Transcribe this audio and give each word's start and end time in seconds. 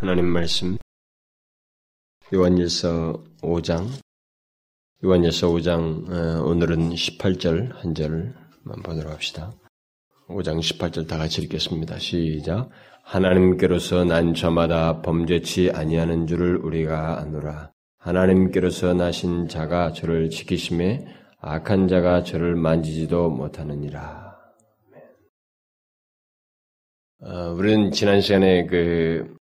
하나님 0.00 0.26
말씀 0.26 0.76
요한일서 2.32 3.20
5장 3.42 3.88
요한일서 5.04 5.48
5장 5.48 6.08
어, 6.08 6.44
오늘은 6.44 6.90
18절 6.90 7.74
한 7.74 7.96
절만 7.96 8.82
보도록 8.84 9.12
합시다. 9.12 9.52
5장 10.28 10.60
18절 10.60 11.08
다 11.08 11.18
같이 11.18 11.42
읽겠습니다. 11.42 11.98
시작. 11.98 12.70
하나님께로서 13.02 14.04
난 14.04 14.34
저마다 14.34 15.02
범죄치 15.02 15.72
아니하는 15.74 16.28
줄을 16.28 16.58
우리가 16.58 17.18
아노라. 17.18 17.72
하나님께로서 17.98 18.94
나신 18.94 19.48
자가 19.48 19.92
저를 19.94 20.30
지키심에 20.30 21.06
악한 21.40 21.88
자가 21.88 22.22
저를 22.22 22.54
만지지도 22.54 23.30
못하느니라. 23.30 24.38
어, 27.20 27.52
우리는 27.52 27.90
지난 27.90 28.20
시간에 28.20 28.64
그 28.66 29.37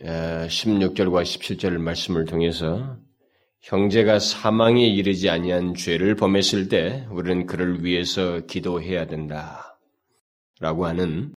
16절과 0.00 1.22
17절 1.22 1.78
말씀을 1.78 2.24
통해서 2.26 2.98
형제가 3.60 4.18
사망에 4.18 4.86
이르지 4.86 5.30
아니한 5.30 5.74
죄를 5.74 6.14
범했을 6.14 6.68
때 6.68 7.06
우리는 7.10 7.46
그를 7.46 7.84
위해서 7.84 8.40
기도해야 8.46 9.06
된다. 9.06 9.78
라고 10.60 10.86
하는 10.86 11.34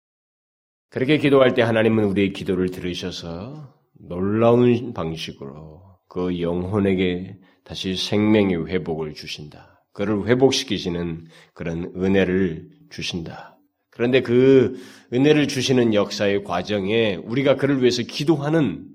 그렇게 0.90 1.18
기도할 1.18 1.54
때 1.54 1.62
하나님은 1.62 2.04
우리의 2.04 2.32
기도를 2.32 2.70
들으셔서 2.70 3.74
놀라운 3.92 4.92
방식으로 4.92 5.82
그 6.08 6.40
영혼에게 6.40 7.36
다시 7.64 7.96
생명의 7.96 8.66
회복을 8.66 9.14
주신다. 9.14 9.84
그를 9.92 10.26
회복시키시는 10.26 11.26
그런 11.52 11.92
은혜를 11.96 12.70
주신다. 12.90 13.57
그런데 13.98 14.22
그 14.22 14.80
은혜를 15.12 15.48
주시는 15.48 15.92
역사의 15.92 16.44
과정에 16.44 17.16
우리가 17.16 17.56
그를 17.56 17.80
위해서 17.80 18.04
기도하는 18.04 18.86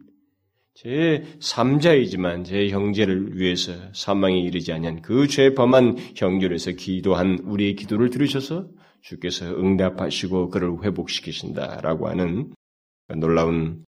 제 0.76 1.26
3자이지만 1.41 2.45
제 2.45 2.70
형제를 2.70 3.37
위해서 3.37 3.74
사망에 3.93 4.40
이르지 4.40 4.71
아니한 4.71 5.01
그 5.01 5.27
죄 5.27 5.54
범한 5.55 5.98
형제로서 6.15 6.71
기도한 6.71 7.40
우리의 7.43 7.76
기도를 7.76 8.12
들으셔서 8.12 8.70
주께서 9.01 9.46
응답하시고 9.46 10.49
그를 10.49 10.81
회복시키신다라고 10.81 12.07
하는 12.07 12.54
놀라운 13.18 13.84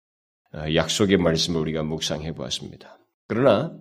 약속의 0.55 1.17
말씀을 1.17 1.61
우리가 1.61 1.83
묵상해 1.83 2.35
보았습니다. 2.35 2.99
그러나 3.27 3.77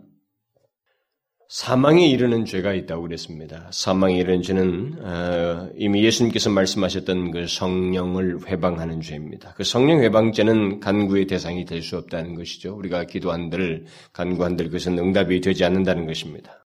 사망에 1.49 2.05
이르는 2.07 2.45
죄가 2.45 2.73
있다고 2.75 3.01
그랬습니다. 3.01 3.67
사망에 3.71 4.19
이르는 4.19 4.43
죄는 4.43 4.95
어, 5.01 5.69
이미 5.75 6.03
예수님께서 6.03 6.51
말씀하셨던 6.51 7.31
그 7.31 7.47
성령을 7.47 8.47
회방하는 8.47 9.01
죄입니다. 9.01 9.55
그 9.55 9.63
성령 9.63 9.99
회방죄는 10.03 10.79
간구의 10.79 11.25
대상이 11.25 11.65
될 11.65 11.81
수 11.81 11.97
없다는 11.97 12.35
것이죠. 12.35 12.75
우리가 12.75 13.05
기도한들 13.05 13.85
간구한들 14.13 14.65
그것은 14.67 14.99
응답이 14.99 15.41
되지 15.41 15.65
않는다는 15.65 16.05
것입니다. 16.05 16.67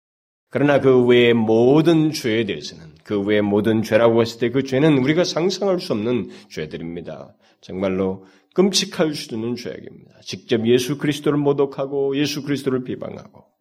그러나 0.51 0.79
그 0.79 1.05
외의 1.05 1.33
모든 1.33 2.11
죄에 2.11 2.45
대해서는 2.45 2.85
그 3.03 3.19
외의 3.19 3.41
모든 3.41 3.81
죄라고 3.81 4.21
했을 4.21 4.39
때 4.39 4.49
그 4.51 4.61
죄는 4.63 4.99
우리가 4.99 5.23
상상할 5.23 5.79
수 5.79 5.93
없는 5.93 6.29
죄들입니다. 6.49 7.35
정말로 7.61 8.25
끔찍할 8.53 9.15
수 9.15 9.33
있는 9.33 9.55
죄악입니다. 9.55 10.19
직접 10.21 10.67
예수 10.67 10.99
그리스도를 10.99 11.39
모독하고 11.39 12.15
예수 12.15 12.43
그리스도를 12.43 12.83
비방하고 12.83 13.56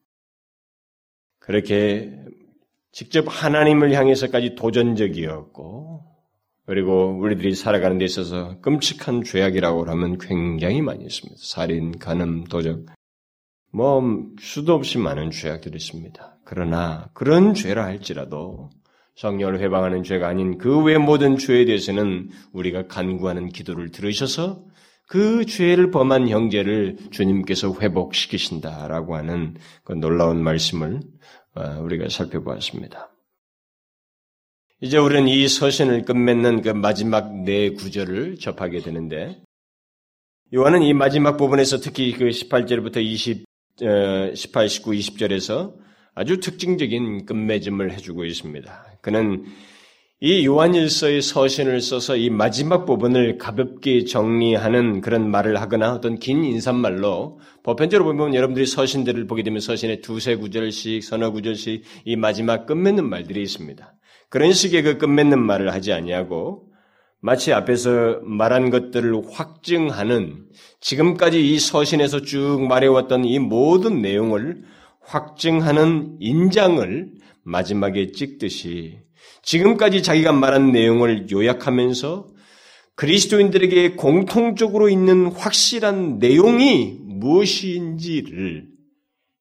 그렇게 1.47 2.13
직접 2.93 3.25
하나님을 3.29 3.93
향해서까지 3.93 4.55
도전적이었고, 4.57 6.03
그리고 6.67 7.17
우리들이 7.21 7.55
살아가는 7.55 7.99
데 7.99 8.05
있어서 8.05 8.61
끔찍한 8.61 9.23
죄악이라고 9.23 9.85
하면 9.85 10.19
굉장히 10.19 10.83
많이 10.83 11.05
있습니다. 11.05 11.41
살인, 11.41 11.99
간음, 11.99 12.45
도적, 12.45 12.87
뭐, 13.73 14.03
수도 14.41 14.75
없이 14.75 14.99
많은 14.99 15.31
죄악들이 15.31 15.77
있습니다. 15.77 16.39
그러나, 16.45 17.09
그런 17.13 17.55
죄라 17.55 17.85
할지라도, 17.85 18.71
성령을 19.15 19.61
회방하는 19.61 20.03
죄가 20.03 20.29
아닌 20.29 20.59
그 20.59 20.83
외 20.83 20.99
모든 20.99 21.39
죄에 21.39 21.65
대해서는 21.65 22.31
우리가 22.53 22.87
간구하는 22.87 23.49
기도를 23.49 23.91
들으셔서 23.91 24.65
그 25.07 25.47
죄를 25.47 25.91
범한 25.91 26.29
형제를 26.29 26.97
주님께서 27.11 27.75
회복시키신다라고 27.81 29.17
하는 29.17 29.55
그 29.85 29.93
놀라운 29.93 30.43
말씀을 30.43 31.01
어, 31.55 31.81
우리가 31.81 32.09
살펴보았습니다. 32.09 33.11
이제 34.83 34.99
우리는 34.99 35.27
이 35.27 35.49
서신을 35.49 36.05
끝맺는 36.05 36.61
그 36.61 36.69
마지막 36.71 37.35
네 37.45 37.71
구절을 37.71 38.37
접하게 38.39 38.81
되는데, 38.81 39.41
요한은 40.53 40.83
이 40.83 40.93
마지막 40.93 41.39
부분에서 41.39 41.79
특히 41.79 42.13
그 42.13 42.27
18절부터 42.27 42.99
20, 42.99 43.47
18, 44.35 44.69
19, 44.69 44.91
20절에서 44.91 45.75
아주 46.15 46.41
특징적인 46.41 47.25
끝맺음을 47.25 47.93
해주고 47.93 48.25
있습니다. 48.27 48.99
그는 49.01 49.47
이 50.19 50.47
요한일서의 50.47 51.21
서신을 51.21 51.83
써서 51.83 52.17
이 52.17 52.31
마지막 52.31 52.87
부분을 52.87 53.37
가볍게 53.37 54.05
정리하는 54.05 55.03
그런 55.03 55.31
말을 55.31 55.61
하거나 55.61 55.93
어떤 55.93 56.19
긴 56.19 56.43
인사말로 56.43 57.39
보편적으로 57.63 58.07
보면 58.07 58.35
여러분들이 58.35 58.65
서신들을 58.65 59.27
보게 59.27 59.43
되면 59.43 59.61
서신에 59.61 60.01
두세 60.01 60.37
구절씩 60.37 61.05
서너 61.05 61.33
구절씩 61.33 61.83
이 62.07 62.17
마지막 62.17 62.65
끝맺는 62.65 63.07
말들이 63.07 63.43
있습니다. 63.43 63.93
그런 64.31 64.53
식의 64.55 64.83
그 64.85 64.97
끝맺는 64.97 65.39
말을 65.39 65.75
하지 65.75 65.93
아니하고 65.93 66.63
마치 67.21 67.53
앞에서 67.53 68.21
말한 68.23 68.71
것들을 68.71 69.21
확증하는 69.31 70.47
지금까지 70.81 71.47
이 71.47 71.59
서신에서 71.59 72.23
쭉 72.23 72.67
말해왔던 72.67 73.27
이 73.27 73.39
모든 73.39 74.01
내용을 74.01 74.63
확증하는 75.03 76.17
인장을 76.21 77.11
마지막에 77.43 78.13
찍듯이 78.13 79.06
지금까지 79.43 80.03
자기가 80.03 80.33
말한 80.33 80.73
내용을 80.73 81.31
요약하면서 81.31 82.29
그리스도인들에게 82.97 83.93
공통적으로 83.93 84.89
있는 84.89 85.27
확실한 85.27 86.19
내용이 86.19 86.99
무엇인지를 87.03 88.69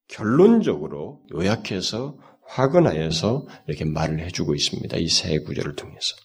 결론적으로 0.07 1.23
요약해서 1.33 2.17
확언하여서 2.47 3.47
이렇게 3.67 3.85
말을 3.85 4.19
해주고 4.19 4.53
있습니다. 4.53 4.97
이 4.97 5.07
세 5.07 5.39
구절을 5.39 5.75
통해서. 5.75 6.15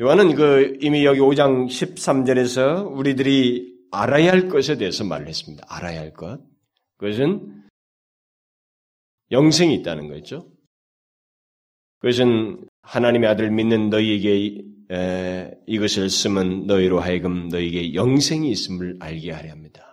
요한은 0.00 0.36
그 0.36 0.76
이미 0.80 1.04
여기 1.04 1.18
5장 1.18 1.66
13절에서 1.66 2.96
우리들이 2.96 3.76
알아야 3.90 4.30
할 4.30 4.48
것에 4.48 4.76
대해서 4.76 5.02
말을 5.02 5.26
했습니다. 5.26 5.64
알아야 5.68 5.98
할 5.98 6.12
것. 6.12 6.40
그것은 6.98 7.64
영생이 9.32 9.74
있다는 9.76 10.08
거죠. 10.08 10.48
그것은 11.98 12.64
하나님의 12.82 13.28
아들 13.28 13.50
믿는 13.50 13.90
너희에게 13.90 14.62
에, 14.90 15.50
이것을 15.66 16.08
쓰면 16.08 16.66
너희로 16.66 17.00
하여금 17.00 17.48
너희에게 17.48 17.94
영생이 17.94 18.50
있음을 18.50 18.96
알게 19.00 19.32
하려 19.32 19.50
합니다. 19.50 19.84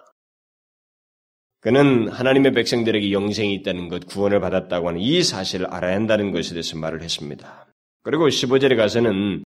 그는 1.59 2.07
하나님의 2.09 2.53
백성들에게 2.53 3.11
영생이 3.11 3.55
있다는 3.55 3.89
것, 3.89 4.05
구원을 4.05 4.39
받았다고 4.39 4.89
하는 4.89 5.01
이 5.01 5.23
사실을 5.23 5.65
알아야 5.65 5.95
한다는 5.95 6.31
것에 6.31 6.51
대해서 6.51 6.77
말을 6.77 7.01
했습니다. 7.01 7.65
그리고 8.03 8.27
15절에 8.27 8.77
가서는 8.77 9.43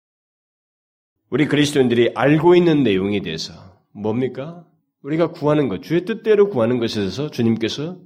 우리 1.30 1.46
그리스도인들이 1.46 2.12
알고 2.14 2.54
있는 2.54 2.82
내용에 2.82 3.22
대해서 3.22 3.54
뭡니까? 3.94 4.66
우리가 5.00 5.30
구하는 5.30 5.68
것, 5.68 5.82
주의 5.82 6.04
뜻대로 6.04 6.50
구하는 6.50 6.78
것에 6.78 7.00
대해서 7.00 7.30
주님께서 7.30 7.98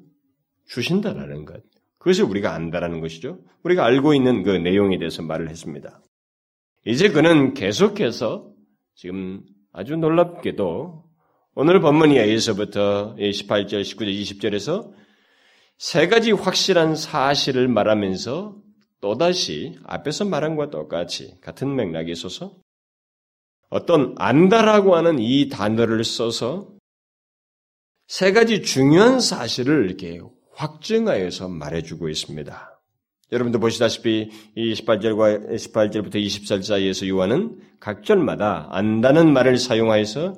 주신다라는 0.69 1.45
것. 1.45 1.65
그것을 2.07 2.23
우리가 2.23 2.55
안다라는 2.55 3.01
것이죠. 3.01 3.41
우리가 3.65 3.85
알고 3.85 4.15
있는 4.15 4.45
그 4.45 4.51
내용에 4.51 4.97
대해서 4.97 5.23
말을 5.23 5.51
했습니다. 5.51 6.01
이제 6.85 7.09
그는 7.11 7.53
계속해서 7.53 8.49
지금 8.95 9.43
아주 9.73 9.97
놀랍게도 9.97 11.05
오늘 11.57 11.81
본문 11.81 12.13
이하에서부터 12.13 13.17
18절, 13.17 13.81
19절, 13.81 14.21
20절에서 14.23 14.93
세 15.79 16.07
가지 16.07 16.31
확실한 16.31 16.95
사실을 16.95 17.67
말하면서 17.67 18.57
또다시 19.01 19.77
앞에서 19.83 20.27
말한 20.27 20.55
것과 20.55 20.71
똑같이 20.71 21.37
같은 21.41 21.75
맥락에 21.75 22.13
있어서 22.13 22.55
어떤 23.69 24.15
안다라고 24.17 24.95
하는 24.95 25.19
이 25.19 25.49
단어를 25.49 26.05
써서 26.05 26.73
세 28.07 28.31
가지 28.31 28.63
중요한 28.63 29.19
사실을 29.19 29.87
이렇게 29.87 30.21
확증하여서 30.57 31.49
말해주고 31.49 32.09
있습니다. 32.09 32.81
여러분도 33.33 33.61
보시다시피 33.61 34.31
이 34.55 34.73
18절과 34.75 35.51
18절부터 35.55 36.17
20절 36.17 36.63
사이에서 36.63 37.09
요한은 37.09 37.61
각 37.81 38.05
절마다 38.05 38.69
안다는 38.71 39.33
말을 39.33 39.59
사용하여서 39.59 40.35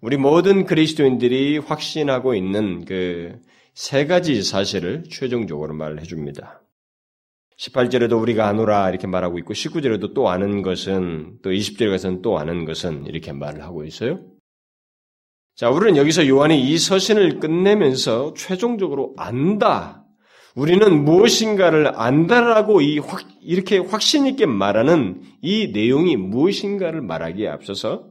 우리 0.00 0.16
모든 0.16 0.66
그리스도인들이 0.66 1.58
확신하고 1.58 2.34
있는 2.34 2.84
그 2.84 3.40
세 3.74 4.04
가지 4.06 4.42
사실을 4.42 5.04
최종적으로 5.08 5.74
말을 5.74 6.00
해줍니다. 6.00 6.62
18절에도 7.56 8.20
우리가 8.20 8.48
아노라 8.48 8.88
이렇게 8.88 9.06
말하고 9.06 9.38
있고 9.38 9.54
19절에도 9.54 10.14
또 10.14 10.28
아는 10.28 10.62
것은 10.62 11.38
또 11.42 11.50
20절에 11.50 11.90
가서는 11.90 12.22
또 12.22 12.38
아는 12.38 12.64
것은 12.64 13.06
이렇게 13.06 13.32
말을 13.32 13.62
하고 13.62 13.84
있어요. 13.84 14.20
자, 15.54 15.68
우리는 15.68 15.96
여기서 15.96 16.26
요한이 16.26 16.70
이 16.70 16.78
서신을 16.78 17.40
끝내면서 17.40 18.34
최종적으로 18.34 19.14
안다. 19.16 20.04
우리는 20.54 21.04
무엇인가를 21.04 21.92
안다라고 21.94 22.80
이 22.80 22.98
확, 22.98 23.22
이렇게 23.42 23.78
확신있게 23.78 24.46
말하는 24.46 25.22
이 25.42 25.70
내용이 25.72 26.16
무엇인가를 26.16 27.02
말하기에 27.02 27.48
앞서서 27.48 28.06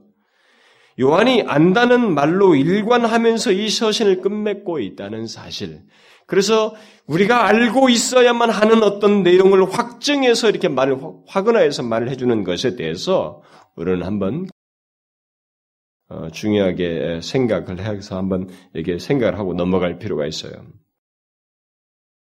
요한이 1.00 1.44
안다는 1.47 2.13
말로 2.13 2.56
일관하면서 2.56 3.53
이 3.53 3.69
서신을 3.69 4.21
끝맺고 4.21 4.80
있다는 4.80 5.27
사실. 5.27 5.81
그래서 6.25 6.75
우리가 7.07 7.47
알고 7.47 7.89
있어야만 7.89 8.50
하는 8.50 8.83
어떤 8.83 9.24
내용을 9.24 9.71
확증해서 9.71 10.50
이렇게 10.50 10.68
말을 10.68 10.97
확언하여서 11.27 11.83
말을 11.83 12.09
해주는 12.09 12.44
것에 12.44 12.75
대해서 12.75 13.41
우리는 13.75 14.03
한번 14.03 14.44
어, 14.44 14.58
중요하게 16.31 17.21
생각을 17.21 17.79
해서 17.79 18.17
한번 18.17 18.50
이렇게 18.73 19.00
생각을 19.00 19.38
하고 19.38 19.53
넘어갈 19.53 20.00
필요가 20.00 20.25
있어요. 20.25 20.65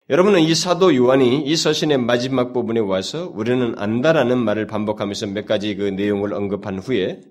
여러분은 0.10 0.42
이 0.42 0.54
사도 0.54 0.96
요한이 0.96 1.46
이 1.46 1.56
서신의 1.56 1.98
마지막 1.98 2.54
부분에 2.54 2.80
와서 2.80 3.28
우리는 3.34 3.74
안다라는 3.78 4.38
말을 4.38 4.68
반복하면서 4.68 5.28
몇 5.28 5.46
가지 5.46 5.76
그 5.76 5.84
내용을 5.84 6.34
언급한 6.34 6.80
후에 6.80 7.22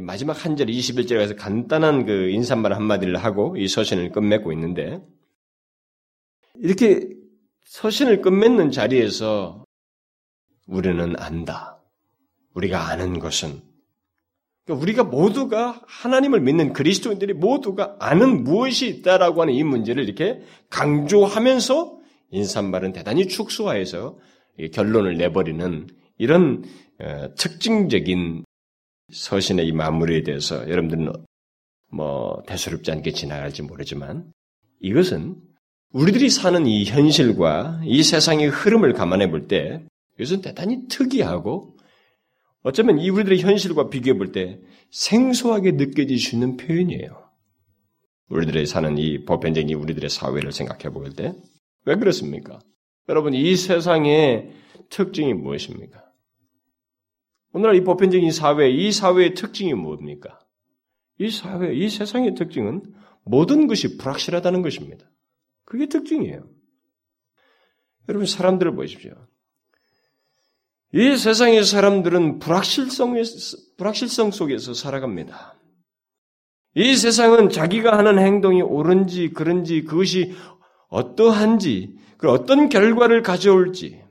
마지막 0.00 0.44
한 0.44 0.56
절 0.56 0.66
21절에 0.66 1.18
가서 1.18 1.34
간단한 1.36 2.04
그 2.04 2.30
인사말 2.30 2.74
한마디를 2.74 3.16
하고 3.16 3.56
이 3.56 3.68
서신을 3.68 4.10
끝맺고 4.12 4.52
있는데 4.52 5.00
이렇게 6.56 7.08
서신을 7.64 8.22
끝맺는 8.22 8.70
자리에서 8.70 9.64
우리는 10.66 11.14
안다. 11.18 11.80
우리가 12.54 12.88
아는 12.88 13.18
것은 13.18 13.62
그러니까 14.68 14.74
우리가 14.82 15.04
모두가 15.04 15.80
하나님을 15.86 16.40
믿는 16.40 16.74
그리스도인들이 16.74 17.32
모두가 17.32 17.96
아는 17.98 18.44
무엇이 18.44 18.86
있다라고 18.88 19.40
하는 19.40 19.54
이 19.54 19.64
문제를 19.64 20.04
이렇게 20.04 20.42
강조하면서 20.68 21.98
인사말은 22.30 22.92
대단히 22.92 23.26
축소화해서 23.26 24.18
결론을 24.72 25.16
내버리는 25.16 25.86
이런 26.18 26.64
어, 27.00 27.34
특징적인 27.34 28.44
서신의 29.10 29.66
이 29.66 29.72
마무리에 29.72 30.22
대해서 30.22 30.68
여러분들은 30.68 31.12
뭐 31.90 32.42
대수롭지 32.46 32.90
않게 32.90 33.12
지나갈지 33.12 33.62
모르지만 33.62 34.30
이것은 34.80 35.36
우리들이 35.92 36.28
사는 36.28 36.66
이 36.66 36.84
현실과 36.84 37.80
이 37.84 38.02
세상의 38.02 38.48
흐름을 38.48 38.92
감안해 38.92 39.30
볼 39.30 39.48
때 39.48 39.82
이것은 40.18 40.42
대단히 40.42 40.86
특이하고 40.88 41.77
어쩌면 42.62 42.98
이 42.98 43.08
우리들의 43.10 43.40
현실과 43.40 43.88
비교해 43.88 44.16
볼 44.18 44.32
때 44.32 44.60
생소하게 44.90 45.72
느껴질 45.72 46.18
수 46.18 46.34
있는 46.34 46.56
표현이에요. 46.56 47.28
우리들의 48.30 48.66
사는 48.66 48.98
이 48.98 49.24
보편적인 49.24 49.74
우리들의 49.76 50.10
사회를 50.10 50.52
생각해 50.52 50.90
볼 50.92 51.14
때. 51.14 51.34
왜 51.86 51.96
그렇습니까? 51.96 52.58
여러분, 53.08 53.32
이 53.34 53.56
세상의 53.56 54.52
특징이 54.90 55.32
무엇입니까? 55.34 56.04
오늘날 57.52 57.76
이 57.76 57.84
보편적인 57.84 58.30
사회, 58.32 58.70
이 58.70 58.92
사회의 58.92 59.34
특징이 59.34 59.72
뭡니까? 59.74 60.38
이 61.18 61.30
사회, 61.30 61.74
이 61.74 61.88
세상의 61.88 62.34
특징은 62.34 62.82
모든 63.24 63.66
것이 63.66 63.96
불확실하다는 63.96 64.62
것입니다. 64.62 65.10
그게 65.64 65.86
특징이에요. 65.86 66.48
여러분, 68.08 68.26
사람들을 68.26 68.74
보십시오. 68.74 69.27
이 70.94 71.16
세상의 71.16 71.64
사람들은 71.64 72.38
불확실성, 72.38 73.14
불확실성 73.76 74.30
속에서 74.30 74.72
살아갑니다. 74.72 75.54
이 76.74 76.96
세상은 76.96 77.50
자기가 77.50 77.96
하는 77.98 78.18
행동이 78.18 78.62
옳은지 78.62 79.30
그런지 79.30 79.82
그것이 79.84 80.34
어떠한지 80.88 81.96
그 82.16 82.30
어떤 82.30 82.68
결과를 82.68 83.22
가져올지 83.22 84.02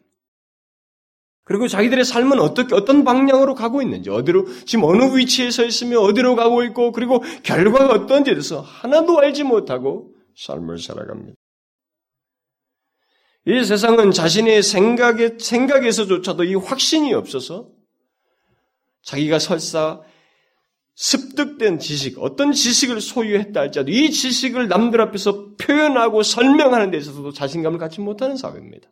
그리고 1.44 1.70
자기들의 1.70 2.04
삶은 2.04 2.42
어떻게 2.42 2.76
어떤 2.76 3.06
방향으로 3.06 3.56
가고 3.56 3.82
있는지 3.82 4.10
어디로 4.10 4.48
지금 4.66 4.84
어느 4.84 5.16
위치에 5.16 5.50
서 5.50 5.64
있으며 5.64 6.00
어디로 6.02 6.36
가고 6.36 6.64
있고 6.66 6.92
그리고 6.92 7.24
결과가 7.44 7.94
어떤지에 7.94 8.34
대해서 8.34 8.60
하나도 8.60 9.18
알지 9.20 9.44
못하고 9.44 10.14
삶을 10.36 10.78
살아갑니다. 10.78 11.37
이 13.48 13.64
세상은 13.64 14.12
자신의 14.12 14.62
생각에, 14.62 15.38
생각에서조차도 15.40 16.44
이 16.44 16.56
확신이 16.56 17.14
없어서 17.14 17.70
자기가 19.04 19.40
설사 19.40 20.02
습득된 20.96 21.80
지식, 21.80 22.20
어떤 22.20 22.52
지식을 22.52 23.00
소유했다 23.00 23.58
할지라도 23.58 23.92
이 23.92 24.12
지식을 24.12 24.68
남들 24.68 25.00
앞에서 25.00 25.56
표현하고 25.56 26.24
설명하는 26.24 26.92
데 26.92 26.98
있어서도 26.98 27.32
자신감을 27.32 27.80
갖지 27.80 28.02
못하는 28.02 28.36
사회입니다. 28.36 28.90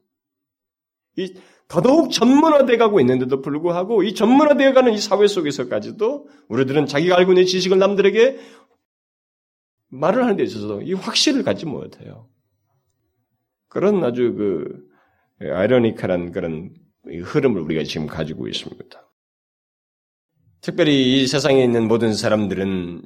이 1.18 1.34
더더욱 1.68 2.12
전문화돼 2.12 2.78
가고 2.78 3.02
있는데도 3.02 3.42
불구하고 3.42 4.04
이 4.04 4.14
전문화되어 4.14 4.74
가는 4.74 4.94
이 4.94 5.00
사회 5.00 5.28
속에서까지도 5.28 6.30
우리들은 6.48 6.86
자기가 6.86 7.18
알고 7.18 7.34
있는 7.34 7.46
지식을 7.46 7.78
남들에게 7.78 8.40
말을 9.90 10.24
하는 10.24 10.38
데 10.38 10.44
있어서도 10.44 10.84
이 10.84 10.94
확신을 10.94 11.44
갖지 11.44 11.66
못해요. 11.66 12.30
그런 13.76 14.06
아주 14.06 14.34
그 14.36 14.88
아이러니컬한 15.42 16.32
그런 16.32 16.74
흐름을 17.04 17.60
우리가 17.60 17.84
지금 17.84 18.08
가지고 18.08 18.48
있습니다. 18.48 19.12
특별히 20.62 21.24
이 21.24 21.28
세상에 21.28 21.62
있는 21.62 21.90
모든 21.90 22.14
사람들은 22.14 23.02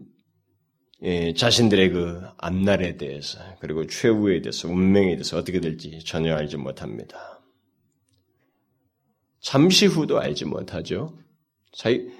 예, 1.01 1.33
자신들의 1.33 1.89
그 1.89 2.21
앞날에 2.37 2.97
대해서 2.97 3.39
그리고 3.59 3.87
최후에 3.87 4.43
대해서 4.43 4.67
운명에 4.67 5.15
대해서 5.15 5.39
어떻게 5.39 5.59
될지 5.59 6.03
전혀 6.05 6.35
알지 6.35 6.57
못합니다. 6.57 7.41
잠시 9.41 9.87
후도 9.87 10.19
알지 10.19 10.45
못하죠. 10.45 11.17
자기, 11.71 12.11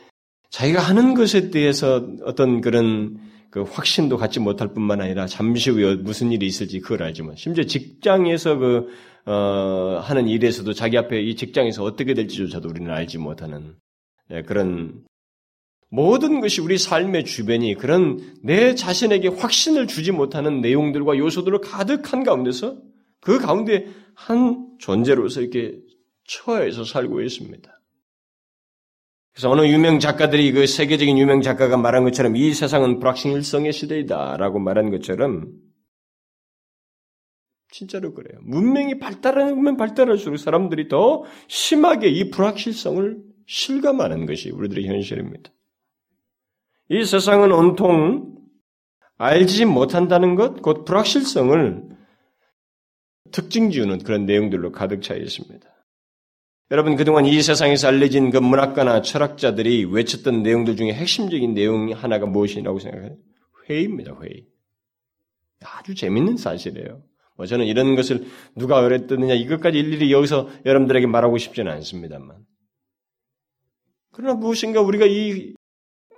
자기가 0.50 0.82
하는 0.82 1.14
것에 1.14 1.52
대해서 1.52 2.04
어떤 2.24 2.62
그런 2.62 3.29
그 3.52 3.64
확신도 3.64 4.18
갖지 4.18 4.40
못할 4.40 4.74
뿐만 4.74 5.02
아니라 5.02 5.26
잠시 5.26 5.72
후에 5.72 5.96
무슨 5.96 6.32
일이 6.32 6.46
있을지 6.46 6.80
그걸 6.80 7.04
알지만 7.04 7.36
심지어 7.36 7.64
직장에서 7.64 8.58
그 8.58 8.88
어, 9.26 10.00
하는 10.04 10.28
일에서도 10.28 10.72
자기 10.74 10.98
앞에 10.98 11.22
이 11.22 11.36
직장에서 11.36 11.84
어떻게 11.84 12.14
될지조차도 12.14 12.70
우리는 12.70 12.92
알지 12.92 13.18
못하는 13.18 13.76
네, 14.30 14.44
그런 14.44 15.04
모든 15.90 16.40
것이 16.40 16.62
우리 16.62 16.78
삶의 16.78 17.26
주변이 17.26 17.74
그런 17.74 18.20
내 18.44 18.76
자신에게 18.76 19.30
확신을 19.30 19.88
주지 19.88 20.12
못하는 20.12 20.62
내용들과 20.62 21.18
요소들로 21.18 21.62
가득한 21.62 22.24
가운데서 22.24 22.78
그 23.20 23.40
가운데 23.40 23.88
한 24.14 24.68
존재로서 24.78 25.42
이렇게 25.42 25.80
처해서 26.28 26.84
살고 26.84 27.22
있습니다. 27.22 27.79
그래서 29.34 29.50
어느 29.50 29.66
유명 29.68 30.00
작가들이 30.00 30.52
그 30.52 30.68
세계적인 30.68 31.18
유명 31.18 31.42
작가가 31.42 31.78
말한 31.78 32.04
것처럼 32.04 32.36
이 32.36 32.54
세상은 32.54 33.00
불확실성의 33.00 33.72
시대이다라고 33.72 34.60
말한 34.60 34.90
것처럼 34.92 35.54
진짜로 37.72 38.14
그래요. 38.14 38.40
문명이 38.44 39.00
발달하면 39.00 39.78
발달할수록 39.78 40.40
사람들이 40.40 40.88
더 40.88 41.24
심하게 41.48 42.10
이 42.10 42.32
불확실성을 42.32 43.18
실감하는 43.46 44.26
것이 44.26 44.50
우리들의 44.50 44.88
현실입니다. 44.88 45.52
이 46.90 47.04
세상은 47.06 47.52
온통 47.52 48.36
알지 49.18 49.66
못한다는 49.66 50.36
것, 50.36 50.62
곧 50.62 50.86
불확실성을 50.86 51.90
특징 53.32 53.70
지우는 53.70 54.00
그런 54.00 54.26
내용들로 54.26 54.72
가득 54.72 55.04
차 55.04 55.14
있습니다. 55.14 55.68
여러분 56.72 56.96
그동안 56.96 57.26
이 57.26 57.42
세상에서 57.42 57.88
알려진 57.88 58.30
그 58.30 58.38
문학가나 58.38 59.02
철학자들이 59.02 59.86
외쳤던 59.86 60.44
내용들 60.44 60.76
중에 60.76 60.94
핵심적인 60.94 61.56
내용 61.56 61.92
하나가 61.94 62.28
무엇이라고 62.28 62.78
생각해요? 62.78 63.18
회의입니다. 63.68 64.16
회의. 64.22 64.46
아주 65.66 65.96
재밌는 65.96 66.38
사실이에요. 66.38 67.02
뭐 67.36 67.46
저는 67.48 67.66
이런 67.66 67.96
것을 67.96 68.26
누가 68.56 68.82
그랬느냐 68.82 69.34
이것까지 69.34 69.80
일일이 69.80 70.12
여기서 70.12 70.50
여러분들에게 70.66 71.08
말하고 71.08 71.40
싶지는 71.40 71.72
않습니다만. 71.72 72.38
그러나 74.12 74.36
무엇인가 74.36 74.82
우리가 74.82 75.06
이 75.08 75.54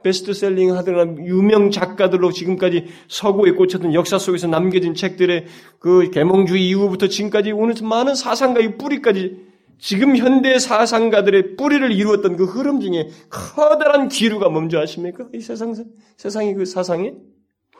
베스트셀링 0.03 0.75
하더라 0.75 1.15
유명 1.25 1.71
작가들로 1.71 2.31
지금까지 2.31 2.87
서구에 3.07 3.51
꽂혔던 3.51 3.93
역사 3.93 4.17
속에서 4.17 4.47
남겨진 4.47 4.95
책들의 4.95 5.45
그 5.79 6.09
계몽주의 6.09 6.67
이후부터 6.67 7.07
지금까지 7.07 7.51
오는 7.51 7.75
많은 7.87 8.15
사상가의 8.15 8.77
뿌리까지 8.77 9.50
지금 9.81 10.15
현대 10.15 10.59
사상가들의 10.59 11.55
뿌리를 11.55 11.91
이루었던 11.91 12.37
그 12.37 12.45
흐름 12.45 12.81
중에 12.81 13.09
커다란 13.31 14.09
기류가 14.09 14.47
뭔지 14.47 14.77
아십니까? 14.77 15.27
이 15.33 15.41
세상, 15.41 15.73
세상의 16.17 16.53
그 16.53 16.65
사상에? 16.65 17.15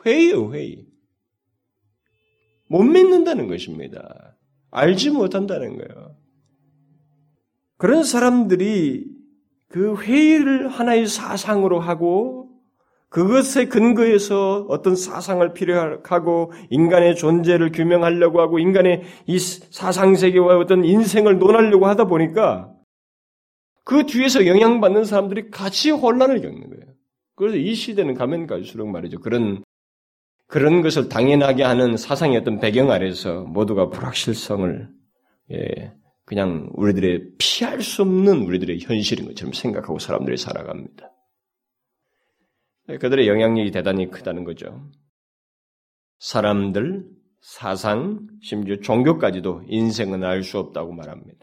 회의요, 0.04 0.52
회의. 0.52 0.84
못 2.66 2.82
믿는다는 2.82 3.46
것입니다. 3.46 4.36
알지 4.72 5.10
못한다는 5.10 5.76
거예요. 5.76 6.16
그런 7.76 8.02
사람들이 8.02 9.06
그 9.68 9.94
회의를 9.94 10.68
하나의 10.68 11.06
사상으로 11.06 11.78
하고 11.78 12.50
그것에 13.12 13.66
근거해서 13.66 14.64
어떤 14.70 14.96
사상을 14.96 15.52
필요하고 15.52 16.50
인간의 16.70 17.14
존재를 17.14 17.70
규명하려고 17.70 18.40
하고 18.40 18.58
인간의 18.58 19.02
이 19.26 19.38
사상 19.38 20.14
세계와 20.14 20.56
어떤 20.58 20.82
인생을 20.82 21.38
논하려고 21.38 21.86
하다 21.88 22.06
보니까 22.06 22.72
그 23.84 24.06
뒤에서 24.06 24.46
영향받는 24.46 25.04
사람들이 25.04 25.50
같이 25.50 25.90
혼란을 25.90 26.40
겪는 26.40 26.70
거예요. 26.70 26.94
그래서 27.36 27.58
이 27.58 27.74
시대는 27.74 28.14
가면 28.14 28.46
갈수록 28.46 28.86
말이죠. 28.86 29.20
그런 29.20 29.62
그런 30.46 30.80
것을 30.80 31.10
당연하게 31.10 31.64
하는 31.64 31.98
사상의 31.98 32.38
어떤 32.38 32.60
배경 32.60 32.90
아래서 32.90 33.42
모두가 33.42 33.90
불확실성을 33.90 34.88
예, 35.52 35.92
그냥 36.24 36.70
우리들의 36.72 37.32
피할 37.36 37.82
수 37.82 38.00
없는 38.00 38.44
우리들의 38.44 38.80
현실인 38.80 39.26
것처럼 39.26 39.52
생각하고 39.52 39.98
사람들이 39.98 40.38
살아갑니다. 40.38 41.11
네, 42.88 42.98
그들의 42.98 43.28
영향력이 43.28 43.70
대단히 43.70 44.10
크다는 44.10 44.44
거죠. 44.44 44.90
사람들, 46.18 47.04
사상, 47.40 48.26
심지어 48.42 48.76
종교까지도 48.76 49.62
인생은 49.68 50.24
알 50.24 50.42
수 50.42 50.58
없다고 50.58 50.92
말합니다. 50.92 51.40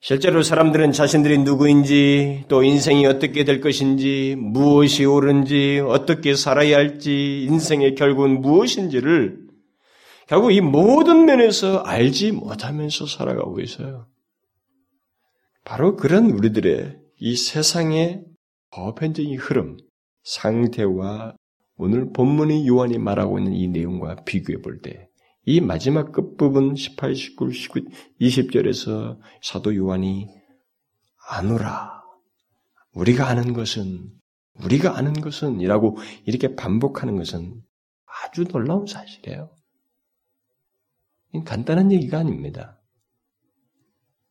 실제로 0.00 0.42
사람들은 0.42 0.90
자신들이 0.90 1.38
누구인지, 1.38 2.46
또 2.48 2.64
인생이 2.64 3.06
어떻게 3.06 3.44
될 3.44 3.60
것인지, 3.60 4.34
무엇이 4.36 5.04
옳은지, 5.04 5.80
어떻게 5.86 6.34
살아야 6.34 6.76
할지, 6.76 7.44
인생의 7.48 7.94
결국은 7.94 8.40
무엇인지를 8.40 9.46
결국 10.26 10.50
이 10.52 10.60
모든 10.60 11.24
면에서 11.24 11.78
알지 11.78 12.32
못하면서 12.32 13.06
살아가고 13.06 13.60
있어요. 13.60 14.08
바로 15.64 15.94
그런 15.94 16.30
우리들의 16.32 16.98
이 17.20 17.36
세상의 17.36 18.24
보편적인 18.72 19.38
흐름, 19.38 19.76
상태와 20.24 21.36
오늘 21.76 22.12
본문의 22.12 22.66
요한이 22.66 22.98
말하고 22.98 23.38
있는 23.38 23.52
이 23.52 23.68
내용과 23.68 24.24
비교해 24.24 24.60
볼 24.60 24.80
때, 24.80 25.08
이 25.44 25.60
마지막 25.60 26.12
끝부분 26.12 26.74
18, 26.74 27.14
19, 27.14 27.52
19, 27.52 27.84
20절에서 28.20 29.18
사도 29.42 29.74
요한이 29.76 30.28
아노라. 31.28 32.02
우리가 32.94 33.28
아는 33.28 33.52
것은, 33.52 34.10
우리가 34.62 34.96
아는 34.96 35.14
것은, 35.14 35.60
이라고 35.60 35.98
이렇게 36.24 36.54
반복하는 36.54 37.16
것은 37.16 37.62
아주 38.24 38.44
놀라운 38.44 38.86
사실이에요. 38.86 39.50
간단한 41.44 41.90
얘기가 41.92 42.18
아닙니다. 42.18 42.80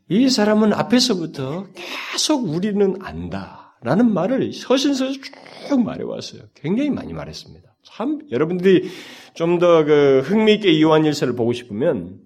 이 0.10 0.30
사람은 0.30 0.74
앞에서부터 0.74 1.68
계속 1.74 2.48
우리는 2.48 3.02
안다. 3.02 3.61
라는 3.84 4.14
말을 4.14 4.54
서신서에서 4.54 5.20
쭉 5.68 5.84
말해왔어요. 5.84 6.44
굉장히 6.56 6.90
많이 6.90 7.14
말했습니다. 7.14 7.76
참, 7.84 8.22
여러분들이 8.32 8.90
좀 9.34 9.60
더 9.60 9.84
그 9.86 10.22
흥미있게 10.24 10.82
요한일서를 10.82 11.36
보고 11.36 11.52
싶으면, 11.54 12.20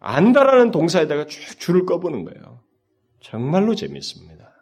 안다라는 0.00 0.70
동사에다가 0.70 1.26
쭉 1.26 1.58
줄을 1.60 1.86
꺼보는 1.86 2.24
거예요. 2.24 2.60
정말로 3.20 3.74
재밌습니다. 3.74 4.52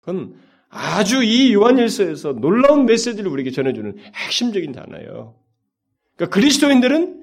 그건 0.00 0.34
아주 0.68 1.22
이 1.24 1.52
요한일서에서 1.52 2.34
놀라운 2.34 2.86
메시지를 2.86 3.30
우리에게 3.30 3.50
전해주는 3.50 3.98
핵심적인 4.14 4.72
단어예요. 4.72 5.34
그러니까 6.16 6.34
그리스도인들은 6.34 7.19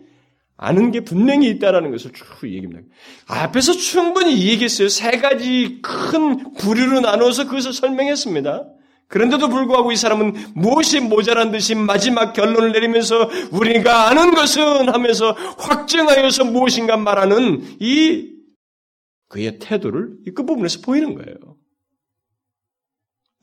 아는 0.58 0.92
게 0.92 1.02
분명히 1.02 1.50
있다라는 1.50 1.92
것을 1.92 2.12
쭉 2.12 2.26
얘기합니다. 2.44 2.82
앞에서 3.28 3.74
충분히 3.74 4.48
얘기했어요. 4.48 4.90
세 4.90 5.12
가지 5.12 5.80
큰 5.84 6.54
부류로 6.56 7.00
나눠서 7.02 7.46
그것을 7.46 7.74
설명했습니다. 7.74 8.68
그런데도 9.08 9.48
불구하고 9.50 9.92
이 9.92 9.96
사람은 9.96 10.34
무엇이 10.54 11.00
모자란 11.00 11.52
듯이 11.52 11.76
마지막 11.76 12.34
결론을 12.34 12.74
내리면서 12.74 13.30
우리가 13.52 14.10
아는 14.10 14.34
것은 14.34 14.90
하면서 14.90 15.32
확정하여서 15.32 16.46
무엇인가 16.46 16.98
말하는 16.98 17.64
이 17.80 18.34
그의 19.30 19.60
태도를 19.60 20.18
이 20.26 20.32
끝부분에서 20.32 20.82
보이는 20.82 21.14
거예요. 21.16 21.36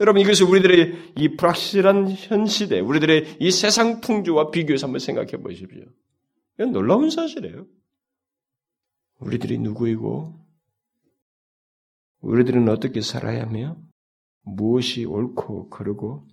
여러분 0.01 0.21
이것을 0.21 0.47
우리들의 0.47 1.13
이 1.17 1.37
불확실한 1.37 2.11
현 2.11 2.47
시대, 2.47 2.81
우리들의 2.81 3.37
이 3.39 3.51
세상 3.51 4.01
풍조와 4.01 4.51
비교해서 4.51 4.87
한번 4.87 4.99
생각해 4.99 5.37
보십시오. 5.43 5.85
이건 6.59 6.73
놀라운 6.73 7.11
사실이에요. 7.11 7.67
우리들이 9.19 9.59
누구이고, 9.59 10.35
우리들은 12.21 12.69
어떻게 12.69 13.01
살아야 13.01 13.43
하며, 13.43 13.77
무엇이 14.43 15.05
옳고 15.05 15.71
그르고, 15.71 16.27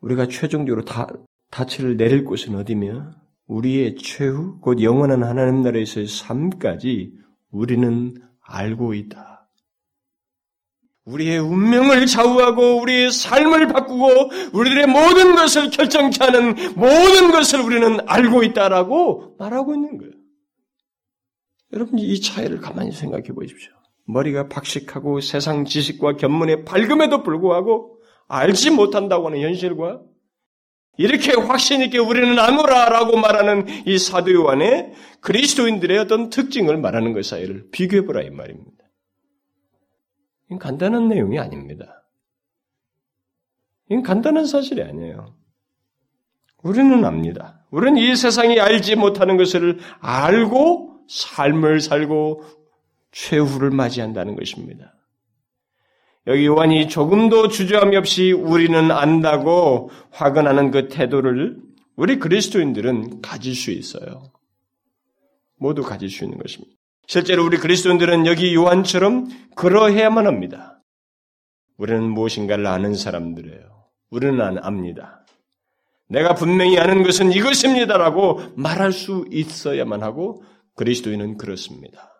우리가 0.00 0.26
최종적으로 0.28 0.84
다, 0.84 1.06
다치를 1.50 1.96
내릴 1.96 2.24
곳은 2.24 2.54
어디며, 2.54 3.14
우리의 3.46 3.96
최후, 3.96 4.58
곧 4.60 4.82
영원한 4.82 5.22
하나님 5.22 5.62
나라에서의 5.62 6.06
삶까지 6.06 7.18
우리는 7.50 8.14
알고 8.40 8.94
있다. 8.94 9.31
우리의 11.04 11.38
운명을 11.38 12.06
좌우하고 12.06 12.80
우리의 12.80 13.10
삶을 13.10 13.68
바꾸고 13.68 14.30
우리들의 14.52 14.86
모든 14.86 15.34
것을 15.34 15.70
결정케 15.70 16.24
하는 16.24 16.54
모든 16.76 17.30
것을 17.32 17.60
우리는 17.60 17.98
알고 18.06 18.44
있다라고 18.44 19.36
말하고 19.38 19.74
있는 19.74 19.98
거예요. 19.98 20.12
여러분 21.72 21.98
이 21.98 22.20
차이를 22.20 22.60
가만히 22.60 22.92
생각해 22.92 23.28
보십시오. 23.28 23.72
머리가 24.04 24.48
박식하고 24.48 25.20
세상 25.20 25.64
지식과 25.64 26.16
견문에 26.16 26.64
밝음에도 26.64 27.22
불구하고 27.22 27.98
알지 28.28 28.70
못한다고 28.70 29.26
하는 29.26 29.40
현실과 29.40 30.02
이렇게 30.98 31.32
확신 31.32 31.80
있게 31.80 31.98
우리는 31.98 32.38
아노라라고 32.38 33.16
말하는 33.16 33.66
이 33.86 33.98
사도 33.98 34.32
요한의 34.32 34.92
그리스도인들의 35.20 35.98
어떤 35.98 36.28
특징을 36.28 36.76
말하는 36.76 37.12
것 37.12 37.24
사이를 37.24 37.70
비교해 37.70 38.04
보라 38.04 38.22
이 38.22 38.30
말입니다. 38.30 38.81
이건 40.52 40.58
간단한 40.58 41.08
내용이 41.08 41.38
아닙니다. 41.38 42.04
이건 43.88 44.02
간단한 44.02 44.46
사실이 44.46 44.82
아니에요. 44.82 45.34
우리는 46.62 47.04
압니다. 47.04 47.64
우리는 47.70 47.96
이 47.96 48.14
세상이 48.14 48.60
알지 48.60 48.96
못하는 48.96 49.36
것을 49.36 49.78
알고 50.00 51.00
삶을 51.08 51.80
살고 51.80 52.44
최후를 53.12 53.70
맞이한다는 53.70 54.36
것입니다. 54.36 54.94
여기 56.26 56.46
요한이 56.46 56.88
조금도 56.88 57.48
주저함이 57.48 57.96
없이 57.96 58.32
우리는 58.32 58.90
안다고 58.90 59.90
화근하는 60.10 60.70
그 60.70 60.88
태도를 60.88 61.60
우리 61.96 62.18
그리스도인들은 62.18 63.22
가질 63.22 63.54
수 63.54 63.70
있어요. 63.70 64.30
모두 65.56 65.82
가질 65.82 66.10
수 66.10 66.24
있는 66.24 66.38
것입니다. 66.38 66.81
실제로 67.06 67.44
우리 67.44 67.58
그리스도인들은 67.58 68.26
여기 68.26 68.54
요한처럼 68.54 69.28
그러해야만 69.54 70.26
합니다. 70.26 70.80
우리는 71.76 72.02
무엇인가를 72.10 72.66
아는 72.66 72.94
사람들이에요. 72.94 73.88
우리는 74.10 74.58
압니다. 74.58 75.24
내가 76.08 76.34
분명히 76.34 76.78
아는 76.78 77.02
것은 77.02 77.32
이것입니다라고 77.32 78.40
말할 78.54 78.92
수 78.92 79.24
있어야만 79.30 80.02
하고 80.02 80.42
그리스도인은 80.76 81.38
그렇습니다. 81.38 82.12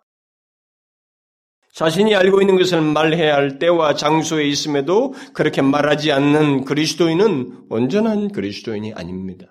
자신이 1.73 2.15
알고 2.15 2.41
있는 2.41 2.57
것을 2.57 2.81
말해야 2.81 3.35
할 3.35 3.57
때와 3.57 3.95
장소에 3.95 4.45
있음에도 4.45 5.13
그렇게 5.33 5.61
말하지 5.61 6.11
않는 6.11 6.65
그리스도인은 6.65 7.65
온전한 7.69 8.31
그리스도인이 8.31 8.93
아닙니다. 8.93 9.47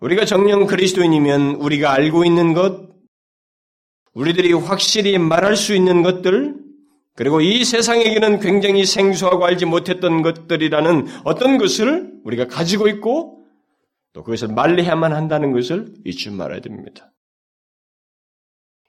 우리가 0.00 0.24
정령 0.24 0.66
그리스도인이면 0.66 1.56
우리가 1.56 1.92
알고 1.92 2.24
있는 2.24 2.52
것, 2.52 2.93
우리들이 4.14 4.52
확실히 4.52 5.18
말할 5.18 5.56
수 5.56 5.74
있는 5.74 6.02
것들, 6.02 6.54
그리고 7.16 7.40
이 7.40 7.64
세상에게는 7.64 8.40
굉장히 8.40 8.84
생소하고 8.84 9.44
알지 9.44 9.66
못했던 9.66 10.22
것들이라는 10.22 11.06
어떤 11.24 11.58
것을 11.58 12.12
우리가 12.24 12.48
가지고 12.48 12.88
있고 12.88 13.44
또 14.12 14.22
그것을 14.24 14.48
말해야만 14.48 15.12
한다는 15.12 15.52
것을 15.52 15.94
잊지 16.04 16.30
말아야 16.30 16.60
됩니다. 16.60 17.12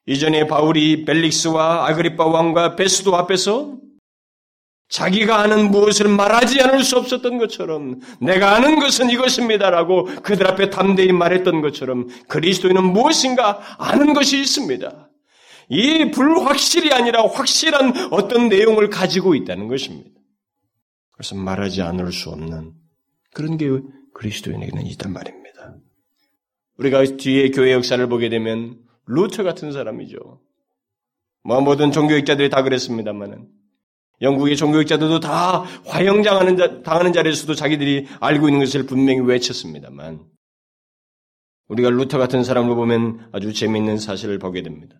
이전에 0.07 0.47
바울이 0.47 1.05
벨릭스와 1.05 1.87
아그리파 1.87 2.25
왕과 2.25 2.75
베스도 2.75 3.15
앞에서 3.15 3.77
자기가 4.89 5.39
아는 5.39 5.71
무엇을 5.71 6.07
말하지 6.09 6.61
않을 6.61 6.83
수 6.83 6.97
없었던 6.97 7.39
것처럼 7.39 8.01
내가 8.21 8.55
아는 8.55 8.79
것은 8.79 9.09
이것입니다라고 9.09 10.05
그들 10.21 10.47
앞에 10.47 10.69
담대히 10.69 11.11
말했던 11.11 11.61
것처럼 11.61 12.07
그리스도인은 12.27 12.83
무엇인가 12.83 13.61
아는 13.79 14.13
것이 14.13 14.39
있습니다. 14.39 15.09
이 15.69 16.11
불확실이 16.11 16.93
아니라 16.93 17.25
확실한 17.27 18.11
어떤 18.11 18.49
내용을 18.49 18.89
가지고 18.89 19.35
있다는 19.35 19.67
것입니다. 19.67 20.11
그래서 21.11 21.35
말하지 21.35 21.81
않을 21.81 22.11
수 22.11 22.29
없는 22.29 22.73
그런 23.33 23.57
게 23.57 23.67
그리스도인에게는 24.13 24.85
있단 24.87 25.13
말입니다. 25.13 25.75
우리가 26.77 27.03
뒤에 27.17 27.51
교회 27.51 27.71
역사를 27.71 28.05
보게 28.07 28.29
되면 28.29 28.77
루터 29.07 29.43
같은 29.43 29.71
사람이죠. 29.71 30.41
뭐 31.43 31.61
모든 31.61 31.91
종교개혁자들이 31.91 32.49
다 32.49 32.63
그랬습니다만은 32.63 33.47
영국의 34.21 34.55
종교개혁자들도 34.55 35.19
다 35.19 35.59
화형당하는 35.85 36.57
자, 36.57 36.81
당하는 36.81 37.13
자리에서도 37.13 37.53
자기들이 37.53 38.07
알고 38.19 38.47
있는 38.47 38.59
것을 38.61 38.85
분명히 38.85 39.19
외쳤습니다만 39.19 40.25
우리가 41.67 41.89
루터 41.89 42.17
같은 42.17 42.43
사람으로 42.43 42.75
보면 42.75 43.29
아주 43.31 43.53
재미있는 43.53 43.97
사실을 43.97 44.39
보게 44.39 44.61
됩니다. 44.61 44.95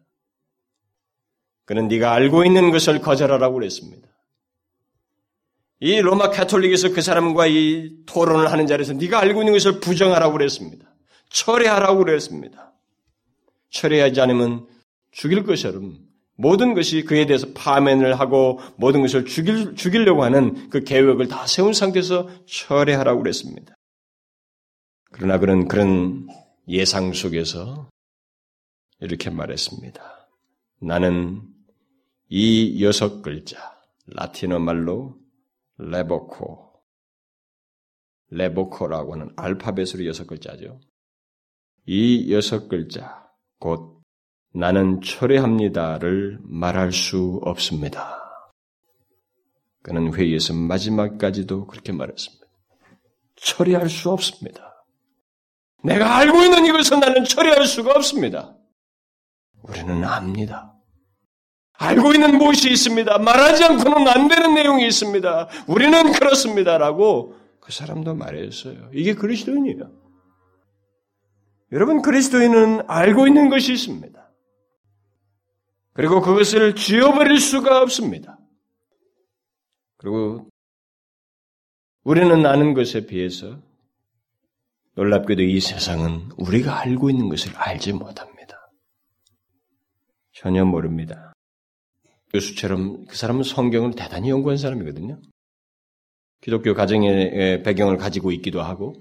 그는 1.65 1.87
네가 1.87 2.13
알고 2.13 2.45
있는 2.45 2.71
것을 2.71 3.01
거절하라고 3.01 3.55
그랬습니다. 3.55 4.07
이 5.79 5.99
로마 5.99 6.29
카톨릭에서 6.29 6.89
그 6.93 7.01
사람과 7.01 7.47
이 7.47 7.91
토론을 8.05 8.51
하는 8.51 8.65
자리에서 8.65 8.93
네가 8.93 9.19
알고 9.19 9.41
있는 9.41 9.53
것을 9.53 9.79
부정하라고 9.79 10.33
그랬습니다. 10.33 10.85
철회하라고 11.29 11.99
그랬습니다. 11.99 12.73
철회하지 13.71 14.21
않으면 14.21 14.67
죽일 15.11 15.43
것처럼 15.43 15.97
모든 16.37 16.73
것이 16.73 17.03
그에 17.03 17.25
대해서 17.25 17.47
파면을 17.53 18.19
하고 18.19 18.59
모든 18.77 19.01
것을 19.01 19.25
죽일, 19.25 19.75
죽이려고 19.75 20.23
하는 20.23 20.69
그 20.69 20.83
계획을 20.83 21.27
다 21.27 21.47
세운 21.47 21.73
상태에서 21.73 22.29
철회하라고 22.45 23.21
그랬습니다. 23.21 23.75
그러나 25.11 25.39
그런, 25.39 25.67
그런 25.67 26.27
예상 26.67 27.13
속에서 27.13 27.89
이렇게 28.99 29.29
말했습니다. 29.29 30.29
나는 30.81 31.41
이 32.27 32.83
여섯 32.83 33.21
글자, 33.21 33.79
라틴어 34.07 34.59
말로 34.59 35.17
레보코, 35.77 36.73
레보코라고 38.29 39.13
하는 39.13 39.29
알파벳으로 39.35 40.05
여섯 40.05 40.25
글자죠. 40.25 40.79
이 41.85 42.33
여섯 42.33 42.67
글자, 42.67 43.29
곧 43.59 44.01
나는 44.53 45.01
철회합니다를 45.01 46.39
말할 46.41 46.91
수 46.91 47.39
없습니다. 47.43 48.21
그는 49.83 50.13
회의에서 50.13 50.53
마지막까지도 50.53 51.67
그렇게 51.67 51.91
말했습니다. 51.91 52.45
처리할 53.35 53.89
수 53.89 54.09
없습니다. 54.09 54.83
내가 55.83 56.17
알고 56.17 56.41
있는 56.41 56.65
이것을 56.65 56.99
나는 56.99 57.23
처리할 57.25 57.67
수가 57.67 57.91
없습니다. 57.91 58.57
우리는 59.61 60.03
압니다. 60.03 60.74
알고 61.77 62.13
있는 62.13 62.37
무엇이 62.37 62.71
있습니다. 62.71 63.17
말하지 63.17 63.63
않고는 63.65 64.07
안 64.07 64.27
되는 64.27 64.53
내용이 64.53 64.85
있습니다. 64.87 65.49
우리는 65.67 66.11
그렇습니다라고 66.11 67.35
그 67.59 67.71
사람도 67.71 68.15
말했어요. 68.15 68.89
이게 68.93 69.13
그리스도인이에요. 69.13 69.91
여러분 71.71 72.01
그리스도인은 72.01 72.83
알고 72.87 73.27
있는 73.27 73.49
것이 73.49 73.73
있습니다. 73.73 74.31
그리고 75.93 76.21
그것을 76.21 76.75
지워버릴 76.75 77.39
수가 77.39 77.81
없습니다. 77.81 78.37
그리고 79.97 80.49
우리는 82.03 82.45
아는 82.45 82.73
것에 82.73 83.05
비해서 83.07 83.59
놀랍게도 84.95 85.41
이 85.41 85.59
세상은 85.59 86.29
우리가 86.37 86.79
알고 86.79 87.09
있는 87.09 87.29
것을 87.29 87.53
알지 87.55 87.93
못합니다. 87.93 88.71
전혀 90.31 90.63
모릅니다. 90.63 91.34
교수처럼 92.35 93.05
그 93.05 93.15
사람은 93.15 93.43
성경을 93.43 93.93
대단히 93.95 94.29
연구한 94.29 94.57
사람이거든요. 94.57 95.21
기독교 96.41 96.73
가정의 96.73 97.63
배경을 97.63 97.97
가지고 97.97 98.31
있기도 98.33 98.61
하고 98.61 98.93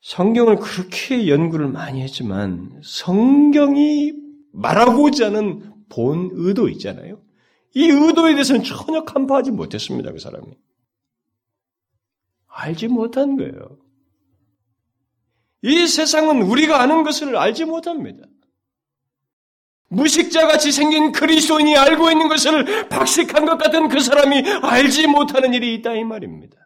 성경을 0.00 0.56
그렇게 0.56 1.28
연구를 1.28 1.68
많이 1.68 2.02
했지만 2.02 2.80
성경이 2.82 4.14
말하고자 4.52 5.26
하는 5.26 5.72
본 5.88 6.30
의도 6.32 6.68
있잖아요. 6.70 7.22
이 7.74 7.84
의도에 7.84 8.32
대해서는 8.32 8.64
전혀 8.64 9.04
간파하지 9.04 9.52
못했습니다. 9.52 10.12
그 10.12 10.18
사람이. 10.18 10.46
알지 12.48 12.88
못한 12.88 13.36
거예요. 13.36 13.78
이 15.62 15.86
세상은 15.86 16.42
우리가 16.42 16.82
아는 16.82 17.04
것을 17.04 17.36
알지 17.36 17.66
못합니다. 17.66 18.26
무식자같이 19.92 20.72
생긴 20.72 21.12
그리스도인이 21.12 21.76
알고 21.76 22.10
있는 22.10 22.28
것을 22.28 22.88
박식한 22.88 23.44
것 23.44 23.58
같은 23.58 23.88
그 23.88 24.00
사람이 24.00 24.42
알지 24.62 25.06
못하는 25.06 25.52
일이 25.52 25.74
있다 25.74 25.94
이 25.94 26.02
말입니다. 26.02 26.56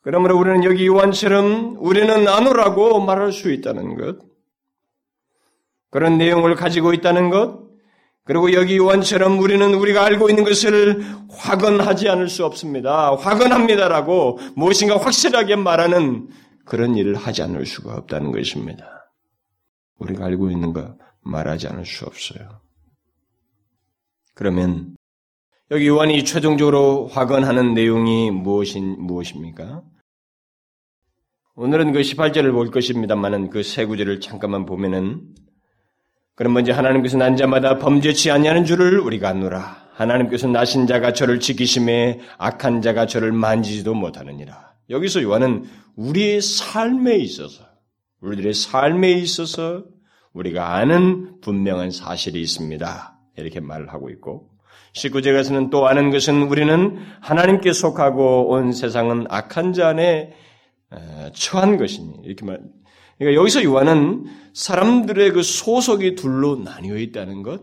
그러므로 0.00 0.38
우리는 0.38 0.64
여기 0.64 0.86
요한처럼 0.86 1.76
우리는 1.80 2.28
아노라고 2.28 3.00
말할 3.00 3.32
수 3.32 3.50
있다는 3.50 3.96
것, 3.96 4.18
그런 5.90 6.18
내용을 6.18 6.54
가지고 6.54 6.92
있다는 6.92 7.30
것, 7.30 7.64
그리고 8.24 8.52
여기 8.52 8.76
요한처럼 8.76 9.38
우리는 9.38 9.74
우리가 9.74 10.04
알고 10.04 10.30
있는 10.30 10.44
것을 10.44 11.04
확언하지 11.28 12.08
않을 12.08 12.28
수 12.28 12.44
없습니다. 12.44 13.14
확언합니다라고 13.16 14.38
무엇인가 14.56 14.98
확실하게 14.98 15.56
말하는 15.56 16.28
그런 16.64 16.96
일을 16.96 17.16
하지 17.16 17.42
않을 17.42 17.66
수가 17.66 17.94
없다는 17.96 18.32
것입니다. 18.32 19.10
우리가 19.98 20.24
알고 20.24 20.50
있는 20.50 20.72
거 20.72 20.96
말하지 21.24 21.68
않을 21.68 21.86
수 21.86 22.04
없어요. 22.04 22.60
그러면 24.34 24.96
여기 25.70 25.86
요한이 25.88 26.24
최종적으로 26.24 27.08
확언하는 27.08 27.74
내용이 27.74 28.30
무엇인, 28.30 28.96
무엇입니까? 28.98 29.82
오늘은 31.56 31.92
그 31.92 32.00
18절을 32.00 32.52
볼 32.52 32.70
것입니다만은 32.70 33.50
그 33.50 33.62
세 33.62 33.84
구절을 33.84 34.20
잠깐만 34.20 34.66
보면은 34.66 35.22
그럼 36.34 36.52
먼저 36.52 36.72
하나님께서 36.72 37.16
난 37.16 37.36
자마다 37.36 37.78
범죄치 37.78 38.30
아니하는 38.30 38.64
줄을 38.64 38.98
우리가 38.98 39.28
안노라. 39.28 39.84
하나님께서 39.94 40.48
나신 40.48 40.88
자가 40.88 41.12
저를 41.12 41.38
지키심에 41.38 42.20
악한 42.38 42.82
자가 42.82 43.06
저를 43.06 43.30
만지지도 43.30 43.94
못하느니라. 43.94 44.74
여기서 44.90 45.22
요한은 45.22 45.64
우리의 45.94 46.40
삶에 46.40 47.16
있어서 47.18 47.64
우리들의 48.20 48.52
삶에 48.52 49.12
있어서 49.12 49.84
우리가 50.34 50.74
아는 50.74 51.40
분명한 51.40 51.90
사실이 51.90 52.40
있습니다. 52.42 53.18
이렇게 53.36 53.60
말을 53.60 53.92
하고 53.92 54.10
있고 54.10 54.50
19절에서는 54.94 55.70
또 55.70 55.88
아는 55.88 56.10
것은 56.10 56.42
우리는 56.42 56.98
하나님께 57.20 57.72
속하고 57.72 58.50
온 58.50 58.72
세상은 58.72 59.26
악한 59.28 59.72
자 59.72 59.88
안에 59.88 60.34
처한 61.32 61.76
것이니 61.76 62.20
이렇게 62.24 62.44
말. 62.44 62.60
그러니까 63.18 63.40
여기서 63.40 63.64
요한은 63.64 64.24
사람들의 64.52 65.32
그 65.32 65.42
소속이 65.42 66.14
둘로 66.14 66.56
나뉘어 66.56 66.96
있다는 66.96 67.42
것, 67.42 67.62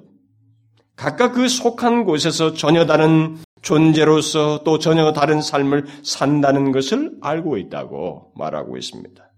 각각 0.95 1.33
그 1.33 1.47
속한 1.47 2.03
곳에서 2.03 2.53
전혀 2.53 2.85
다른 2.85 3.37
존재로서 3.61 4.63
또 4.63 4.79
전혀 4.79 5.13
다른 5.13 5.41
삶을 5.41 5.85
산다는 6.03 6.71
것을 6.71 7.17
알고 7.21 7.57
있다고 7.57 8.33
말하고 8.35 8.77
있습니다. 8.77 9.30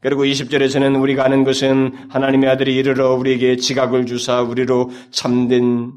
그리고 0.00 0.24
20절에 0.24 0.70
서는 0.70 0.96
우리가 0.96 1.24
아는 1.24 1.44
것은 1.44 1.92
하나님의 2.10 2.48
아들이 2.48 2.76
이르러 2.76 3.14
우리에게 3.14 3.56
지각을 3.56 4.06
주사 4.06 4.42
우리로 4.42 4.90
참된 5.10 5.92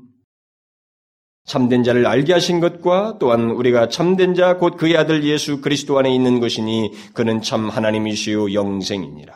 참된 1.45 1.83
자를 1.83 2.05
알게 2.05 2.33
하신 2.33 2.59
것과 2.59 3.17
또한 3.19 3.49
우리가 3.51 3.89
참된 3.89 4.35
자 4.35 4.57
곧 4.57 4.77
그의 4.77 4.95
아들 4.95 5.23
예수 5.23 5.59
그리스도 5.61 5.97
안에 5.99 6.13
있는 6.13 6.39
것이니 6.39 6.91
그는 7.13 7.41
참 7.41 7.69
하나님이시요 7.69 8.53
영생이니라. 8.53 9.33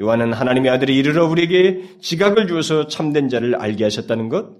요한은 0.00 0.32
하나님의 0.32 0.70
아들이 0.70 0.96
이르러 0.96 1.26
우리에게 1.26 1.98
지각을 2.00 2.46
주어서 2.46 2.86
참된 2.86 3.28
자를 3.28 3.54
알게 3.56 3.84
하셨다는 3.84 4.28
것, 4.28 4.56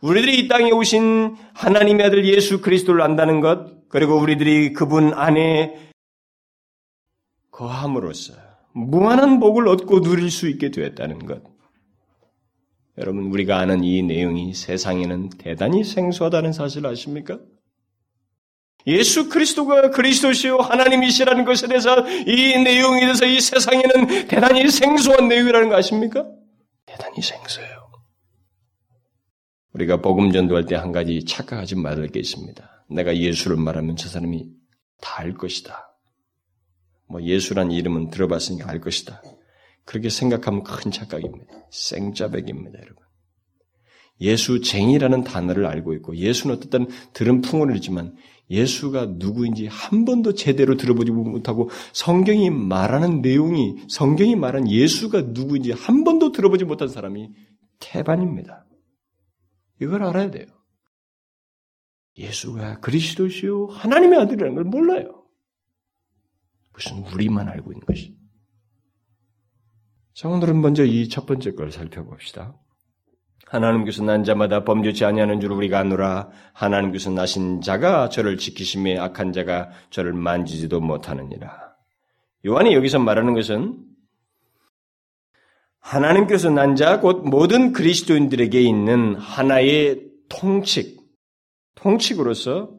우리들이 0.00 0.38
이 0.40 0.48
땅에 0.48 0.70
오신 0.72 1.36
하나님의 1.54 2.06
아들 2.06 2.26
예수 2.26 2.60
그리스도를 2.60 3.00
안다는 3.00 3.40
것, 3.40 3.88
그리고 3.88 4.18
우리들이 4.18 4.72
그분 4.72 5.14
안에 5.14 5.90
거함으로써 7.50 8.43
무한한 8.74 9.38
복을 9.40 9.68
얻고 9.68 10.00
누릴 10.02 10.30
수 10.30 10.48
있게 10.48 10.70
되었다는 10.70 11.26
것. 11.26 11.42
여러분, 12.98 13.24
우리가 13.24 13.58
아는 13.58 13.82
이 13.82 14.02
내용이 14.02 14.54
세상에는 14.54 15.30
대단히 15.38 15.82
생소하다는 15.84 16.52
사실 16.52 16.86
아십니까? 16.86 17.38
예수 18.86 19.30
그리스도가 19.30 19.90
그리스도시요 19.90 20.58
하나님이시라는 20.58 21.44
것에 21.46 21.68
대해서 21.68 22.06
이 22.06 22.62
내용에 22.62 23.00
대해서 23.00 23.24
이 23.24 23.40
세상에는 23.40 24.28
대단히 24.28 24.68
생소한 24.70 25.28
내용이라는 25.28 25.68
거 25.70 25.76
아십니까? 25.76 26.26
대단히 26.84 27.22
생소해요. 27.22 27.90
우리가 29.72 30.02
복음 30.02 30.30
전도할 30.32 30.66
때 30.66 30.74
한 30.76 30.92
가지 30.92 31.24
착각하지 31.24 31.76
말을 31.76 32.08
게 32.08 32.20
있습니다. 32.20 32.86
내가 32.90 33.16
예수를 33.16 33.56
말하면 33.56 33.96
저 33.96 34.08
사람이 34.08 34.46
다 35.00 35.22
알 35.22 35.34
것이다. 35.34 35.93
뭐 37.08 37.22
예수란 37.22 37.70
이름은 37.70 38.10
들어봤으니까 38.10 38.70
알 38.70 38.80
것이다. 38.80 39.22
그렇게 39.84 40.08
생각하면 40.08 40.62
큰 40.62 40.90
착각입니다. 40.90 41.52
생짜백입니다, 41.70 42.78
여러분. 42.78 43.04
예수쟁이라는 44.20 45.24
단어를 45.24 45.66
알고 45.66 45.92
있고 45.94 46.16
예수는 46.16 46.56
어떤 46.56 46.88
들은 47.12 47.40
풍어를 47.40 47.74
있지만 47.76 48.14
예수가 48.50 49.14
누구인지 49.16 49.66
한 49.66 50.04
번도 50.04 50.34
제대로 50.34 50.76
들어보지 50.76 51.10
못하고 51.10 51.70
성경이 51.92 52.50
말하는 52.50 53.22
내용이 53.22 53.76
성경이 53.88 54.36
말한 54.36 54.70
예수가 54.70 55.22
누구인지 55.28 55.72
한 55.72 56.04
번도 56.04 56.32
들어보지 56.32 56.64
못한 56.64 56.88
사람이 56.88 57.30
태반입니다. 57.80 58.66
이걸 59.80 60.04
알아야 60.04 60.30
돼요. 60.30 60.46
예수가 62.16 62.80
그리스도시요 62.80 63.66
하나님의 63.66 64.20
아들이라는 64.20 64.54
걸 64.54 64.64
몰라요. 64.64 65.23
무슨 66.74 66.98
우리만 67.12 67.48
알고 67.48 67.72
있는 67.72 67.86
것이. 67.86 68.14
자, 70.14 70.28
오늘은 70.28 70.60
먼저 70.60 70.84
이 70.84 71.08
첫 71.08 71.26
번째 71.26 71.52
걸 71.52 71.72
살펴봅시다. 71.72 72.54
하나님께서 73.46 74.02
난 74.02 74.24
자마다 74.24 74.64
범죄치 74.64 75.04
아니하는 75.04 75.40
줄 75.40 75.52
우리가 75.52 75.78
아노라 75.80 76.30
하나님께서 76.52 77.10
나신 77.10 77.60
자가 77.60 78.08
저를 78.08 78.36
지키심에 78.36 78.98
악한 78.98 79.32
자가 79.32 79.70
저를 79.90 80.12
만지지도 80.12 80.80
못하느니라. 80.80 81.74
요한이 82.46 82.74
여기서 82.74 82.98
말하는 82.98 83.34
것은 83.34 83.84
하나님께서 85.80 86.50
난 86.50 86.74
자 86.76 87.00
곧 87.00 87.28
모든 87.28 87.72
그리스도인들에게 87.72 88.60
있는 88.60 89.14
하나의 89.16 90.02
통칙, 90.28 91.00
통칙으로서 91.74 92.70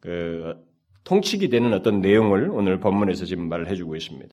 그 0.00 0.54
통칙이 1.04 1.48
되는 1.48 1.72
어떤 1.72 2.00
내용을 2.00 2.50
오늘 2.50 2.80
본문에서 2.80 3.24
지금 3.26 3.48
말을 3.48 3.68
해주고 3.70 3.96
있습니다. 3.96 4.30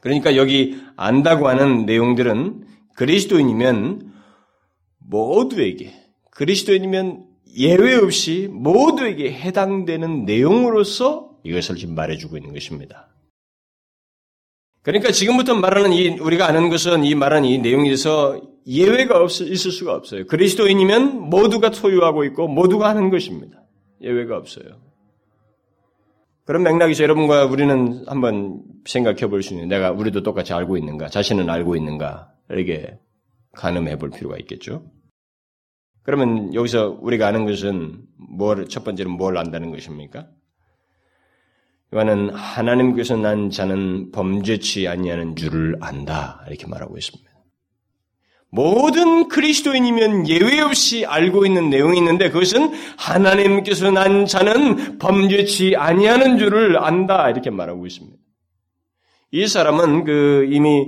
그러니까 0.00 0.36
여기 0.36 0.76
안다고 0.96 1.48
하는 1.48 1.86
내용들은 1.86 2.66
그리스도인이면 2.96 4.12
모두에게 4.98 5.92
그리스도인이면 6.32 7.26
예외 7.56 7.94
없이 7.94 8.48
모두에게 8.50 9.32
해당되는 9.32 10.24
내용으로서 10.24 11.36
이것을 11.44 11.76
지금 11.76 11.94
말해주고 11.94 12.36
있는 12.36 12.52
것입니다. 12.52 13.08
그러니까 14.82 15.12
지금부터 15.12 15.54
말하는 15.54 15.92
이 15.92 16.08
우리가 16.18 16.46
아는 16.48 16.68
것은 16.68 17.04
이 17.04 17.14
말하는 17.14 17.48
이 17.48 17.58
내용에서 17.58 18.40
예외가 18.66 19.22
없, 19.22 19.30
있을 19.30 19.70
수가 19.70 19.94
없어요. 19.94 20.26
그리스도인이면 20.26 21.30
모두가 21.30 21.70
소유하고 21.70 22.24
있고 22.24 22.48
모두가 22.48 22.88
하는 22.88 23.10
것입니다. 23.10 23.62
예외가 24.00 24.36
없어요. 24.36 24.91
그런 26.44 26.62
맥락에서 26.64 27.02
여러분과 27.04 27.44
우리는 27.44 28.04
한번 28.06 28.62
생각해 28.84 29.28
볼 29.28 29.42
수 29.42 29.54
있는 29.54 29.68
내가 29.68 29.92
우리도 29.92 30.22
똑같이 30.22 30.52
알고 30.52 30.76
있는가 30.76 31.08
자신은 31.08 31.48
알고 31.48 31.76
있는가 31.76 32.32
이렇게 32.50 32.98
가늠해 33.52 33.98
볼 33.98 34.10
필요가 34.10 34.36
있겠죠. 34.38 34.84
그러면 36.02 36.52
여기서 36.52 36.98
우리가 37.00 37.28
아는 37.28 37.46
것은 37.46 38.02
뭘, 38.16 38.66
첫 38.68 38.82
번째는 38.82 39.12
뭘 39.12 39.38
안다는 39.38 39.70
것입니까? 39.70 40.28
이거는 41.92 42.30
하나님께서 42.30 43.16
난 43.16 43.50
자는 43.50 44.10
범죄치 44.10 44.88
아니하는 44.88 45.36
줄을 45.36 45.76
안다. 45.80 46.44
이렇게 46.48 46.66
말하고 46.66 46.96
있습니다. 46.96 47.31
모든 48.54 49.28
그리스도인이면 49.28 50.28
예외 50.28 50.60
없이 50.60 51.06
알고 51.06 51.46
있는 51.46 51.70
내용이 51.70 51.96
있는데 51.98 52.28
그것은 52.28 52.70
하나님께서 52.98 53.90
난 53.90 54.26
자는 54.26 54.98
범죄치 54.98 55.74
아니하는 55.74 56.38
줄을 56.38 56.78
안다. 56.78 57.30
이렇게 57.30 57.48
말하고 57.48 57.86
있습니다. 57.86 58.18
이 59.30 59.46
사람은 59.46 60.04
그 60.04 60.46
이미 60.52 60.86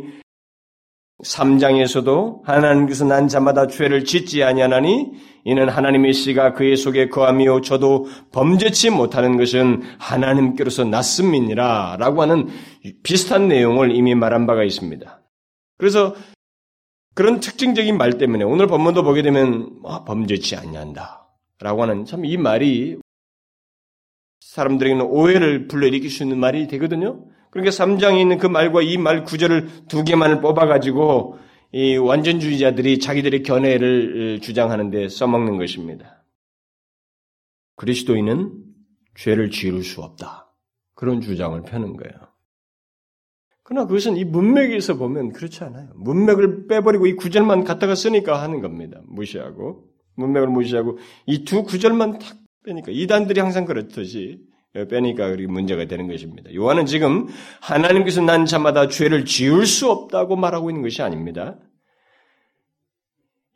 3장에서도 1.25 2.45
하나님께서 2.45 3.07
난 3.07 3.29
자마다 3.29 3.67
죄를 3.67 4.05
짓지 4.05 4.45
아니하나니 4.45 5.13
이는 5.45 5.71
하나님의 5.71 6.13
씨가 6.13 6.53
그의 6.53 6.77
속에 6.77 7.09
거하며 7.09 7.63
저도 7.63 8.09
범죄치 8.33 8.91
못하는 8.91 9.39
것은 9.39 9.83
하나님께로서 9.99 10.85
났음이니라 10.85 11.97
라고 11.99 12.21
하는 12.21 12.49
비슷한 13.03 13.49
내용을 13.49 13.97
이미 13.97 14.15
말한 14.15 14.47
바가 14.47 14.65
있습니다. 14.65 15.23
그래서 15.79 16.15
그런 17.15 17.41
특징적인 17.41 17.97
말 17.97 18.19
때문에 18.19 18.45
오늘 18.45 18.67
본문도 18.67 19.05
보게 19.05 19.23
되면 19.23 19.79
아, 19.85 20.05
범죄치 20.05 20.57
아니한다 20.57 21.29
라고 21.61 21.83
하는 21.83 22.05
참 22.05 22.25
이 22.25 22.37
말이 22.37 22.99
사람들에게는 24.41 25.05
오해를 25.07 25.67
불러일으킬 25.69 26.11
수 26.11 26.23
있는 26.23 26.39
말이 26.39 26.67
되거든요. 26.69 27.25
그러니까 27.51 27.71
3장에 27.71 28.21
있는 28.21 28.39
그 28.39 28.47
말과 28.47 28.83
이 28.83 28.97
말 28.99 29.25
구절을 29.25 29.87
두 29.89 30.05
개만을 30.05 30.41
뽑아가지고 30.41 31.39
이 31.73 31.97
완전주의자들이 31.97 32.99
자기들의 33.01 33.43
견해를 33.43 34.41
주장하는데 34.41 35.09
써먹는 35.09 35.57
것입니다. 35.57 36.25
그리스도인은 37.77 38.53
죄를 39.17 39.51
지을 39.51 39.83
수 39.83 40.03
없다. 40.03 40.53
그런 40.95 41.21
주장을 41.21 41.61
펴는 41.63 41.97
거예요. 41.97 42.34
그러나 43.65 43.87
그것은 43.87 44.17
이 44.17 44.25
문맥에서 44.25 44.97
보면 44.97 45.33
그렇지 45.33 45.65
않아요. 45.65 45.89
문맥을 45.97 46.67
빼버리고 46.69 47.07
이 47.07 47.15
구절만 47.15 47.65
갖다가 47.65 47.95
쓰니까 47.95 48.43
하는 48.43 48.61
겁니다. 48.61 49.01
무시하고. 49.07 49.85
문맥을 50.17 50.49
무시하고 50.49 50.99
이 51.27 51.45
두 51.45 51.65
구절만 51.65 52.19
탁 52.19 52.37
빼니까 52.65 52.93
이단들이 52.93 53.41
항상 53.41 53.65
그렇듯이 53.65 54.39
빼니까 54.91 55.29
그렇게 55.29 55.47
문제가 55.47 55.87
되는 55.87 56.09
것입니다. 56.09 56.55
요한은 56.55 56.87
지금 56.87 57.27
하나님께서 57.61 58.21
난 58.21 58.45
자마다 58.47 58.89
죄를 58.89 59.25
지을 59.25 59.67
수 59.67 59.91
없다고 59.91 60.37
말하고 60.37 60.71
있는 60.71 60.83
것이 60.83 61.03
아닙니다. 61.03 61.59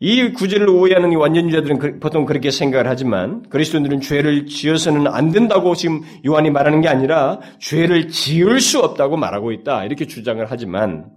이 0.01 0.33
구절을 0.33 0.69
오해하는 0.69 1.17
완전주의자들은 1.17 1.79
그, 1.79 1.99
보통 1.99 2.25
그렇게 2.25 2.53
생각을 2.53 2.89
하지만 2.89 3.43
그리스도인들은 3.49 4.01
죄를 4.01 4.47
지어서는 4.47 5.09
안 5.09 5.33
된다고 5.33 5.75
지금 5.75 6.03
요한이 6.25 6.51
말하는 6.51 6.81
게 6.81 6.89
아니라 6.89 7.41
죄를 7.59 8.09
지을 8.09 8.61
수 8.61 8.79
없다고 8.79 9.17
말하고 9.17 9.51
있다 9.51 9.85
이렇게 9.85 10.07
주장을 10.07 10.45
하지만 10.49 11.11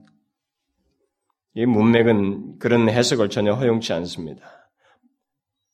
이 1.54 1.66
문맥은 1.66 2.58
그런 2.58 2.90
해석을 2.90 3.30
전혀 3.30 3.54
허용치 3.54 3.94
않습니다. 3.94 4.42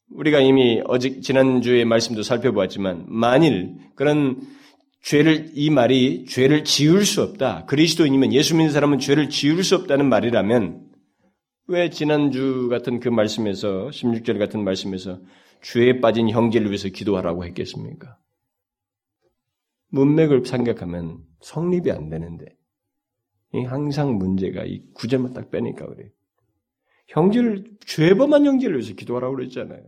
우리가 0.09 0.39
이미 0.39 0.81
어제 0.85 1.21
지난주에 1.21 1.85
말씀도 1.85 2.23
살펴보았지만 2.23 3.05
만일 3.07 3.75
그런 3.95 4.41
죄를 5.01 5.51
이 5.53 5.69
말이 5.69 6.25
죄를 6.25 6.65
지을 6.65 7.05
수 7.05 7.21
없다. 7.21 7.65
그리스도인이면 7.67 8.33
예수 8.33 8.55
믿는 8.55 8.71
사람은 8.71 8.99
죄를 8.99 9.29
지을 9.29 9.63
수 9.63 9.75
없다는 9.75 10.09
말이라면 10.09 10.86
왜 11.69 11.89
지난주 11.89 12.69
같은 12.69 13.01
그 13.01 13.09
말씀에서 13.09 13.89
16절 13.89 14.39
같은 14.39 14.63
말씀에서 14.63 15.19
죄에 15.61 15.99
빠진 15.99 16.29
형제를 16.29 16.67
위해서 16.67 16.87
기도하라고 16.87 17.43
했겠습니까? 17.45 18.17
문맥을 19.89 20.45
생각하면 20.45 21.25
성립이 21.41 21.91
안 21.91 22.09
되는데 22.09 22.55
항상 23.65 24.17
문제가 24.17 24.63
이 24.63 24.81
구절만 24.93 25.33
딱 25.33 25.51
빼니까 25.51 25.87
그래. 25.87 26.09
형제를 27.07 27.65
죄범한 27.85 28.45
형제를 28.45 28.77
위해서 28.77 28.93
기도하라고 28.93 29.35
그랬잖아요. 29.35 29.83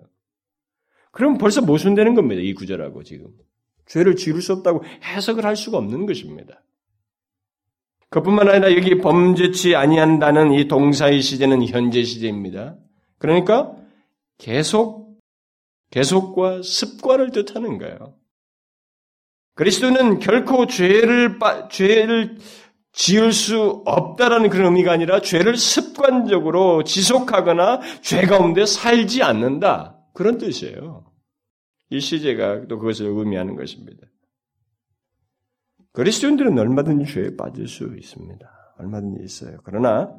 그럼 1.12 1.38
벌써 1.38 1.62
모순되는 1.62 2.14
겁니다. 2.14 2.42
이 2.42 2.54
구절하고 2.54 3.04
지금. 3.04 3.32
죄를 3.86 4.16
지을 4.16 4.42
수 4.42 4.54
없다고 4.54 4.84
해석을 5.04 5.46
할 5.46 5.56
수가 5.56 5.78
없는 5.78 6.06
것입니다. 6.06 6.62
그뿐만 8.10 8.50
아니라 8.50 8.72
여기 8.76 8.98
범죄치 8.98 9.76
아니한다는 9.76 10.54
이 10.54 10.68
동사의 10.68 11.22
시제는 11.22 11.68
현재 11.68 12.04
시제입니다. 12.04 12.76
그러니까 13.18 13.76
계속 14.38 15.20
계속과 15.92 16.62
습관을 16.64 17.32
뜻하는 17.32 17.78
거예요. 17.78 18.16
그리스도는 19.56 20.20
결코 20.20 20.68
죄를 20.68 21.38
죄를 21.70 22.38
지을 22.92 23.34
수 23.34 23.84
없다라는 23.86 24.50
그런 24.50 24.68
의미가 24.68 24.92
아니라 24.92 25.22
죄를 25.22 25.58
습관적으로 25.58 26.84
지속하거나 26.84 27.82
죄 28.02 28.22
가운데 28.22 28.66
살지 28.66 29.22
않는다. 29.22 29.98
그런 30.14 30.38
뜻이에요. 30.38 31.06
이 31.92 32.00
시제가 32.00 32.68
또 32.68 32.80
그것을 32.80 33.08
의미하는 33.08 33.56
것입니다. 33.56 34.08
그리스도인들은 35.94 36.58
얼마든지 36.58 37.12
죄에 37.12 37.36
빠질 37.36 37.68
수 37.68 37.96
있습니다. 37.98 38.76
얼마든지 38.78 39.24
있어요. 39.24 39.58
그러나 39.64 40.14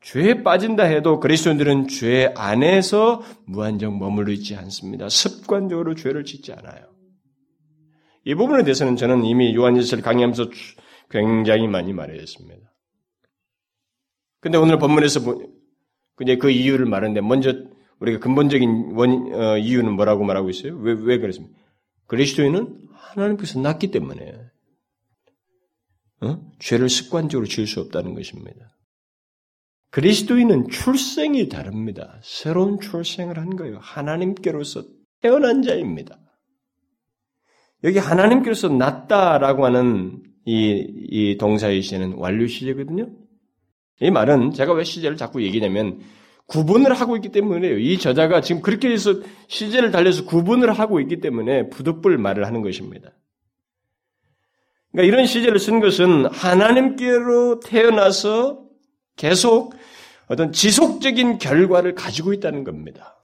죄에 0.00 0.42
빠진다 0.42 0.84
해도 0.84 1.20
그리스도인들은 1.20 1.88
죄 1.88 2.32
안에서 2.36 3.22
무한정 3.46 3.98
머물러 3.98 4.32
있지 4.32 4.56
않습니다. 4.56 5.08
습관적으로 5.08 5.94
죄를 5.94 6.24
짓지 6.24 6.52
않아요. 6.52 6.90
이 8.24 8.34
부분에 8.34 8.64
대해서는 8.64 8.96
저는 8.96 9.24
이미 9.24 9.54
요한일서를 9.54 10.02
강의하면서 10.02 10.50
굉장히 11.10 11.66
많이 11.66 11.92
말했습니다. 11.92 12.72
근데 14.40 14.56
오늘 14.56 14.78
본문에서 14.78 15.20
이제 16.22 16.36
그 16.36 16.50
이유를 16.50 16.86
말하는데 16.86 17.20
먼저 17.20 17.52
우리가 17.98 18.18
근본적인 18.20 18.92
원 18.94 19.34
어, 19.34 19.58
이유는 19.58 19.92
뭐라고 19.92 20.24
말하고 20.24 20.48
있어요? 20.48 20.76
왜, 20.76 20.92
왜 20.92 21.18
그랬습니까? 21.18 21.54
그리스도인은 22.06 22.88
하나님께서 22.92 23.60
낳기 23.60 23.90
때문에 23.90 24.39
어? 26.22 26.40
죄를 26.58 26.88
습관적으로 26.88 27.46
지을 27.46 27.66
수 27.66 27.80
없다는 27.80 28.14
것입니다. 28.14 28.76
그리스도인은 29.90 30.68
출생이 30.68 31.48
다릅니다. 31.48 32.20
새로운 32.22 32.78
출생을 32.80 33.38
한 33.38 33.56
거예요. 33.56 33.78
하나님께로서 33.80 34.84
태어난 35.20 35.62
자입니다. 35.62 36.18
여기 37.82 37.98
하나님께로서 37.98 38.68
낳다라고 38.68 39.64
하는 39.64 40.22
이, 40.44 40.86
이 41.10 41.36
동사의 41.38 41.82
시제는 41.82 42.14
완료 42.14 42.46
시제거든요. 42.46 43.10
이 44.00 44.10
말은 44.10 44.52
제가 44.52 44.72
왜 44.72 44.84
시제를 44.84 45.16
자꾸 45.16 45.42
얘기냐면 45.42 46.00
구분을 46.46 46.92
하고 46.94 47.16
있기 47.16 47.30
때문에요. 47.30 47.78
이 47.78 47.98
저자가 47.98 48.40
지금 48.40 48.62
그렇게 48.62 48.90
해서 48.90 49.20
시제를 49.48 49.90
달려서 49.90 50.24
구분을 50.24 50.72
하고 50.72 51.00
있기 51.00 51.20
때문에 51.20 51.68
부득불 51.68 52.18
말을 52.18 52.46
하는 52.46 52.62
것입니다. 52.62 53.12
그러니까 54.92 55.12
이런 55.12 55.26
시제를 55.26 55.58
쓴 55.58 55.80
것은 55.80 56.26
하나님께로 56.26 57.60
태어나서 57.60 58.64
계속 59.16 59.74
어떤 60.26 60.52
지속적인 60.52 61.38
결과를 61.38 61.94
가지고 61.94 62.32
있다는 62.32 62.64
겁니다. 62.64 63.16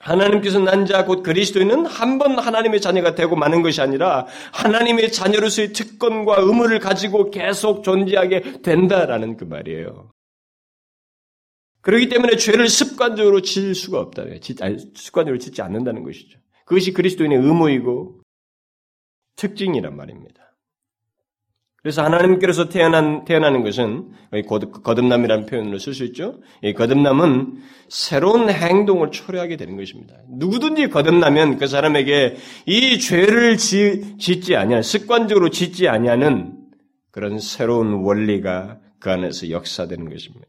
하나님께서 0.00 0.60
난 0.60 0.86
자 0.86 1.04
곧 1.04 1.22
그리스도인은 1.22 1.84
한 1.86 2.18
번 2.18 2.38
하나님의 2.38 2.80
자녀가 2.80 3.14
되고 3.14 3.34
마는 3.36 3.62
것이 3.62 3.80
아니라 3.80 4.26
하나님의 4.52 5.10
자녀로서의 5.12 5.72
특권과 5.72 6.36
의무를 6.40 6.78
가지고 6.78 7.30
계속 7.30 7.82
존재하게 7.82 8.62
된다라는 8.62 9.36
그 9.36 9.44
말이에요. 9.44 10.12
그렇기 11.80 12.08
때문에 12.08 12.36
죄를 12.36 12.68
습관적으로 12.68 13.40
질 13.40 13.74
수가 13.74 13.98
없다. 14.00 14.24
습관적으로 14.94 15.38
짓지 15.38 15.62
않는다는 15.62 16.04
것이죠. 16.04 16.38
그것이 16.64 16.92
그리스도인의 16.92 17.38
의무이고 17.38 18.17
특징이란 19.38 19.96
말입니다. 19.96 20.44
그래서 21.80 22.02
하나님께로서 22.02 22.68
태어난, 22.68 23.24
태어나는 23.24 23.62
것은 23.62 24.10
거듭남이라는 24.82 25.46
표현으로 25.46 25.78
쓸 25.78 25.94
수 25.94 26.04
있죠. 26.06 26.40
이 26.62 26.74
거듭남은 26.74 27.62
새로운 27.88 28.50
행동을 28.50 29.12
초래하게 29.12 29.56
되는 29.56 29.76
것입니다. 29.76 30.16
누구든지 30.28 30.88
거듭나면 30.88 31.56
그 31.56 31.68
사람에게 31.68 32.36
이 32.66 32.98
죄를 32.98 33.56
지, 33.56 34.18
짓지 34.18 34.56
아니하는, 34.56 34.82
습관적으로 34.82 35.50
짓지 35.50 35.86
아니하는 35.86 36.58
그런 37.12 37.38
새로운 37.38 38.02
원리가 38.02 38.80
그 38.98 39.10
안에서 39.12 39.50
역사되는 39.50 40.10
것입니다. 40.10 40.46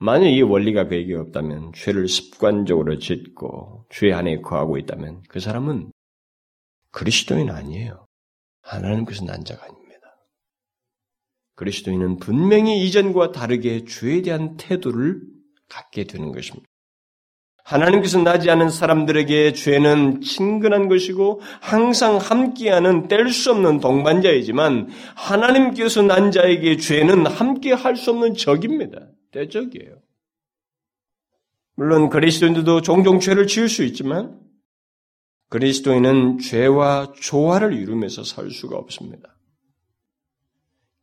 만약 0.00 0.26
이 0.26 0.42
원리가 0.42 0.88
그에게 0.88 1.14
없다면, 1.14 1.72
죄를 1.74 2.08
습관적으로 2.08 2.98
짓고 2.98 3.86
죄 3.88 4.12
안에 4.12 4.40
거하고 4.40 4.78
있다면 4.78 5.22
그 5.28 5.38
사람은 5.38 5.92
그리스도인 6.90 7.50
아니에요. 7.50 8.06
하나님께서 8.62 9.24
난 9.24 9.44
자가 9.44 9.64
아닙니다. 9.64 9.88
그리스도인은 11.56 12.18
분명히 12.18 12.84
이전과 12.86 13.32
다르게 13.32 13.84
죄에 13.84 14.22
대한 14.22 14.56
태도를 14.56 15.20
갖게 15.68 16.04
되는 16.04 16.32
것입니다. 16.32 16.66
하나님께서 17.64 18.22
나지 18.22 18.48
않은 18.50 18.70
사람들에게 18.70 19.52
죄는 19.52 20.22
친근한 20.22 20.88
것이고 20.88 21.42
항상 21.60 22.16
함께하는 22.16 23.08
뗄 23.08 23.28
수 23.30 23.50
없는 23.50 23.80
동반자이지만 23.80 24.88
하나님께서 25.14 26.00
난 26.02 26.30
자에게 26.30 26.78
죄는 26.78 27.26
함께 27.26 27.72
할 27.74 27.96
수 27.96 28.12
없는 28.12 28.34
적입니다. 28.34 29.08
대적이에요. 29.32 29.96
물론 31.74 32.08
그리스도인들도 32.08 32.80
종종 32.80 33.20
죄를 33.20 33.46
지을 33.46 33.68
수 33.68 33.84
있지만 33.84 34.40
그리스도인은 35.48 36.38
죄와 36.38 37.12
조화를 37.18 37.72
이루면서 37.72 38.24
살 38.24 38.50
수가 38.50 38.76
없습니다. 38.76 39.36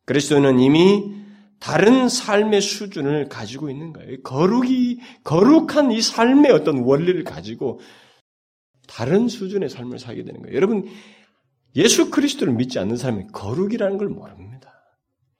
그리스도는 0.04 0.60
이미 0.60 1.26
다른 1.58 2.08
삶의 2.08 2.60
수준을 2.60 3.28
가지고 3.28 3.70
있는 3.70 3.92
거예요. 3.92 4.20
거룩이, 4.22 5.00
거룩한 5.24 5.90
이 5.90 6.00
삶의 6.00 6.52
어떤 6.52 6.78
원리를 6.78 7.24
가지고 7.24 7.80
다른 8.86 9.28
수준의 9.28 9.68
삶을 9.68 9.98
살게 9.98 10.22
되는 10.22 10.42
거예요. 10.42 10.54
여러분, 10.54 10.86
예수 11.74 12.10
그리스도를 12.10 12.54
믿지 12.54 12.78
않는 12.78 12.96
사람이 12.96 13.28
거룩이라는 13.32 13.98
걸 13.98 14.08
모릅니다. 14.08 14.72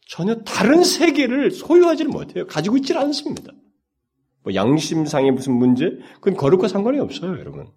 전혀 0.09 0.37
다른 0.43 0.85
세계를 0.85 1.51
소유하지를 1.51 2.11
못해요. 2.11 2.47
가지고 2.47 2.77
있질 2.77 2.99
않습니다. 2.99 3.53
뭐 4.43 4.55
양심상의 4.55 5.33
무슨 5.33 5.55
문제? 5.55 5.91
그건 6.15 6.35
거룩과 6.35 6.69
상관이 6.69 6.99
없어요, 6.99 7.39
여러분. 7.39 7.69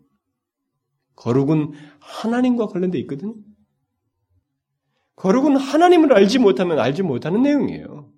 거룩은 1.19 1.73
하나님과 1.99 2.67
관련돼 2.67 2.97
있거든요. 2.99 3.35
거룩은 5.15 5.57
하나님을 5.57 6.13
알지 6.13 6.39
못하면 6.39 6.79
알지 6.79 7.03
못하는 7.03 7.41
내용이에요. 7.41 8.09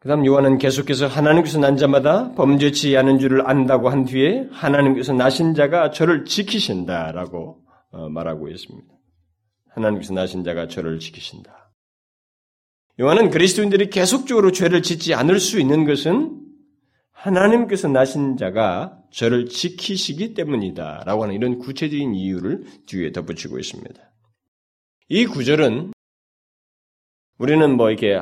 그 0.00 0.08
다음 0.08 0.24
요한은 0.24 0.58
계속해서 0.58 1.06
하나님께서 1.06 1.58
난 1.58 1.76
자마다 1.76 2.32
범죄치 2.32 2.96
않은 2.96 3.18
줄을 3.18 3.46
안다고 3.46 3.90
한 3.90 4.04
뒤에 4.04 4.48
하나님께서 4.52 5.12
나신 5.12 5.54
자가 5.54 5.90
저를 5.90 6.24
지키신다라고 6.24 7.62
어, 7.90 8.08
말하고 8.08 8.48
있습니다. 8.48 8.88
하나님께서 9.70 10.14
나신 10.14 10.44
자가 10.44 10.68
저를 10.68 10.98
지키신다. 10.98 11.72
요한은 13.00 13.30
그리스도인들이 13.30 13.90
계속적으로 13.90 14.50
죄를 14.50 14.82
짓지 14.82 15.14
않을 15.14 15.40
수 15.40 15.60
있는 15.60 15.84
것은 15.84 16.47
하나님께서 17.18 17.88
나신 17.88 18.36
자가 18.36 19.02
저를 19.10 19.46
지키시기 19.46 20.34
때문이다. 20.34 21.02
라고 21.04 21.24
하는 21.24 21.34
이런 21.34 21.58
구체적인 21.58 22.14
이유를 22.14 22.64
뒤에 22.86 23.10
덧붙이고 23.10 23.58
있습니다. 23.58 24.00
이 25.08 25.26
구절은 25.26 25.92
우리는 27.38 27.76
뭐 27.76 27.90
이렇게 27.90 28.20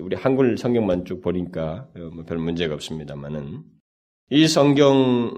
우리 0.00 0.14
한글 0.16 0.56
성경만 0.58 1.04
쭉 1.06 1.20
보니까 1.22 1.88
뭐별 2.14 2.38
문제가 2.38 2.74
없습니다만은 2.74 3.64
이 4.30 4.46
성경 4.46 5.34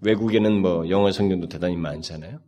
외국에는 0.00 0.60
뭐 0.60 0.88
영어 0.88 1.10
성경도 1.10 1.48
대단히 1.48 1.76
많잖아요. 1.76 2.40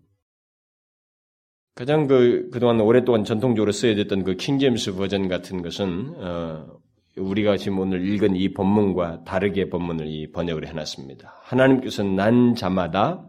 가장 1.75 2.07
그 2.07 2.51
그동안 2.53 2.81
오랫동안 2.81 3.25
전통적으로 3.25 3.73
쓰여졌던 3.73 4.25
그 4.25 4.37
킹제임스 4.37 4.95
버전 4.95 5.29
같은 5.29 5.63
것은 5.63 6.15
어, 6.17 6.81
우리가 7.16 7.57
지금 7.57 7.81
오늘 7.81 8.07
읽은 8.07 8.37
이 8.37 8.53
본문과 8.53 9.25
다르게 9.25 9.68
본문을 9.68 10.07
이 10.07 10.31
번역을 10.31 10.66
해놨습니다. 10.66 11.35
하나님께서 11.42 12.03
난 12.03 12.55
자마다 12.55 13.27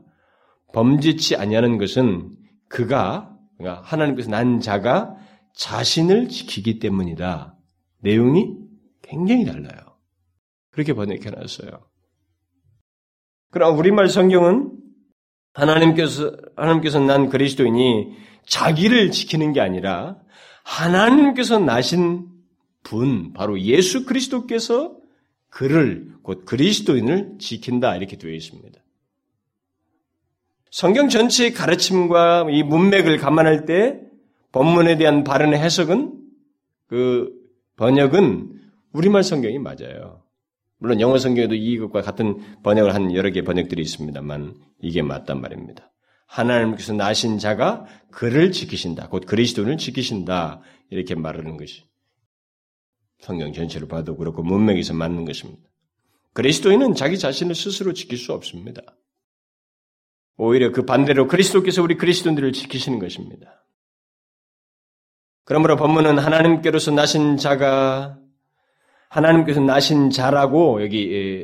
범죄치 0.73 1.35
아니하는 1.35 1.77
것은 1.77 2.35
그가 2.69 3.35
그러니까 3.57 3.81
하나님께서 3.83 4.29
난 4.29 4.59
자가 4.59 5.15
자신을 5.55 6.29
지키기 6.29 6.79
때문이다. 6.79 7.55
내용이 8.01 8.55
굉장히 9.01 9.45
달라요. 9.45 9.79
그렇게 10.71 10.93
번역해 10.93 11.29
놨어요. 11.29 11.69
그럼 13.51 13.77
우리말 13.77 14.07
성경은 14.07 14.71
하나님께서 15.53 16.31
하나님께서 16.55 16.99
난 16.99 17.29
그리스도인이 17.29 18.15
자기를 18.47 19.11
지키는 19.11 19.51
게 19.53 19.59
아니라 19.59 20.17
하나님께서 20.63 21.59
나신 21.59 22.27
분 22.83 23.33
바로 23.33 23.59
예수 23.59 24.05
그리스도께서 24.05 24.95
그를 25.49 26.11
곧 26.23 26.45
그리스도인을 26.45 27.35
지킨다 27.39 27.95
이렇게 27.95 28.17
되어 28.17 28.31
있습니다. 28.31 28.79
성경 30.71 31.09
전체의 31.09 31.53
가르침과 31.53 32.47
이 32.49 32.63
문맥을 32.63 33.17
감안할 33.17 33.65
때 33.65 33.99
본문에 34.53 34.97
대한 34.97 35.23
바른 35.23 35.53
해석은 35.53 36.17
그 36.87 37.29
번역은 37.75 38.59
우리말 38.93 39.23
성경이 39.23 39.59
맞아요. 39.59 40.23
물론 40.77 40.99
영어 40.99 41.17
성경에도 41.17 41.55
이것과 41.55 42.01
같은 42.01 42.39
번역을 42.63 42.95
한 42.95 43.13
여러 43.13 43.29
개 43.29 43.43
번역들이 43.43 43.81
있습니다만 43.81 44.55
이게 44.81 45.01
맞단 45.01 45.39
말입니다. 45.39 45.91
하나님께서 46.25 46.93
나신 46.93 47.37
자가 47.37 47.85
그를 48.09 48.51
지키신다. 48.51 49.09
곧 49.09 49.25
그리스도를 49.25 49.77
지키신다. 49.77 50.61
이렇게 50.89 51.15
말하는 51.15 51.57
것이 51.57 51.83
성경 53.21 53.53
전체를 53.53 53.87
봐도 53.87 54.17
그렇고 54.17 54.43
문맥에서 54.43 54.93
맞는 54.93 55.25
것입니다. 55.25 55.61
그리스도인은 56.33 56.95
자기 56.95 57.17
자신을 57.17 57.55
스스로 57.55 57.93
지킬 57.93 58.17
수 58.17 58.33
없습니다. 58.33 58.81
오히려 60.37 60.71
그 60.71 60.85
반대로 60.85 61.27
그리스도께서 61.27 61.83
우리 61.83 61.97
그리스도인들을 61.97 62.51
지키시는 62.51 62.99
것입니다. 62.99 63.65
그러므로 65.43 65.75
본문은 65.75 66.17
하나님께로서 66.17 66.91
나신 66.91 67.37
자가 67.37 68.17
하나님께서 69.09 69.59
나신 69.59 70.09
자라고 70.09 70.81
여기 70.81 71.11
예, 71.13 71.43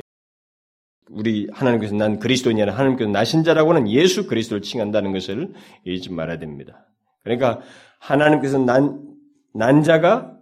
우리 1.10 1.46
하나님께서 1.52 1.94
난 1.94 2.18
그리스도인이라 2.18 2.74
하나님께서 2.74 3.10
나신 3.10 3.44
자라고는 3.44 3.88
예수 3.88 4.26
그리스도를 4.26 4.62
칭한다는 4.62 5.12
것을 5.12 5.52
잊지 5.84 6.10
말아야 6.10 6.38
됩니다. 6.38 6.86
그러니까 7.22 7.60
하나님께서 7.98 8.58
난, 8.58 9.04
난 9.52 9.82
자가 9.82 10.37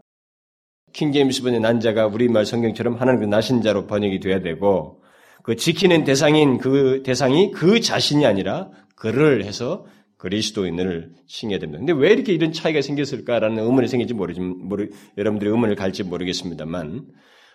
킹제임스 0.97 1.43
번의 1.43 1.61
난 1.61 1.79
자가 1.79 2.07
우리말 2.07 2.47
성경처럼 2.47 2.95
하나님께서 2.95 3.29
나신 3.29 3.61
자로 3.61 3.87
번역이 3.87 4.21
돼야 4.21 4.41
되고 4.41 5.03
그 5.43 5.55
지키는 5.55 6.05
대상인 6.05 6.57
그 6.57 7.03
대상이 7.05 7.51
그 7.51 7.81
자신이 7.81 8.25
아니라 8.25 8.71
그를 8.97 9.45
해서 9.45 9.85
그리스도인을 10.17 11.11
칭해야 11.29 11.59
됩니다. 11.59 11.79
근데 11.79 11.93
왜 11.93 12.13
이렇게 12.13 12.33
이런 12.33 12.51
차이가 12.51 12.81
생겼을까라는 12.81 13.63
의문이 13.63 13.87
생길지 13.87 14.15
모르지, 14.15 14.41
모르, 14.41 14.89
여러분들의 15.19 15.53
의문을 15.53 15.77
갈지 15.77 16.03
모르겠습니다만, 16.03 17.05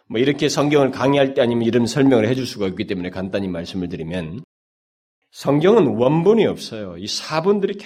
뭐 0.08 0.19
이렇게 0.19 0.47
성경을 0.47 0.91
강의할 0.91 1.34
때 1.34 1.41
아니면 1.41 1.65
이런 1.65 1.88
설명을 1.88 2.27
해줄 2.27 2.45
수가 2.45 2.67
없기 2.67 2.86
때문에 2.86 3.10
간단히 3.10 3.47
말씀을 3.47 3.89
드리면, 3.89 4.41
성경은 5.32 5.95
원본이 5.97 6.45
없어요. 6.45 6.95
이 6.99 7.08
사본들이 7.08 7.80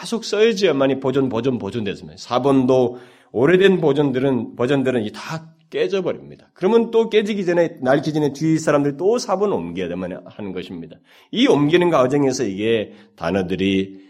계속 0.00 0.24
써야지만이 0.24 1.00
보존, 1.00 1.30
보존, 1.30 1.58
보존됐습니다. 1.58 2.18
사본도 2.18 2.98
오래된 3.32 3.80
버전들은 3.80 4.56
버전들은 4.56 5.10
다 5.12 5.54
깨져버립니다. 5.70 6.50
그러면 6.54 6.90
또 6.90 7.10
깨지기 7.10 7.44
전에 7.44 7.78
낡기 7.82 8.12
전에 8.12 8.32
뒤 8.32 8.58
사람들이 8.58 8.96
또 8.96 9.18
사본을 9.18 9.54
옮겨야 9.54 9.88
되면 9.88 10.24
하는 10.26 10.52
것입니다. 10.52 10.96
이 11.30 11.46
옮기는 11.46 11.90
과정에서 11.90 12.44
이게 12.44 12.92
단어들이 13.16 14.00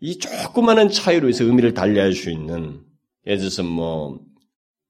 이 0.00 0.18
조그마한 0.18 0.90
차이로 0.90 1.28
해서 1.28 1.44
의미를 1.44 1.74
달리할 1.74 2.12
수 2.12 2.30
있는 2.30 2.80
예를 3.26 3.38
들어서 3.38 3.62
뭐 3.62 4.18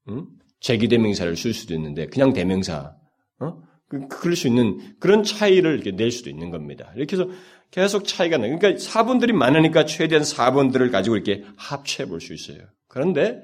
음? 0.08 0.26
제기대명사를 0.60 1.36
쓸 1.36 1.52
수도 1.52 1.74
있는데 1.74 2.06
그냥 2.06 2.32
대명사 2.32 2.94
어? 3.40 3.62
그, 3.88 4.06
그럴 4.08 4.36
수 4.36 4.48
있는 4.48 4.78
그런 4.98 5.22
차이를 5.22 5.74
이렇게 5.74 5.92
낼 5.92 6.10
수도 6.10 6.30
있는 6.30 6.50
겁니다. 6.50 6.92
이렇게 6.96 7.16
해서 7.16 7.28
계속 7.70 8.06
차이가 8.06 8.38
나요. 8.38 8.58
그러니까 8.58 8.82
사본들이 8.82 9.32
많으니까 9.32 9.84
최대한 9.84 10.24
사본들을 10.24 10.90
가지고 10.90 11.16
이렇게 11.16 11.44
합체해 11.56 12.08
볼 12.08 12.20
수 12.20 12.32
있어요. 12.32 12.58
그런데 12.88 13.42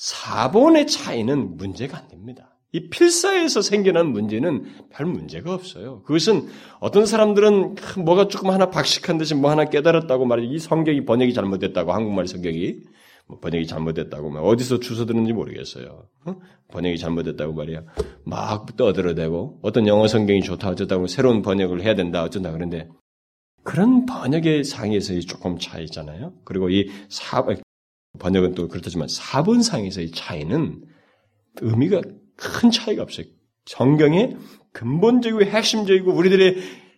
사본의 0.00 0.86
차이는 0.86 1.58
문제가 1.58 1.98
안 1.98 2.08
됩니다. 2.08 2.56
이 2.72 2.88
필사에서 2.88 3.60
생겨난 3.60 4.06
문제는 4.06 4.64
별 4.90 5.04
문제가 5.04 5.52
없어요. 5.52 6.02
그것은 6.04 6.48
어떤 6.78 7.04
사람들은 7.04 7.74
뭐가 7.98 8.28
조금 8.28 8.48
하나 8.48 8.70
박식한 8.70 9.18
듯이 9.18 9.34
뭐 9.34 9.50
하나 9.50 9.66
깨달았다고 9.66 10.24
말이죠. 10.24 10.54
이 10.54 10.58
성경이 10.58 11.04
번역이 11.04 11.34
잘못됐다고 11.34 11.92
한국말 11.92 12.28
성경이 12.28 12.76
뭐 13.26 13.40
번역이 13.40 13.66
잘못됐다고 13.66 14.30
말 14.30 14.42
어디서 14.42 14.80
주워 14.80 15.04
들었는지 15.04 15.34
모르겠어요. 15.34 16.06
어? 16.24 16.36
번역이 16.68 16.96
잘못됐다고 16.96 17.52
말이야. 17.52 17.82
막 18.24 18.74
떠들어대고 18.76 19.58
어떤 19.60 19.86
영어 19.86 20.08
성경이 20.08 20.40
좋다 20.40 20.70
어쩌다고 20.70 21.08
새로운 21.08 21.42
번역을 21.42 21.82
해야 21.82 21.94
된다 21.94 22.22
어쩐다 22.22 22.52
그런데 22.52 22.88
그런 23.64 24.06
번역의 24.06 24.64
상에서의 24.64 25.20
조금 25.22 25.58
차이잖아요. 25.58 26.32
그리고 26.46 26.70
이 26.70 26.88
사, 27.10 27.44
번역은 28.18 28.54
또 28.54 28.68
그렇다지만 28.68 29.08
사본상에서의 29.08 30.10
차이는 30.10 30.84
의미가 31.60 32.02
큰 32.36 32.70
차이가 32.70 33.02
없어요. 33.02 33.26
성경의 33.66 34.36
근본적이고 34.72 35.42
핵심적이고 35.44 36.12
우리들의 36.12 36.56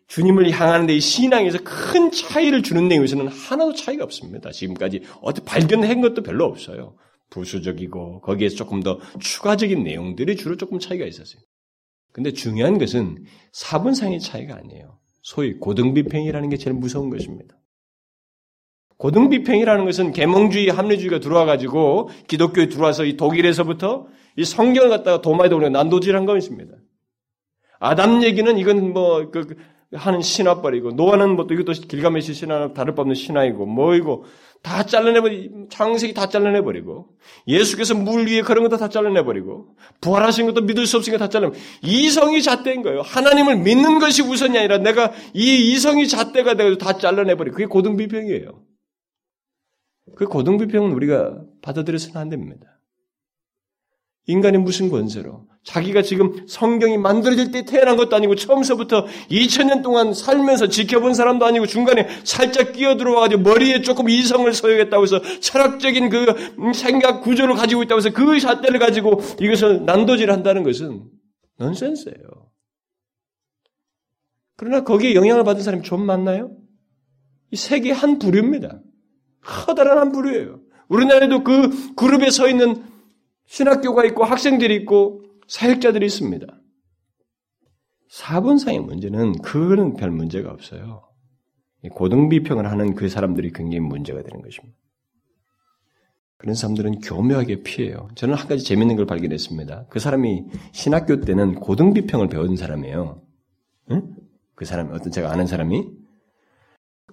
주님을 0.09 0.51
향하는 0.51 0.87
데 0.87 0.99
신앙에서 0.99 1.59
큰 1.65 2.11
차이를 2.11 2.63
주는 2.63 2.87
내용에서는 2.89 3.29
하나도 3.29 3.75
차이가 3.75 4.05
없습니다. 4.05 4.51
지금까지 4.51 5.03
어떻게 5.23 5.45
발견한 5.45 6.01
것도 6.01 6.23
별로 6.23 6.45
없어요. 6.45 6.97
부수적이고 7.31 8.21
거기에서 8.21 8.57
조금 8.57 8.83
더 8.83 8.99
추가적인 9.21 9.83
내용들이 9.83 10.37
주로 10.37 10.57
조금 10.57 10.79
차이가 10.79 11.07
있었어요. 11.07 11.41
근데 12.13 12.31
중요한 12.33 12.79
것은 12.79 13.25
사본상의 13.53 14.21
차이가 14.21 14.55
아니에요. 14.57 14.99
소위 15.23 15.55
고등비평이라는 15.55 16.51
게 16.51 16.59
제일 16.59 16.77
무서운 16.77 17.09
것입니다. 17.09 17.57
고등 19.03 19.31
비평이라는 19.31 19.85
것은 19.85 20.13
계몽주의, 20.13 20.69
합리주의가 20.69 21.19
들어와 21.19 21.45
가지고 21.45 22.09
기독교에 22.29 22.69
들어와서 22.69 23.05
이 23.05 23.17
독일에서부터 23.17 24.07
이 24.37 24.45
성경을 24.45 24.91
갖다가 24.91 25.21
도마에다 25.21 25.57
오는 25.57 25.73
난도질한 25.73 26.25
것입니다. 26.25 26.77
아담 27.81 28.23
얘기는 28.23 28.57
이건 28.57 28.93
뭐 28.93 29.33
그 29.33 29.57
하는 29.95 30.23
신화벌이고 30.23 30.93
노아는 30.93 31.35
뭐 31.35 31.49
또 31.49 31.55
이것도 31.55 31.73
길가메시 31.89 32.33
신화 32.33 32.73
다를 32.75 32.95
바 32.95 33.03
없는 33.03 33.17
신화이고 33.17 33.67
뭐이고 33.67 34.25
다 34.63 34.85
잘라내버리 34.85 35.51
창세기 35.69 36.15
다 36.15 36.29
잘라내버리고 36.29 37.09
예수께서 37.49 37.97
물 37.97 38.29
위에 38.29 38.43
그런 38.43 38.63
것도 38.63 38.77
다 38.77 38.89
잘라내버리고 38.89 39.75
부활하신 40.01 40.47
것도 40.47 40.61
믿을 40.63 40.87
수 40.87 40.97
없으니까 40.99 41.19
다 41.19 41.29
잘라 41.29 41.51
이성이 41.83 42.41
잣대인 42.41 42.83
거예요. 42.83 43.03
하나님을 43.03 43.57
믿는 43.57 43.99
것이 43.99 44.23
우선이 44.23 44.57
아니라 44.57 44.79
내가 44.79 45.13
이 45.35 45.73
이성이 45.73 46.07
잣대가 46.07 46.55
되고 46.55 46.79
다 46.79 46.97
잘라내버리고 46.97 47.57
그게 47.57 47.67
고등 47.67 47.97
비평이에요. 47.97 48.72
그 50.17 50.27
고등 50.27 50.59
비평은 50.59 50.93
우리가 50.93 51.43
받아들여서는 51.63 52.17
안 52.21 52.29
됩니다. 52.29 52.81
인간이 54.27 54.57
무슨 54.59 54.89
권세로 54.89 55.47
자기가 55.65 56.03
지금 56.03 56.47
성경이 56.47 56.97
만들어질 56.99 57.51
때 57.51 57.65
태어난 57.65 57.97
것도 57.97 58.15
아니고 58.15 58.37
처음서부터 58.37 59.07
2000년 59.31 59.83
동안 59.83 60.15
살면서 60.15 60.69
지켜본 60.69 61.15
사람도 61.15 61.45
아니고 61.45 61.67
중간에 61.67 62.09
살짝 62.25 62.73
끼어들어와가지고 62.73 63.43
머리에 63.43 63.83
조금 63.83 64.09
이성을 64.09 64.53
소유했다고 64.53 65.03
해서 65.03 65.21
철학적인 65.41 66.09
그 66.09 66.27
생각 66.75 67.23
구조를 67.23 67.55
가지고 67.55 67.83
있다고 67.83 67.99
해서 67.99 68.11
그 68.11 68.39
잣대를 68.39 68.79
가지고 68.79 69.21
이것을 69.41 69.85
난도질 69.85 70.31
한다는 70.31 70.63
것은 70.63 71.05
넌센스예요. 71.59 72.51
그러나 74.57 74.85
거기에 74.85 75.15
영향을 75.15 75.43
받은 75.43 75.63
사람이 75.63 75.83
좀 75.83 76.05
많나요? 76.05 76.57
이 77.51 77.57
세계 77.57 77.91
한 77.91 78.19
부류입니다. 78.19 78.81
커다란 79.43 79.99
한 79.99 80.13
부류예요. 80.13 80.61
우리나라에도 80.89 81.43
그 81.43 81.95
그룹에 81.95 82.31
서 82.31 82.49
있는 82.49 82.85
신학교가 83.47 84.05
있고 84.07 84.25
학생들이 84.25 84.75
있고 84.77 85.25
사역자들이 85.49 86.07
있습니다. 86.07 86.47
사본상의 88.09 88.81
문제는 88.81 89.41
그거는 89.41 89.95
별 89.95 90.11
문제가 90.11 90.51
없어요. 90.51 91.03
고등비평을 91.91 92.71
하는 92.71 92.95
그 92.95 93.09
사람들이 93.09 93.53
굉장히 93.53 93.81
문제가 93.81 94.23
되는 94.23 94.43
것입니다. 94.43 94.77
그런 96.37 96.55
사람들은 96.55 97.01
교묘하게 97.01 97.63
피해요. 97.63 98.09
저는 98.17 98.35
한 98.35 98.49
가지 98.49 98.65
재밌는 98.65 98.97
걸 98.97 99.07
발견했습니다. 99.07 99.87
그 99.89 99.99
사람이 99.99 100.45
신학교 100.73 101.21
때는 101.21 101.55
고등비평을 101.55 102.29
배운 102.29 102.57
사람이에요. 102.57 103.23
응? 103.93 104.17
그 104.55 104.65
사람, 104.65 104.93
어떤 104.93 105.11
제가 105.11 105.31
아는 105.31 105.47
사람이 105.47 105.89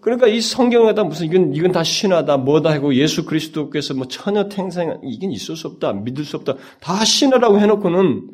그러니까 0.02 0.28
이 0.28 0.40
성경을 0.42 0.88
갖다 0.88 1.04
무슨 1.04 1.26
이건 1.26 1.54
이건 1.54 1.72
다 1.72 1.84
신하다 1.84 2.38
뭐다 2.38 2.72
하고 2.72 2.94
예수 2.96 3.26
그리스도께서 3.26 3.94
뭐 3.94 4.08
처녀 4.08 4.48
태생 4.48 5.00
이건 5.04 5.32
있을 5.32 5.56
수 5.56 5.68
없다 5.68 5.94
믿을 5.94 6.24
수 6.24 6.38
없다 6.38 6.56
다 6.80 7.04
신하라고 7.04 7.60
해놓고는 7.60 8.34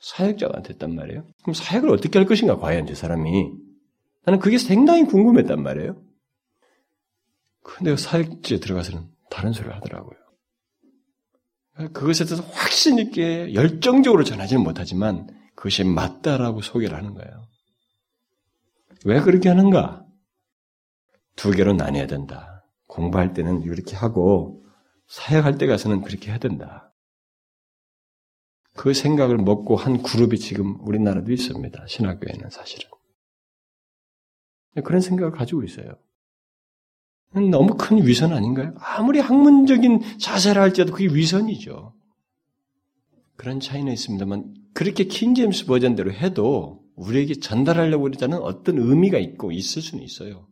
사역자가 0.00 0.62
됐단 0.62 0.94
말이에요. 0.94 1.24
그럼 1.42 1.54
사역을 1.54 1.90
어떻게 1.90 2.18
할 2.18 2.26
것인가 2.26 2.56
과연 2.56 2.86
저 2.86 2.94
사람이 2.94 3.50
나는 4.24 4.38
그게 4.38 4.58
상당히 4.58 5.04
궁금했단 5.04 5.62
말이에요. 5.62 6.00
근데 7.62 7.96
사역지에 7.96 8.60
들어가서는 8.60 9.08
다른 9.30 9.52
소리를 9.52 9.74
하더라고요. 9.74 10.18
그것에 11.92 12.24
대해서 12.24 12.42
확신 12.52 12.98
있게 12.98 13.54
열정적으로 13.54 14.24
전하지는 14.24 14.62
못하지만 14.62 15.28
그것이 15.54 15.84
맞다라고 15.84 16.60
소개를 16.62 16.96
하는 16.96 17.14
거예요. 17.14 17.46
왜 19.04 19.20
그렇게 19.20 19.48
하는가? 19.48 20.04
두 21.40 21.52
개로 21.52 21.72
나뉘어야 21.72 22.06
된다. 22.06 22.66
공부할 22.86 23.32
때는 23.32 23.62
이렇게 23.62 23.96
하고 23.96 24.62
사역할 25.06 25.56
때 25.56 25.66
가서는 25.66 26.02
그렇게 26.02 26.30
해야 26.30 26.38
된다. 26.38 26.92
그 28.74 28.92
생각을 28.92 29.38
먹고 29.38 29.76
한 29.76 30.02
그룹이 30.02 30.38
지금 30.38 30.76
우리나라도 30.86 31.32
있습니다. 31.32 31.86
신학교에는 31.86 32.50
사실은. 32.50 32.90
그런 34.84 35.00
생각을 35.00 35.32
가지고 35.32 35.64
있어요. 35.64 35.96
너무 37.32 37.74
큰 37.78 38.06
위선 38.06 38.34
아닌가요? 38.34 38.74
아무리 38.76 39.18
학문적인 39.18 40.18
자세를 40.18 40.60
할지라도 40.60 40.92
그게 40.92 41.06
위선이죠. 41.06 41.94
그런 43.36 43.60
차이는 43.60 43.90
있습니다만 43.90 44.54
그렇게 44.74 45.04
킹제임스 45.04 45.64
버전대로 45.64 46.12
해도 46.12 46.84
우리에게 46.96 47.36
전달하려고 47.36 48.02
그러자는 48.04 48.36
어떤 48.42 48.76
의미가 48.76 49.16
있고 49.16 49.52
있을 49.52 49.80
수는 49.80 50.04
있어요. 50.04 50.49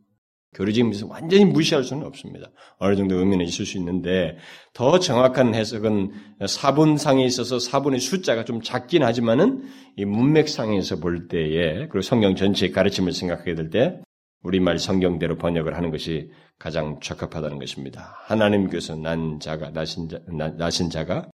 교리적인 0.55 0.93
완전히 1.07 1.45
무시할 1.45 1.83
수는 1.83 2.05
없습니다. 2.05 2.51
어느 2.77 2.95
정도 2.95 3.15
의미는 3.15 3.45
있을 3.45 3.65
수 3.65 3.77
있는데 3.77 4.37
더 4.73 4.99
정확한 4.99 5.53
해석은 5.53 6.11
사본상에 6.47 7.23
있어서 7.25 7.59
사본의 7.59 7.99
숫자가 7.99 8.45
좀 8.45 8.61
작긴 8.61 9.03
하지만은 9.03 9.63
이 9.95 10.05
문맥상에서 10.05 10.97
볼 10.97 11.27
때에 11.27 11.87
그리고 11.87 12.01
성경 12.01 12.35
전체의 12.35 12.71
가르침을 12.71 13.11
생각하게 13.11 13.55
될 13.55 13.69
때 13.69 14.01
우리말 14.41 14.79
성경대로 14.79 15.37
번역을 15.37 15.75
하는 15.75 15.91
것이 15.91 16.31
가장 16.57 16.99
적합하다는 17.01 17.59
것입니다. 17.59 18.15
하나님께서 18.23 18.95
난 18.95 19.39
자가 19.39 19.71
나신 19.71 20.07
자, 20.07 20.19
나신 20.27 20.89
자가 20.89 21.29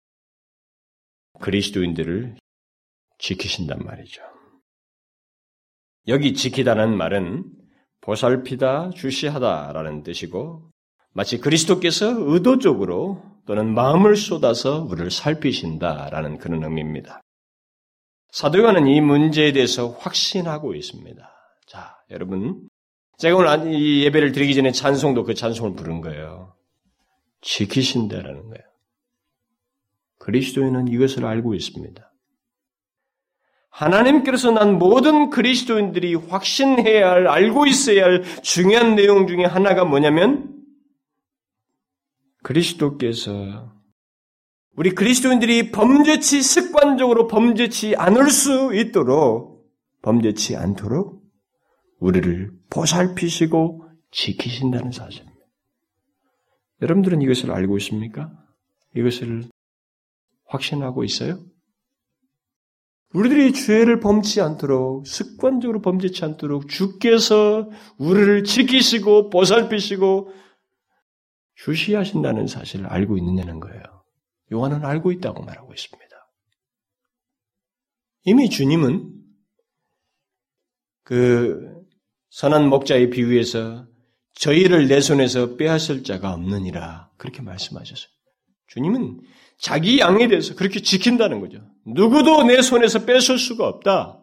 그리스도인들을 1.42 2.38
지키신단 3.18 3.80
말이죠. 3.84 4.22
여기 6.08 6.34
지키다는 6.34 6.96
말은 6.96 7.44
보살피다, 8.04 8.92
주시하다라는 8.92 10.04
뜻이고 10.04 10.70
마치 11.14 11.40
그리스도께서 11.40 12.14
의도적으로 12.18 13.24
또는 13.46 13.74
마음을 13.74 14.16
쏟아서 14.16 14.84
우리를 14.84 15.10
살피신다라는 15.10 16.38
그런 16.38 16.64
의미입니다. 16.64 17.22
사도 18.32 18.60
요한은 18.60 18.88
이 18.88 19.00
문제에 19.00 19.52
대해서 19.52 19.90
확신하고 19.90 20.76
있습니다. 20.76 21.30
자, 21.68 21.98
여러분, 22.10 22.68
제가 23.18 23.38
오늘 23.38 23.74
이 23.74 24.04
예배를 24.04 24.32
드리기 24.32 24.56
전에 24.56 24.72
찬송도 24.72 25.24
그 25.24 25.34
찬송을 25.34 25.76
부른 25.76 26.02
거예요. 26.02 26.56
지키신다라는 27.42 28.42
거예요. 28.50 28.64
그리스도인은 30.20 30.88
이것을 30.88 31.26
알고 31.26 31.54
있습니다. 31.54 32.13
하나님께서 33.74 34.52
난 34.52 34.78
모든 34.78 35.32
그리스도인들이 35.32 36.14
확신해야 36.14 37.10
할, 37.10 37.28
알고 37.28 37.66
있어야 37.66 38.06
할 38.06 38.24
중요한 38.44 38.96
내용 38.96 39.26
중에 39.26 39.46
하나가 39.46 39.84
뭐냐면 39.84 40.64
그리스도께서 42.44 43.74
우리 44.76 44.92
그리스도인들이 44.92 45.72
범죄치 45.72 46.42
습관적으로 46.42 47.28
범죄치 47.28 47.96
않을 47.96 48.30
수 48.30 48.76
있도록 48.76 49.66
범죄치 50.04 50.56
않도록 50.56 51.24
우리를 52.00 52.52
보살피시고 52.70 53.88
지키신다는 54.12 54.92
사실입니다. 54.92 55.40
여러분들은 56.82 57.22
이것을 57.22 57.52
알고 57.52 57.78
있습니까? 57.78 58.32
이것을 58.96 59.46
확신하고 60.46 61.04
있어요? 61.04 61.40
우리들이 63.14 63.54
죄를 63.54 64.00
범치 64.00 64.42
않도록 64.42 65.06
습관적으로 65.06 65.82
범죄치 65.82 66.26
않도록 66.26 66.68
주께서 66.68 67.70
우리를 67.98 68.44
지키시고 68.44 69.30
보살피시고 69.30 70.34
주시하신다는 71.56 72.48
사실을 72.48 72.88
알고 72.88 73.18
있느냐는 73.18 73.60
거예요. 73.60 73.84
요한은 74.52 74.84
알고 74.84 75.12
있다고 75.12 75.44
말하고 75.44 75.74
있습니다. 75.74 76.04
이미 78.26 78.50
주님은 78.50 79.14
그 81.04 81.84
선한 82.30 82.68
목자의 82.68 83.10
비유에서 83.12 83.88
저희를 84.36 84.88
내 84.88 85.02
손에서 85.02 85.56
빼앗을 85.56 86.04
자가 86.04 86.34
없느니라 86.34 87.12
그렇게 87.18 87.42
말씀하셨어요. 87.42 88.12
주님은 88.68 89.22
자기 89.64 90.00
양에 90.00 90.28
대해서 90.28 90.56
그렇게 90.56 90.82
지킨다는 90.82 91.40
거죠. 91.40 91.60
누구도 91.86 92.44
내 92.44 92.62
손에서 92.62 93.06
뺏을 93.06 93.38
수가 93.38 93.66
없다. 93.66 94.20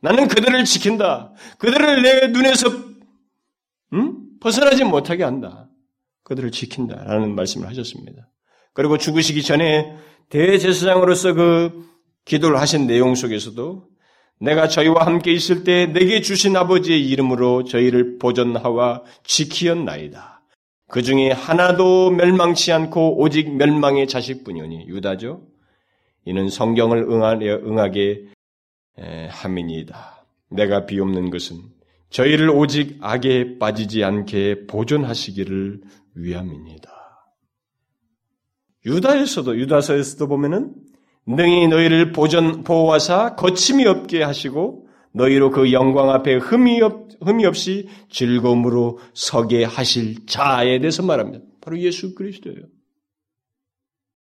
나는 0.00 0.28
그들을 0.28 0.64
지킨다. 0.66 1.32
그들을 1.58 2.00
내 2.00 2.28
눈에서 2.28 2.68
음? 3.94 4.38
벗어나지 4.38 4.84
못하게 4.84 5.24
한다. 5.24 5.68
그들을 6.22 6.52
지킨다라는 6.52 7.34
말씀을 7.34 7.66
하셨습니다. 7.66 8.28
그리고 8.72 8.98
죽으시기 8.98 9.42
전에 9.42 9.96
대제사장으로서 10.28 11.32
그 11.32 11.84
기도를 12.24 12.60
하신 12.60 12.86
내용 12.86 13.16
속에서도 13.16 13.84
내가 14.38 14.68
저희와 14.68 15.06
함께 15.06 15.32
있을 15.32 15.64
때 15.64 15.86
내게 15.86 16.20
주신 16.20 16.56
아버지의 16.56 17.04
이름으로 17.04 17.64
저희를 17.64 18.18
보존하와 18.18 19.02
지키었나이다. 19.24 20.37
그 20.88 21.02
중에 21.02 21.30
하나도 21.30 22.10
멸망치 22.10 22.72
않고 22.72 23.20
오직 23.20 23.54
멸망의 23.54 24.08
자식뿐이오니 24.08 24.88
유다죠. 24.88 25.46
이는 26.24 26.48
성경을 26.48 27.02
응하게 27.02 28.28
함이니이다. 29.28 30.24
내가 30.50 30.86
비옵는 30.86 31.30
것은 31.30 31.58
저희를 32.10 32.48
오직 32.48 32.96
악에 33.00 33.58
빠지지 33.58 34.02
않게 34.02 34.66
보존하시기를 34.66 35.82
위함입니다. 36.14 36.90
유다에서도 38.86 39.58
유다서에서도 39.58 40.26
보면은 40.26 40.74
능히 41.26 41.68
너희를 41.68 42.12
보전 42.12 42.64
보호하사 42.64 43.34
거침이 43.34 43.86
없게 43.86 44.22
하시고 44.22 44.87
너희로 45.18 45.50
그 45.50 45.72
영광 45.72 46.10
앞에 46.10 46.36
흠이, 46.36 46.80
없, 46.80 47.08
흠이 47.20 47.44
없이 47.44 47.88
즐거움으로 48.10 48.98
서게 49.12 49.64
하실 49.64 50.24
자에 50.26 50.78
대해서 50.78 51.02
말합니다. 51.02 51.44
바로 51.60 51.78
예수 51.78 52.14
그리스도예요. 52.14 52.60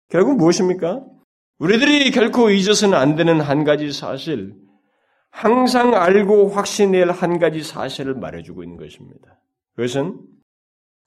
결국 0.09 0.39
무엇입니까? 0.39 1.05
우리들이 1.59 2.11
결코 2.13 2.51
잊어서는 2.51 2.97
안 2.97 3.17
되는 3.17 3.41
한 3.41 3.65
가지 3.65 3.93
사실, 3.93 4.55
항상 5.31 5.95
알고 5.95 6.49
확신해야 6.49 7.07
할 7.07 7.11
한 7.11 7.39
가지 7.39 7.63
사실을 7.63 8.15
말해주고 8.15 8.63
있는 8.63 8.79
것입니다. 8.79 9.41
그것은 9.75 10.19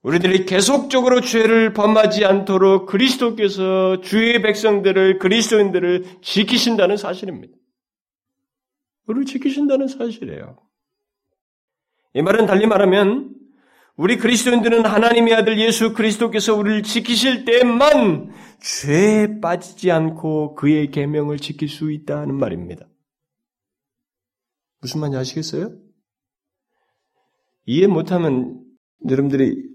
우리들이 0.03 0.45
계속적으로 0.45 1.22
죄를 1.22 1.74
범하지 1.74 2.26
않도록 2.26 2.88
그리스도께서 2.88 4.01
주의 4.01 4.41
백성들을 4.41 5.19
그리스도인들을 5.19 6.05
지키신다는 6.22 6.97
사실입니다. 6.97 7.53
우리를 9.12 9.26
지키신다는 9.26 9.88
사실이에요. 9.88 10.57
이 12.14 12.22
말은 12.22 12.45
달리 12.45 12.68
말하면 12.68 13.36
우리 13.95 14.18
그리스도인들은 14.18 14.86
하나님의 14.86 15.34
아들 15.36 15.59
예수 15.59 15.93
그리스도께서 15.93 16.55
우리를 16.55 16.84
지키실 16.84 17.45
때만 17.45 18.34
죄에 18.59 19.39
빠지지 19.39 19.91
않고 19.91 20.55
그의 20.55 20.91
계명을 20.91 21.38
지킬 21.38 21.70
수 21.70 21.91
있다는 21.91 22.36
말입니다. 22.36 22.88
무슨 24.80 25.01
말인지 25.01 25.18
아시겠어요? 25.18 25.78
이해 27.66 27.88
못하면 27.88 28.64
여러분들이 29.07 29.70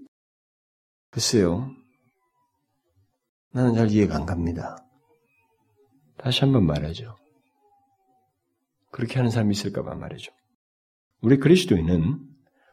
글쎄요. 1.09 1.71
나는 3.51 3.75
잘 3.75 3.89
이해가 3.89 4.15
안 4.15 4.25
갑니다. 4.25 4.77
다시 6.17 6.41
한번 6.41 6.65
말하죠. 6.65 7.15
그렇게 8.97 9.17
하는 9.17 9.29
사람이 9.29 9.51
있을까 9.51 9.83
봐 9.83 9.93
말이죠. 9.93 10.31
우리 11.21 11.37
그리스도인은 11.37 12.17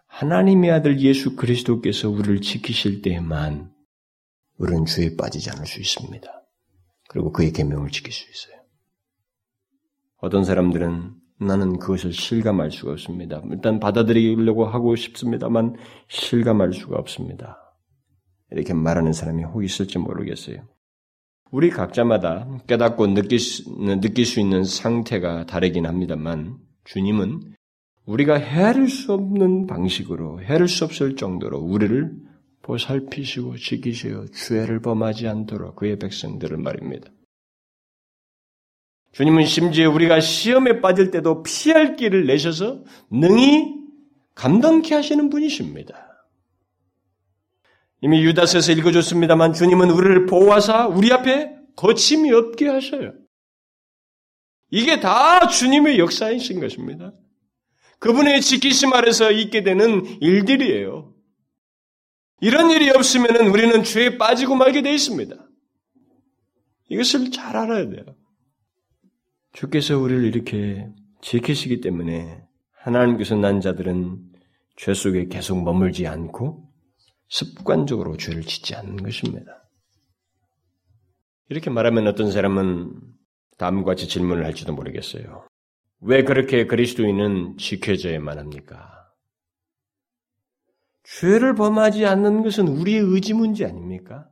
하나님의 0.06 0.70
아들 0.70 0.98
예수 1.00 1.36
그리스도께서 1.36 2.08
우리를 2.08 2.40
지키실 2.40 3.02
때에만 3.02 3.70
우리는 4.56 4.86
죄에 4.86 5.16
빠지지 5.16 5.50
않을 5.50 5.66
수 5.66 5.82
있습니다. 5.82 6.26
그리고 7.10 7.30
그의 7.30 7.52
계명을 7.52 7.90
지킬 7.90 8.14
수 8.14 8.24
있어요. 8.30 8.62
어떤 10.16 10.44
사람들은 10.44 11.14
나는 11.40 11.78
그것을 11.78 12.14
실감할 12.14 12.70
수가 12.70 12.92
없습니다. 12.92 13.42
일단 13.50 13.78
받아들이려고 13.78 14.64
하고 14.64 14.96
싶습니다만 14.96 15.76
실감할 16.08 16.72
수가 16.72 16.96
없습니다. 16.96 17.58
이렇게 18.50 18.72
말하는 18.72 19.12
사람이 19.12 19.44
혹 19.44 19.62
있을지 19.62 19.98
모르겠어요. 19.98 20.66
우리 21.54 21.70
각자마다 21.70 22.48
깨닫고 22.66 23.14
느낄 23.14 23.38
수, 23.38 23.62
느낄 24.00 24.26
수 24.26 24.40
있는 24.40 24.64
상태가 24.64 25.46
다르긴 25.46 25.86
합니다만 25.86 26.58
주님은 26.82 27.54
우리가 28.06 28.34
헤아릴 28.40 28.88
수 28.88 29.12
없는 29.12 29.68
방식으로 29.68 30.42
헤아릴 30.42 30.66
수 30.66 30.84
없을 30.84 31.14
정도로 31.14 31.60
우리를 31.60 32.10
보살피시고 32.62 33.56
지키시어 33.58 34.24
죄를 34.34 34.80
범하지 34.80 35.28
않도록 35.28 35.76
그의 35.76 35.96
백성들을 36.00 36.56
말입니다. 36.56 37.08
주님은 39.12 39.44
심지어 39.44 39.92
우리가 39.92 40.18
시험에 40.18 40.80
빠질 40.80 41.12
때도 41.12 41.44
피할 41.44 41.94
길을 41.94 42.26
내셔서 42.26 42.82
능히 43.12 43.76
감당케 44.34 44.92
하시는 44.92 45.30
분이십니다. 45.30 46.03
이미 48.04 48.22
유다서에서 48.22 48.72
읽어줬습니다만 48.72 49.54
주님은 49.54 49.88
우리를 49.88 50.26
보호하사 50.26 50.88
우리 50.88 51.10
앞에 51.10 51.56
거침이 51.74 52.30
없게 52.32 52.68
하셔요. 52.68 53.14
이게 54.70 55.00
다 55.00 55.48
주님의 55.48 55.98
역사이신 55.98 56.60
것입니다. 56.60 57.14
그분의 58.00 58.42
지키심 58.42 58.92
아래서 58.92 59.30
있게 59.30 59.62
되는 59.62 60.04
일들이에요. 60.20 61.14
이런 62.42 62.70
일이 62.72 62.90
없으면 62.90 63.46
우리는 63.46 63.82
죄에 63.82 64.18
빠지고 64.18 64.54
말게 64.54 64.82
되어 64.82 64.92
있습니다. 64.92 65.34
이것을 66.90 67.30
잘 67.30 67.56
알아야 67.56 67.88
돼요. 67.88 68.04
주께서 69.54 69.98
우리를 69.98 70.24
이렇게 70.26 70.88
지키시기 71.22 71.80
때문에 71.80 72.42
하나님께서 72.82 73.36
난 73.36 73.62
자들은 73.62 74.18
죄 74.76 74.92
속에 74.92 75.28
계속 75.28 75.62
머물지 75.64 76.06
않고 76.06 76.73
습관적으로 77.28 78.16
죄를 78.16 78.42
짓지 78.42 78.74
않는 78.74 78.96
것입니다. 78.96 79.68
이렇게 81.48 81.70
말하면 81.70 82.06
어떤 82.06 82.30
사람은 82.30 82.92
다음과 83.58 83.84
같이 83.84 84.08
질문을 84.08 84.44
할지도 84.44 84.74
모르겠어요. 84.74 85.46
왜 86.00 86.24
그렇게 86.24 86.66
그리스도인은 86.66 87.56
지켜져야만 87.58 88.38
합니까? 88.38 88.90
죄를 91.04 91.54
범하지 91.54 92.06
않는 92.06 92.42
것은 92.42 92.68
우리의 92.68 93.00
의지 93.00 93.34
문제 93.34 93.64
아닙니까? 93.64 94.28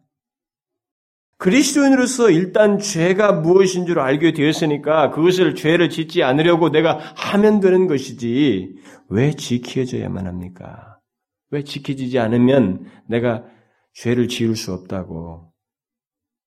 그리스도인으로서 1.38 2.30
일단 2.30 2.78
죄가 2.78 3.32
무엇인 3.32 3.84
줄 3.84 3.98
알게 3.98 4.32
되었으니까 4.32 5.10
그것을 5.10 5.54
죄를 5.54 5.90
짓지 5.90 6.22
않으려고 6.22 6.70
내가 6.70 6.98
하면 7.16 7.60
되는 7.60 7.88
것이지 7.88 8.76
왜 9.08 9.32
지켜져야만 9.32 10.26
합니까? 10.26 10.91
왜 11.52 11.62
지켜지지 11.62 12.18
않으면 12.18 12.90
내가 13.06 13.44
죄를 13.92 14.26
지을 14.26 14.56
수 14.56 14.72
없다고, 14.72 15.52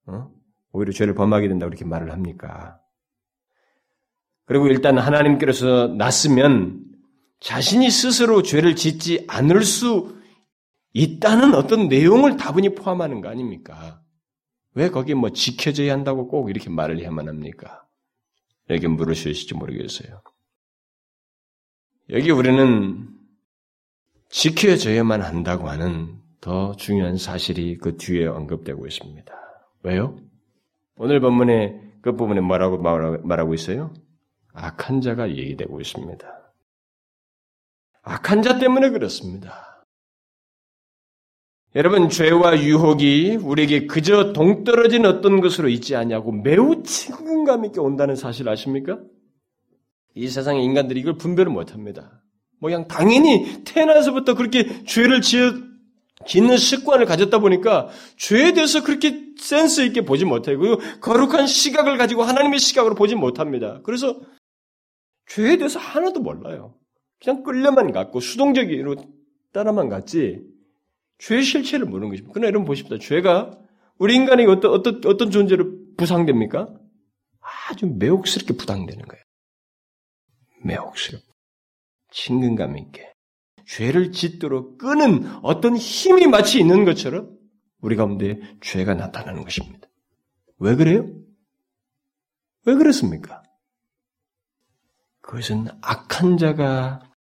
어? 0.07 0.31
오히려 0.71 0.91
죄를 0.91 1.13
범하게 1.13 1.47
된다고 1.47 1.69
이렇게 1.69 1.85
말을 1.85 2.11
합니까? 2.11 2.81
그리고 4.45 4.67
일단 4.67 4.97
하나님께서 4.97 5.87
났으면 5.87 6.83
자신이 7.39 7.89
스스로 7.89 8.41
죄를 8.41 8.75
짓지 8.75 9.25
않을 9.27 9.63
수 9.63 10.19
있다는 10.93 11.53
어떤 11.53 11.87
내용을 11.87 12.37
다분히 12.37 12.73
포함하는 12.73 13.21
거 13.21 13.29
아닙니까? 13.29 14.01
왜 14.73 14.89
거기에 14.89 15.13
뭐 15.13 15.29
지켜져야 15.29 15.93
한다고 15.93 16.27
꼭 16.27 16.49
이렇게 16.49 16.69
말을 16.69 16.99
해야만 16.99 17.27
합니까? 17.27 17.85
이렇게 18.69 18.87
물으실지 18.87 19.53
모르겠어요. 19.53 20.21
여기 22.09 22.31
우리는 22.31 23.14
지켜져야만 24.29 25.21
한다고 25.21 25.69
하는 25.69 26.19
더 26.41 26.75
중요한 26.75 27.17
사실이 27.17 27.77
그 27.77 27.97
뒤에 27.97 28.27
언급되고 28.27 28.85
있습니다. 28.85 29.33
왜요? 29.83 30.17
오늘 30.97 31.19
본문의 31.19 31.81
끝부분에 32.01 32.41
뭐라고 32.41 32.77
말하고 32.77 33.53
있어요? 33.53 33.93
악한 34.53 35.01
자가 35.01 35.29
얘기되고 35.29 35.81
있습니다. 35.81 36.53
악한 38.03 38.43
자 38.43 38.59
때문에 38.59 38.89
그렇습니다. 38.91 39.83
여러분, 41.75 42.07
죄와 42.07 42.61
유혹이 42.61 43.35
우리에게 43.35 43.85
그저 43.87 44.31
동떨어진 44.31 45.05
어떤 45.05 45.41
것으로 45.41 45.67
있지 45.67 45.95
않냐고 45.95 46.31
매우 46.31 46.83
친근감 46.83 47.65
있게 47.65 47.81
온다는 47.81 48.15
사실 48.15 48.47
아십니까? 48.47 48.97
이 50.13 50.29
세상의 50.29 50.63
인간들이 50.63 51.01
이걸 51.01 51.17
분별을 51.17 51.51
못 51.51 51.73
합니다. 51.73 52.23
뭐 52.65 52.69
그냥 52.71 52.87
당연히 52.87 53.63
태어나서부터 53.63 54.33
그렇게 54.33 54.83
죄를 54.85 55.21
지어, 55.21 55.53
짓는 56.25 56.57
습관을 56.57 57.05
가졌다 57.05 57.37
보니까 57.37 57.89
죄에 58.17 58.53
대해서 58.53 58.83
그렇게 58.83 59.33
센스 59.37 59.81
있게 59.81 60.01
보지. 60.01 60.25
그리고 60.25 60.79
거룩한 60.99 61.45
시각을 61.45 61.97
가지고 61.97 62.23
하나님의 62.23 62.57
시각으로 62.57 62.95
보지 62.95 63.13
못합니다. 63.13 63.81
그래서 63.83 64.19
죄에 65.27 65.57
대해서 65.57 65.79
하나도 65.79 66.21
몰라요. 66.21 66.73
그냥 67.23 67.43
끌려만 67.43 67.91
갔고 67.91 68.19
수동적으로 68.19 68.95
따라만 69.53 69.87
갔지 69.87 70.41
죄의 71.19 71.43
실체를 71.43 71.85
모르는 71.85 72.09
것입니다. 72.09 72.31
그러나 72.33 72.47
여러분 72.47 72.65
보십시다. 72.65 72.97
죄가 72.97 73.59
우리 73.99 74.15
인간이 74.15 74.45
어떤 74.47 74.71
어떤 74.71 75.01
어떤 75.05 75.29
존재로 75.29 75.95
부상됩니까? 75.97 76.67
아주 77.69 77.85
매혹스럽게 77.85 78.55
부상되는 78.55 79.05
거예요. 79.05 79.23
매혹스럽. 80.63 81.34
친근감 82.15 82.77
있게 82.77 83.11
죄를 83.67 84.11
짓도록 84.11 84.77
끄는 84.77 85.27
어떤 85.43 85.75
힘이 85.75 86.27
마치 86.27 86.59
있는 86.59 86.85
것처럼 86.85 87.37
우리 87.81 87.95
가운데 87.95 88.39
죄가 88.61 88.93
나타나는 88.93 89.43
것입니다. 89.43 89.87
왜 90.57 90.75
그래요? 90.75 91.07
왜 92.65 92.75
그렇습니까? 92.75 93.43
그것은 95.21 95.67
악한 95.81 96.37
자가 96.37 97.11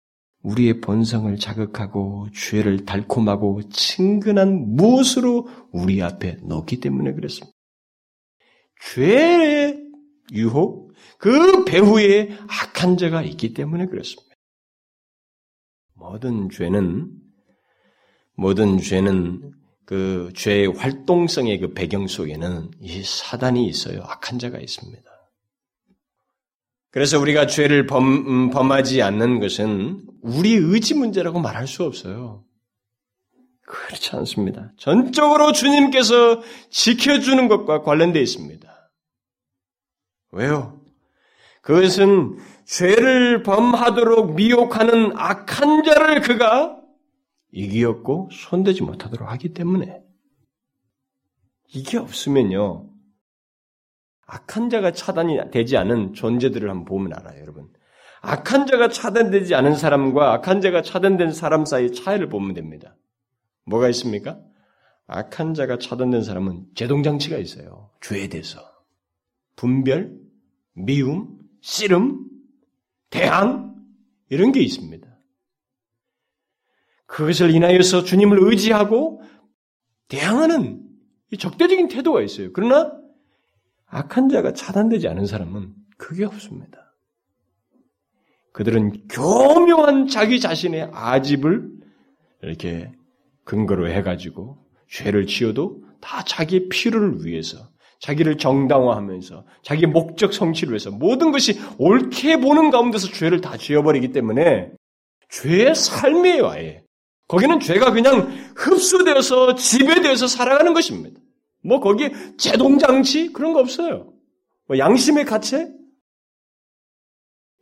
우리의 0.43 0.81
본성을 0.81 1.35
자극하고 1.39 2.29
죄를 2.35 2.85
달콤하고 2.85 3.63
친근한 3.71 4.77
무엇으로 4.77 5.49
우리 5.73 6.03
앞에 6.03 6.37
놓기 6.43 6.81
때문에 6.81 7.15
그렇습니다. 7.15 7.57
죄의 8.93 9.83
유혹, 10.33 10.93
그 11.19 11.65
배후에 11.65 12.37
악한 12.47 12.99
자가 12.99 13.23
있기 13.23 13.55
때문에 13.55 13.87
그렇습니다. 13.87 14.34
모든 16.05 16.51
죄는 16.51 17.11
모든 18.37 18.79
죄는 18.79 19.55
그 19.87 20.31
죄의 20.35 20.67
활동성의 20.75 21.61
그 21.61 21.73
배경 21.73 22.07
속에는 22.07 22.73
이 22.83 23.03
사단이 23.03 23.67
있어요. 23.67 24.03
악한 24.03 24.39
자가 24.39 24.59
있습니다. 24.59 25.03
그래서 26.91 27.19
우리가 27.19 27.47
죄를 27.47 27.87
범, 27.87 28.05
음, 28.05 28.51
범하지 28.51 29.03
않는 29.03 29.41
것은 29.41 30.03
우리 30.21 30.55
의지 30.55 30.95
문제라고 30.95 31.41
말할 31.41 31.67
수 31.67 31.85
없어요. 31.85 32.45
그렇지 33.67 34.15
않습니다. 34.17 34.73
전적으로 34.77 35.53
주님께서 35.53 36.43
지켜주는 36.71 37.49
것과 37.49 37.83
관련되어 37.83 38.21
있습니다. 38.21 38.91
왜요? 40.33 40.81
그것은 41.63 42.39
죄를 42.65 43.43
범하도록 43.43 44.35
미혹하는 44.35 45.13
악한 45.17 45.85
자를 45.85 46.21
그가 46.21 46.81
이기었고 47.53 48.31
손대지 48.33 48.83
못하도록 48.83 49.31
하기 49.31 49.53
때문에 49.55 50.03
이게 51.69 51.99
없으면요 51.99 52.89
악한 54.27 54.71
자가 54.71 54.93
차단이 54.93 55.39
되지 55.51 55.77
않은 55.77 56.15
존재들을 56.15 56.69
한번 56.69 56.85
보면 56.87 57.13
알아요, 57.13 57.41
여러분. 57.41 57.69
악한 58.23 58.67
자가 58.67 58.89
차단되지 58.89 59.55
않은 59.55 59.77
사람과 59.77 60.33
악한 60.33 60.63
자가 60.63 60.81
차단된 60.81 61.33
사람 61.33 61.67
사이의 61.67 61.93
차이를 61.93 62.29
보면 62.31 62.55
됩니다. 62.55 62.97
뭐가 63.67 63.89
있습니까? 63.91 64.41
악한 65.07 65.53
자가 65.53 65.79
차단된 65.79 66.23
사람은 66.23 66.65
제동장치가 66.75 67.37
있어요. 67.37 67.91
죄에 68.01 68.29
대해서. 68.29 68.61
분별, 69.57 70.17
미움, 70.73 71.39
씨름, 71.61 72.25
대항, 73.15 73.73
이런 74.29 74.51
게 74.51 74.61
있습니다. 74.61 75.07
그것을 77.07 77.55
인하여서 77.55 78.03
주님을 78.03 78.39
의지하고 78.41 79.23
대항하는 80.09 80.83
적대적인 81.39 81.87
태도가 81.87 82.23
있어요. 82.23 82.53
그러나 82.53 82.93
악한 83.87 84.31
자가 84.31 84.53
차단되지 84.53 85.07
않은 85.07 85.27
사람은 85.27 85.73
그게 85.97 86.25
없습니다. 86.25 86.97
그들은 88.53 89.07
교묘한 89.07 90.09
자기 90.09 90.41
자신의 90.41 90.91
아집을 90.93 91.71
이렇게 92.43 92.91
근거로 93.45 93.89
해가지고 93.91 94.59
죄를 94.89 95.29
지어도 95.29 95.85
다 96.01 96.25
자기 96.25 96.69
필요를 96.69 97.25
위해서 97.25 97.69
자기를 98.01 98.39
정당화하면서 98.39 99.45
자기 99.63 99.87
목적 99.87 100.33
성취를 100.33 100.73
위해서 100.73 100.91
모든 100.91 101.33
것이 101.33 101.59
옳게 101.79 102.39
보는 102.39 102.71
가운데서 102.71 103.09
죄를 103.09 103.41
다 103.41 103.57
지어버리기 103.57 104.13
때문에 104.13 104.71
죄의 105.31 105.75
삶이에요, 105.75 106.49
아예. 106.49 106.85
거기는 107.29 107.59
죄가 107.59 107.93
그냥 107.93 108.29
흡수되어서 108.57 109.55
지배되어서 109.55 110.27
살아가는 110.27 110.75
것입니다. 110.75 111.21
뭐 111.63 111.81
거기에 111.81 112.13
제동장치 112.37 113.33
그런 113.33 113.53
거 113.55 113.61
없어요. 113.61 114.13
뭐 114.67 114.79
양심의 114.79 115.25
가책? 115.25 115.73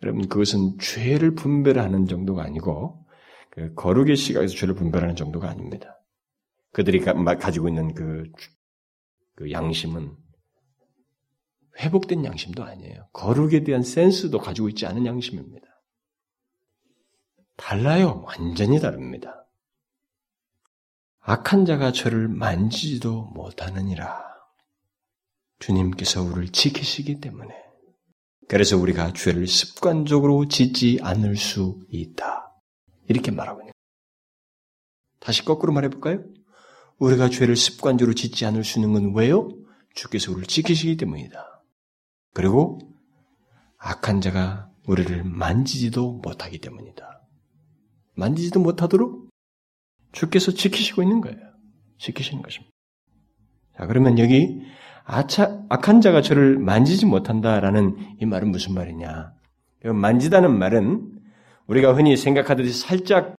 여러분 0.03 0.29
그것은 0.29 0.79
죄를 0.81 1.35
분별하는 1.37 2.07
정도가 2.07 2.43
아니고 2.43 3.07
그 3.51 3.73
거룩의 3.75 4.17
시각에서 4.17 4.55
죄를 4.55 4.75
분별하는 4.75 5.15
정도가 5.15 5.49
아닙니다. 5.49 6.01
그들이 6.73 7.01
가지고 7.01 7.69
있는 7.69 7.95
그, 7.95 8.25
그 9.37 9.53
양심은 9.53 10.11
회복된 11.79 12.25
양심도 12.25 12.65
아니에요. 12.65 13.09
거룩에 13.13 13.65
대한 13.65 13.83
센스도 13.83 14.39
가지고 14.39 14.69
있지 14.69 14.87
않은 14.87 15.07
양심입니다. 15.07 15.67
달라요. 17.57 18.25
완전히 18.27 18.81
다릅니다. 18.81 19.47
악한 21.21 21.65
자가 21.65 21.93
저를 21.93 22.29
만지지도 22.29 23.27
못하느니라. 23.35 24.33
주님께서 25.61 26.23
우리를 26.23 26.49
지키시기 26.49 27.21
때문에. 27.21 27.55
그래서 28.49 28.77
우리가 28.77 29.13
죄를 29.13 29.47
습관적으로 29.47 30.49
짓지 30.49 30.99
않을 31.01 31.37
수 31.37 31.81
있다. 31.89 32.53
이렇게 33.09 33.31
말하고 33.31 33.61
있는 33.61 33.73
다시 35.21 35.45
거꾸로 35.45 35.73
말해볼까요? 35.73 36.25
우리가 36.99 37.31
죄를 37.31 37.57
습관적으로 37.57 38.15
짓지 38.15 38.45
않을 38.45 38.65
수 38.65 38.81
있는 38.81 38.93
건 38.93 39.15
왜요? 39.15 39.49
주께서 39.95 40.33
우리를 40.33 40.49
지키시기 40.49 40.97
때문이다. 40.97 41.52
그리고 42.35 42.79
악한 43.79 44.21
자가 44.21 44.71
우리를 44.87 45.25
만지지도 45.25 46.21
못하기 46.23 46.59
때문이다. 46.59 47.23
만지지도 48.15 48.61
못하도록 48.61 49.29
주께서 50.13 50.53
지키시고 50.53 51.03
있는 51.03 51.21
거예요. 51.21 51.39
지키시는 51.99 52.43
것입니다. 52.43 52.73
자, 53.77 53.87
그러면 53.87 54.19
여기 54.19 54.63
아차, 55.05 55.65
악한 55.69 56.01
자가 56.01 56.23
저를 56.23 56.59
만지지 56.59 57.07
못한다라는 57.07 57.97
이 58.21 58.27
말은 58.27 58.51
무슨 58.51 58.75
말이냐? 58.75 59.33
만지다는 59.85 60.59
말은 60.59 61.21
우리가 61.67 61.95
흔히 61.95 62.17
생각하듯이 62.17 62.79
살짝 62.79 63.35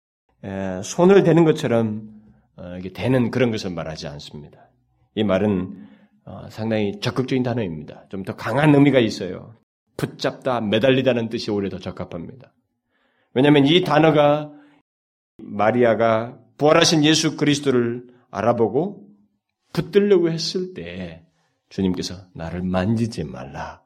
손을 0.83 1.23
대는 1.23 1.45
것처럼 1.45 2.09
어, 2.55 2.77
대는 2.93 3.31
그런 3.31 3.49
것을 3.49 3.71
말하지 3.71 4.07
않습니다. 4.07 4.69
이 5.15 5.23
말은 5.23 5.87
어, 6.25 6.47
상당히 6.49 6.99
적극적인 6.99 7.43
단어입니다. 7.43 8.07
좀 8.09 8.23
더 8.23 8.35
강한 8.35 8.73
의미가 8.73 8.99
있어요. 8.99 9.55
붙잡다, 9.97 10.61
매달리다는 10.61 11.29
뜻이 11.29 11.51
오히려 11.51 11.69
더 11.69 11.79
적합합니다. 11.79 12.53
왜냐하면 13.33 13.65
이 13.65 13.81
단어가 13.81 14.51
마리아가 15.37 16.39
부활하신 16.57 17.03
예수 17.03 17.35
그리스도를 17.35 18.07
알아보고 18.31 19.07
붙들려고 19.73 20.29
했을 20.31 20.73
때 20.73 21.25
주님께서 21.69 22.15
나를 22.35 22.61
만지지 22.61 23.23
말라 23.23 23.83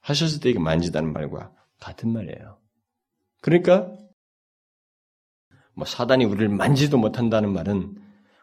하셨을 0.00 0.40
때 0.40 0.50
이게 0.50 0.58
만지다는 0.58 1.12
말과 1.12 1.52
같은 1.80 2.12
말이에요. 2.12 2.58
그러니까 3.40 3.90
뭐 5.74 5.86
사단이 5.86 6.24
우리를 6.24 6.48
만지도 6.48 6.98
못한다는 6.98 7.52
말은 7.52 7.96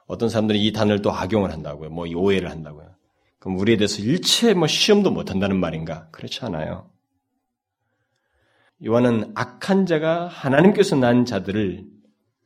어떤 0.08 0.30
사람들이 0.30 0.66
이 0.66 0.72
단어를 0.72 1.02
또 1.02 1.12
악용을 1.12 1.52
한다고요. 1.52 1.90
뭐 1.90 2.08
오해를 2.08 2.50
한다고요. 2.50 2.95
그럼 3.46 3.60
우리에 3.60 3.78
대해서 3.78 4.02
일체 4.02 4.56
뭐 4.56 4.68
시험도 4.68 5.12
못 5.12 5.30
한다는 5.30 5.60
말인가? 5.60 6.10
그렇지 6.10 6.44
않아요. 6.46 6.90
요한은 8.84 9.34
악한 9.36 9.86
자가 9.86 10.28
하나님께서 10.28 10.96
난 10.96 11.26
자들을 11.26 11.86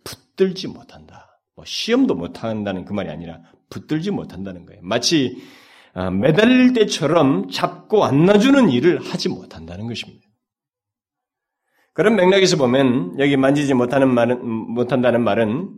붙들지 0.03 0.67
못한다. 0.67 1.39
뭐 1.55 1.63
시험도 1.63 2.15
못 2.15 2.43
한다는 2.43 2.83
그 2.83 2.91
말이 2.91 3.09
아니라 3.09 3.39
붙들지 3.69 4.11
못한다는 4.11 4.65
거예요. 4.65 4.81
마치 4.83 5.41
아, 5.93 6.11
매달릴 6.11 6.73
때처럼 6.73 7.49
잡고 7.49 8.03
안놔주는 8.03 8.69
일을 8.69 8.99
하지 9.01 9.29
못한다는 9.29 9.87
것입니다. 9.87 10.27
그런 11.93 12.17
맥락에서 12.17 12.57
보면 12.57 13.17
여기 13.19 13.37
만지지 13.37 13.73
못하는 13.73 14.13
말은 14.13 14.45
못한다는 14.45 15.23
말은 15.23 15.77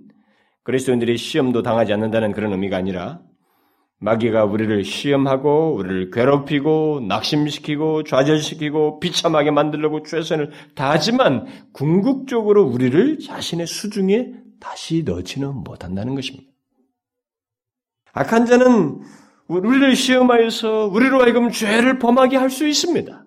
그리스도인들이 0.64 1.16
시험도 1.18 1.62
당하지 1.62 1.94
않는다는 1.94 2.32
그런 2.32 2.54
의미가 2.54 2.76
아니라 2.76 3.22
마귀가 4.02 4.46
우리를 4.46 4.84
시험하고 4.84 5.76
우리를 5.76 6.10
괴롭히고 6.10 7.06
낙심시키고 7.08 8.04
좌절시키고 8.04 9.00
비참하게 9.00 9.52
만들려고 9.52 10.02
최선을 10.02 10.52
다하지만 10.76 11.46
궁극적으로 11.72 12.64
우리를 12.64 13.20
자신의 13.20 13.68
수중에 13.68 14.32
다시 14.60 15.04
넣지는 15.06 15.54
못한다는 15.54 16.16
것입니다. 16.16 16.52
악한 18.14 18.48
자는 18.48 19.02
우리를 19.48 19.96
시험하여서 19.96 20.88
우리로 20.88 21.22
하여금 21.22 21.52
죄를 21.52 22.00
범하게 22.00 22.38
할 22.38 22.50
수 22.50 22.68
있습니다. 22.68 23.26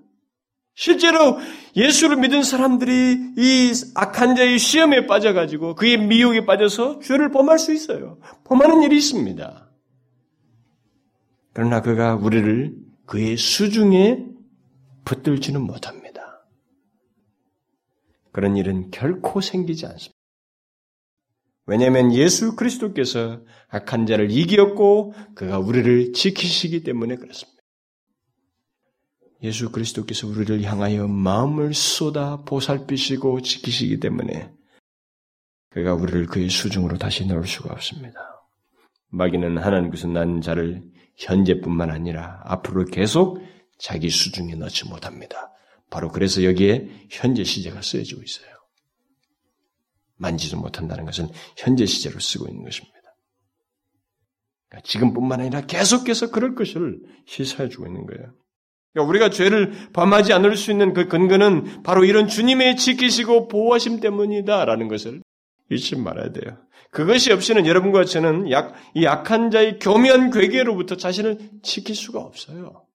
실제로 0.74 1.38
예수를 1.76 2.16
믿은 2.16 2.42
사람들이 2.42 3.34
이 3.38 3.72
악한 3.94 4.34
자의 4.34 4.58
시험에 4.58 5.06
빠져가지고 5.06 5.76
그의 5.76 5.98
미혹에 5.98 6.46
빠져서 6.46 6.98
죄를 6.98 7.30
범할 7.30 7.60
수 7.60 7.72
있어요. 7.72 8.18
범하는 8.42 8.82
일이 8.82 8.96
있습니다. 8.96 9.70
그러나 11.54 11.80
그가 11.80 12.16
우리를 12.16 12.76
그의 13.06 13.36
수중에 13.36 14.26
붙들지는 15.04 15.62
못합니다. 15.62 16.46
그런 18.32 18.56
일은 18.56 18.90
결코 18.90 19.40
생기지 19.40 19.86
않습니다. 19.86 20.14
왜냐하면 21.66 22.12
예수 22.12 22.56
그리스도께서 22.56 23.40
악한 23.68 24.06
자를 24.06 24.30
이기었고 24.30 25.14
그가 25.34 25.58
우리를 25.58 26.12
지키시기 26.12 26.82
때문에 26.82 27.16
그렇습니다. 27.16 27.62
예수 29.42 29.70
그리스도께서 29.70 30.26
우리를 30.26 30.62
향하여 30.62 31.06
마음을 31.06 31.72
쏟아 31.72 32.42
보살피시고 32.44 33.42
지키시기 33.42 34.00
때문에 34.00 34.52
그가 35.70 35.94
우리를 35.94 36.26
그의 36.26 36.50
수중으로 36.50 36.98
다시 36.98 37.26
넣을 37.26 37.46
수가 37.46 37.72
없습니다. 37.72 38.18
마귀는 39.10 39.58
하나님께서 39.58 40.08
난 40.08 40.40
자를 40.40 40.82
현재뿐만 41.16 41.90
아니라 41.90 42.40
앞으로 42.44 42.84
계속 42.84 43.40
자기 43.78 44.10
수중에 44.10 44.54
넣지 44.54 44.88
못합니다. 44.88 45.52
바로 45.90 46.10
그래서 46.10 46.44
여기에 46.44 47.06
현재 47.10 47.44
시제가 47.44 47.82
쓰여지고 47.82 48.22
있어요. 48.22 48.54
만지도 50.16 50.58
못한다는 50.58 51.04
것은 51.04 51.28
현재 51.56 51.86
시제로 51.86 52.18
쓰고 52.18 52.48
있는 52.48 52.64
것입니다. 52.64 52.94
그러니까 54.68 54.88
지금뿐만 54.88 55.40
아니라 55.40 55.60
계속해서 55.62 56.30
그럴 56.30 56.54
것을 56.54 57.00
시사해 57.26 57.68
주고 57.68 57.86
있는 57.86 58.06
거예요. 58.06 58.34
그러니까 58.92 59.10
우리가 59.10 59.30
죄를 59.30 59.90
범하지 59.92 60.32
않을 60.32 60.56
수 60.56 60.70
있는 60.70 60.94
그 60.94 61.08
근거는 61.08 61.82
바로 61.82 62.04
이런 62.04 62.28
주님의 62.28 62.76
지키시고 62.76 63.48
보호하심 63.48 64.00
때문이다라는 64.00 64.88
것을 64.88 65.22
잊지 65.70 65.96
말아야 65.96 66.32
돼요. 66.32 66.58
그것이 66.94 67.32
없이는 67.32 67.66
여러분과 67.66 68.04
저는 68.04 68.52
약, 68.52 68.72
이 68.94 69.04
약한 69.04 69.50
자의 69.50 69.80
교묘한 69.80 70.30
괴계로부터 70.30 70.96
자신을 70.96 71.38
지킬 71.60 71.96
수가 71.96 72.20
없어요. 72.20 72.86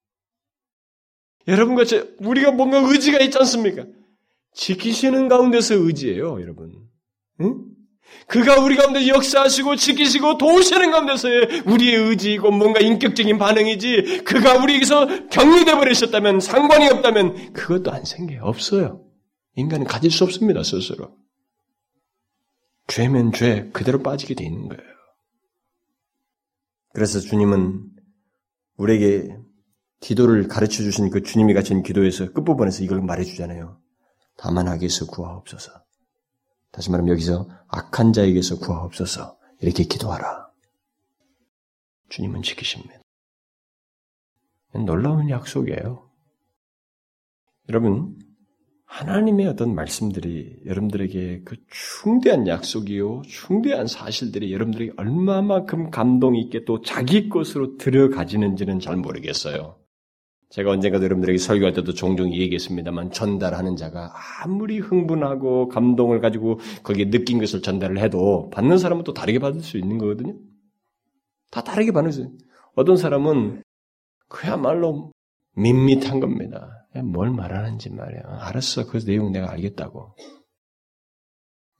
여러분과 1.49 1.83
저, 1.83 2.05
우리가 2.19 2.51
뭔가 2.51 2.77
의지가 2.79 3.19
있지 3.19 3.37
않습니까? 3.39 3.85
지키시는 4.53 5.27
가운데서 5.27 5.75
의지예요, 5.75 6.41
여러분. 6.41 6.71
응? 7.41 7.65
그가 8.27 8.61
우리 8.61 8.77
가운데 8.77 9.05
역사하시고 9.05 9.75
지키시고 9.75 10.37
도우시는 10.37 10.91
가운데서의 10.91 11.63
우리의 11.65 12.09
의지이고 12.09 12.51
뭔가 12.51 12.79
인격적인 12.79 13.37
반응이지 13.37 14.23
그가 14.23 14.63
우리에게서 14.63 15.27
격리돼 15.27 15.73
버리셨다면 15.73 16.39
상관이 16.39 16.87
없다면 16.87 17.51
그것도 17.51 17.91
안 17.91 18.05
생겨요. 18.05 18.43
없어요. 18.43 19.03
인간은 19.55 19.85
가질 19.85 20.09
수 20.09 20.23
없습니다. 20.23 20.63
스스로. 20.63 21.19
죄면 22.89 23.31
죄 23.33 23.69
그대로 23.71 24.01
빠지게 24.01 24.33
돼 24.33 24.43
있는 24.43 24.67
거예요. 24.67 24.83
그래서 26.93 27.19
주님은 27.19 27.87
우리에게 28.77 29.37
기도를 29.99 30.47
가르쳐 30.47 30.81
주신 30.81 31.09
그 31.09 31.21
주님이 31.21 31.53
가르친 31.53 31.83
기도에서 31.83 32.31
끝부분에서 32.33 32.83
이걸 32.83 33.01
말해 33.01 33.23
주잖아요. 33.23 33.79
다만 34.37 34.67
악에서 34.67 35.05
구하옵소서. 35.05 35.71
다시 36.71 36.89
말하면 36.89 37.11
여기서 37.11 37.47
악한 37.67 38.13
자에게서 38.13 38.57
구하옵소서. 38.59 39.37
이렇게 39.61 39.83
기도하라. 39.83 40.49
주님은 42.09 42.41
지키십니다. 42.41 43.01
놀라운 44.85 45.29
약속이에요. 45.29 46.09
여러분, 47.69 48.17
하나님의 48.89 49.45
어떤 49.45 49.75
말씀들이 49.75 50.61
여러분들에게 50.65 51.43
그 51.45 51.57
충대한 51.69 52.47
약속이요, 52.47 53.21
충대한 53.27 53.85
사실들이 53.85 54.51
여러분들에게 54.51 54.93
얼마만큼 54.97 55.91
감동 55.91 56.35
있게 56.35 56.65
또 56.65 56.81
자기 56.81 57.29
것으로 57.29 57.77
들어가지는지는 57.77 58.79
잘 58.79 58.97
모르겠어요. 58.97 59.77
제가 60.49 60.71
언젠가도 60.71 61.05
여러분들에게 61.05 61.37
설교할 61.37 61.73
때도 61.73 61.93
종종 61.93 62.33
얘기했습니다만 62.33 63.11
전달하는 63.11 63.75
자가 63.75 64.11
아무리 64.41 64.79
흥분하고 64.79 65.67
감동을 65.67 66.19
가지고 66.19 66.59
거기에 66.81 67.11
느낀 67.11 67.37
것을 67.37 67.61
전달을 67.61 67.99
해도 67.99 68.49
받는 68.49 68.79
사람은 68.79 69.03
또 69.03 69.13
다르게 69.13 69.37
받을 69.37 69.61
수 69.61 69.77
있는 69.77 69.99
거거든요. 69.99 70.35
다 71.51 71.61
다르게 71.63 71.91
수 72.11 72.21
있어요. 72.21 72.33
어떤 72.73 72.97
사람은 72.97 73.61
그야말로 74.27 75.11
밋밋한 75.55 76.19
겁니다. 76.19 76.87
뭘 77.03 77.31
말하는지 77.31 77.89
말이야. 77.89 78.21
알았어. 78.41 78.87
그 78.87 78.99
내용 78.99 79.31
내가 79.31 79.51
알겠다고. 79.51 80.15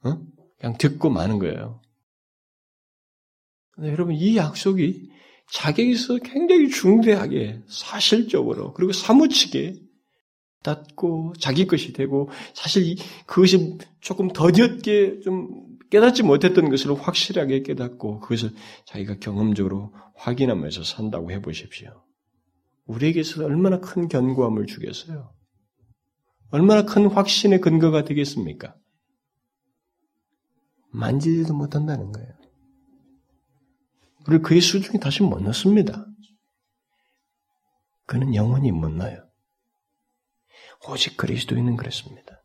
어? 0.04 0.18
그냥 0.58 0.76
듣고 0.78 1.10
마는 1.10 1.38
거예요. 1.38 1.80
여러분, 3.78 4.14
이 4.14 4.36
약속이 4.36 5.10
자격에서 5.52 6.18
굉장히 6.18 6.68
중대하게 6.68 7.62
사실적으로 7.68 8.72
그리고 8.72 8.92
사무치게 8.92 9.74
닫고 10.62 11.34
자기 11.40 11.66
것이 11.66 11.92
되고 11.92 12.28
사실 12.54 12.96
그것이 13.26 13.78
조금 14.00 14.28
더디었게 14.28 15.20
좀 15.20 15.48
깨닫지 15.90 16.22
못했던 16.22 16.68
것을 16.68 16.94
확실하게 16.94 17.62
깨닫고 17.62 18.20
그것을 18.20 18.50
자기가 18.84 19.16
경험적으로 19.18 19.92
확인하면서 20.16 20.84
산다고 20.84 21.30
해보십시오. 21.32 22.04
우리에게서 22.90 23.44
얼마나 23.44 23.78
큰 23.78 24.08
견고함을 24.08 24.66
주겠어요? 24.66 25.32
얼마나 26.50 26.82
큰 26.82 27.06
확신의 27.06 27.60
근거가 27.60 28.04
되겠습니까? 28.04 28.74
만지지도 30.92 31.54
못한다는 31.54 32.10
거예요. 32.10 32.28
우리 34.26 34.38
그의 34.38 34.60
수중에 34.60 34.98
다시 34.98 35.22
못 35.22 35.40
넣습니다. 35.40 36.04
그는 38.06 38.34
영원히 38.34 38.72
못 38.72 38.90
넣어요. 38.90 39.24
오직 40.88 41.16
그리스도인은 41.16 41.76
그렇습니다. 41.76 42.42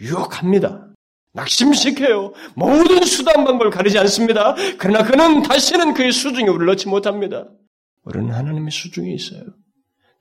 유혹합니다. 0.00 0.92
낙심시켜요. 1.32 2.34
모든 2.54 3.02
수단 3.04 3.44
방법을 3.44 3.70
가리지 3.70 3.98
않습니다. 4.00 4.54
그러나 4.78 5.02
그는 5.04 5.42
다시는 5.42 5.94
그의 5.94 6.12
수중에 6.12 6.48
우리를 6.48 6.66
넣지 6.66 6.88
못합니다. 6.88 7.48
우리는 8.04 8.32
하나님의 8.32 8.70
수중에 8.70 9.12
있어요. 9.12 9.42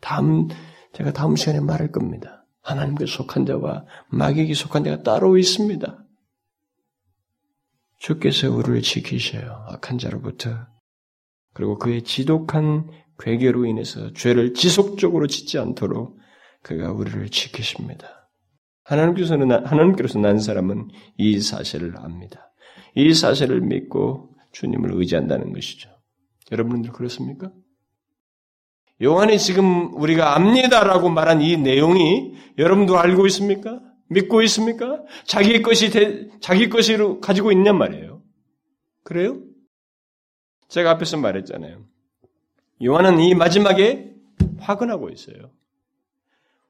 다음, 0.01 0.47
제가 0.93 1.11
다음 1.13 1.35
시간에 1.35 1.59
말할 1.59 1.91
겁니다. 1.91 2.45
하나님께 2.61 3.05
속한 3.05 3.45
자와 3.45 3.85
마귀에게 4.09 4.53
속한 4.53 4.83
자가 4.83 5.03
따로 5.03 5.37
있습니다. 5.37 6.05
주께서 7.99 8.51
우리를 8.51 8.81
지키셔요. 8.81 9.65
악한 9.69 9.97
자로부터. 9.97 10.67
그리고 11.53 11.77
그의 11.77 12.03
지독한 12.03 12.89
괴계로 13.19 13.65
인해서 13.65 14.11
죄를 14.13 14.53
지속적으로 14.53 15.27
짓지 15.27 15.59
않도록 15.59 16.19
그가 16.63 16.91
우리를 16.91 17.29
지키십니다. 17.29 18.29
하나님께서는, 18.83 19.65
하나님께로서 19.65 20.19
난 20.19 20.39
사람은 20.39 20.89
이 21.17 21.39
사실을 21.39 21.97
압니다. 21.97 22.53
이 22.95 23.13
사실을 23.13 23.61
믿고 23.61 24.35
주님을 24.51 24.91
의지한다는 24.93 25.53
것이죠. 25.53 25.89
여러분들 26.51 26.91
그렇습니까? 26.91 27.51
요한이 29.01 29.39
지금 29.39 29.93
우리가 29.95 30.35
압니다라고 30.35 31.09
말한 31.09 31.41
이 31.41 31.57
내용이 31.57 32.33
여러분도 32.57 32.97
알고 32.97 33.25
있습니까? 33.27 33.81
믿고 34.09 34.41
있습니까? 34.43 35.01
자기 35.25 35.61
것이 35.61 35.89
되, 35.89 36.29
자기 36.39 36.69
것으로 36.69 37.19
가지고 37.19 37.51
있냔 37.51 37.77
말이에요. 37.77 38.21
그래요? 39.03 39.41
제가 40.67 40.91
앞에서 40.91 41.17
말했잖아요. 41.17 41.83
요한은 42.83 43.19
이 43.19 43.35
마지막에 43.35 44.11
화근하고 44.59 45.09
있어요. 45.09 45.51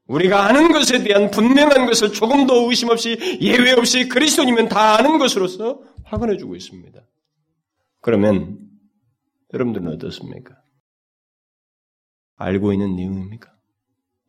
우리가 0.07 0.45
아는 0.45 0.71
것에 0.71 1.03
대한 1.03 1.31
분명한 1.31 1.85
것을 1.85 2.11
조금도 2.11 2.69
의심 2.69 2.89
없이 2.89 3.17
예외 3.41 3.71
없이 3.71 4.09
그리스도님은 4.09 4.67
다 4.67 4.97
아는 4.97 5.17
것으로서 5.17 5.81
화근해주고 6.03 6.55
있습니다. 6.55 7.01
그러면 8.01 8.59
여러분들은 9.53 9.87
어떻습니까? 9.87 10.62
알고 12.35 12.73
있는 12.73 12.95
내용입니까? 12.95 13.51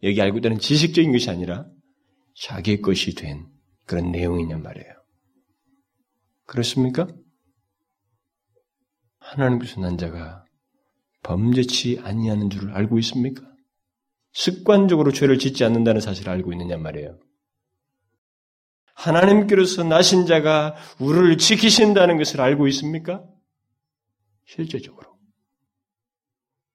여기 0.03 0.21
알고 0.21 0.39
있다는 0.39 0.59
지식적인 0.59 1.13
것이 1.13 1.31
아니라 1.31 1.67
자기의 2.35 2.81
것이 2.81 3.15
된 3.15 3.47
그런 3.87 4.13
내용이냔 4.13 4.63
말이에요. 4.63 4.93
그렇습니까? 6.47 7.07
하나님께서 9.19 9.81
난 9.81 9.97
자가 9.97 10.45
범죄치 11.23 12.01
아니하는 12.03 12.51
줄을 12.51 12.73
알고 12.73 12.99
있습니까? 12.99 13.43
습관적으로 14.33 15.13
죄를 15.13 15.39
짓지 15.39 15.65
않는다는 15.65 16.01
사실을 16.01 16.31
알고 16.33 16.53
있느냐 16.53 16.77
말이에요. 16.77 17.19
하나님께로서 18.95 19.85
나신 19.85 20.27
자가 20.27 20.77
우리를 20.99 21.39
지키신다는 21.39 22.19
것을 22.19 22.41
알고 22.41 22.69
있습니까? 22.69 23.25
실제적으로. 24.45 25.19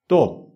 또 0.08 0.49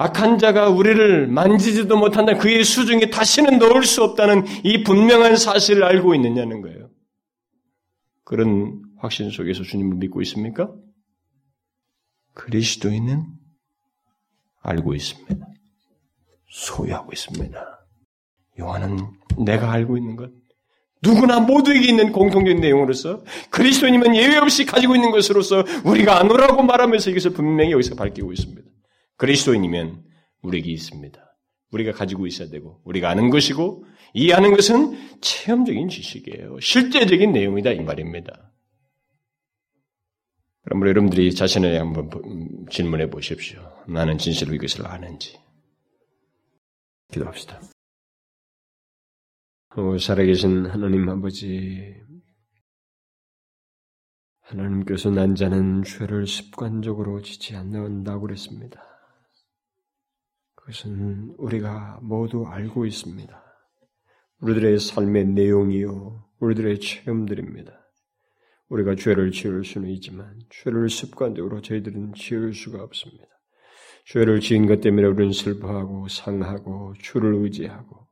악한 0.00 0.38
자가 0.38 0.68
우리를 0.68 1.26
만지지도 1.26 1.98
못한다. 1.98 2.38
그의 2.38 2.62
수중에 2.62 3.10
다시는 3.10 3.58
넣을 3.58 3.82
수 3.82 4.04
없다는 4.04 4.44
이 4.62 4.84
분명한 4.84 5.36
사실을 5.36 5.82
알고 5.82 6.14
있느냐는 6.14 6.62
거예요. 6.62 6.88
그런 8.22 8.80
확신 8.98 9.30
속에서 9.30 9.64
주님을 9.64 9.96
믿고 9.96 10.22
있습니까? 10.22 10.72
그리스도인은 12.34 13.26
알고 14.62 14.94
있습니다. 14.94 15.46
소유하고 16.48 17.10
있습니다. 17.12 17.86
요한은 18.60 18.98
내가 19.44 19.72
알고 19.72 19.96
있는 19.96 20.14
것, 20.14 20.30
누구나 21.02 21.40
모두에게 21.40 21.88
있는 21.88 22.12
공통적인 22.12 22.60
내용으로서 22.60 23.24
그리스도인이면 23.50 24.14
예외 24.14 24.36
없이 24.36 24.64
가지고 24.64 24.94
있는 24.94 25.10
것으로서 25.10 25.64
우리가 25.84 26.20
안오라고 26.20 26.62
말하면서 26.62 27.10
이것을 27.10 27.32
분명히 27.32 27.72
여기서 27.72 27.96
밝히고 27.96 28.32
있습니다. 28.32 28.68
그리스도인이면 29.18 30.04
우리에게 30.42 30.70
있습니다. 30.72 31.24
우리가 31.70 31.92
가지고 31.92 32.26
있어야 32.26 32.48
되고 32.48 32.80
우리가 32.84 33.10
아는 33.10 33.30
것이고 33.30 33.84
이해하는 34.14 34.54
것은 34.54 35.20
체험적인 35.20 35.88
지식이에요. 35.88 36.60
실제적인 36.60 37.32
내용이다 37.32 37.72
이 37.72 37.80
말입니다. 37.80 38.52
그럼 40.62 40.86
여러분들이 40.86 41.34
자신을 41.34 41.78
한번 41.78 42.10
질문해 42.70 43.10
보십시오. 43.10 43.60
나는 43.86 44.18
진실로 44.18 44.54
이것을 44.54 44.86
아는지. 44.86 45.38
기도합시다. 47.10 47.60
오, 49.76 49.96
살아계신 49.96 50.66
하나님 50.66 51.08
아버지, 51.08 51.94
하나님께서 54.40 55.10
난 55.10 55.34
자는 55.34 55.84
죄를 55.84 56.26
습관적으로 56.26 57.22
지지 57.22 57.54
않는다고 57.54 58.22
그랬습니다. 58.22 58.97
그것은 60.68 61.34
우리가 61.38 61.98
모두 62.02 62.46
알고 62.46 62.84
있습니다. 62.84 63.42
우리들의 64.42 64.78
삶의 64.78 65.28
내용이요, 65.28 66.24
우리들의 66.40 66.80
체험들입니다. 66.80 67.72
우리가 68.68 68.94
죄를 68.94 69.30
지을 69.30 69.64
수는 69.64 69.88
있지만 69.88 70.38
죄를 70.50 70.90
습관적으로 70.90 71.62
저희들은 71.62 72.12
지을 72.14 72.52
수가 72.52 72.82
없습니다. 72.82 73.24
죄를 74.04 74.40
지은 74.40 74.66
것 74.66 74.82
때문에 74.82 75.06
우리는 75.06 75.32
슬퍼하고 75.32 76.08
상하고 76.08 76.92
주를 76.98 77.34
의지하고 77.36 78.06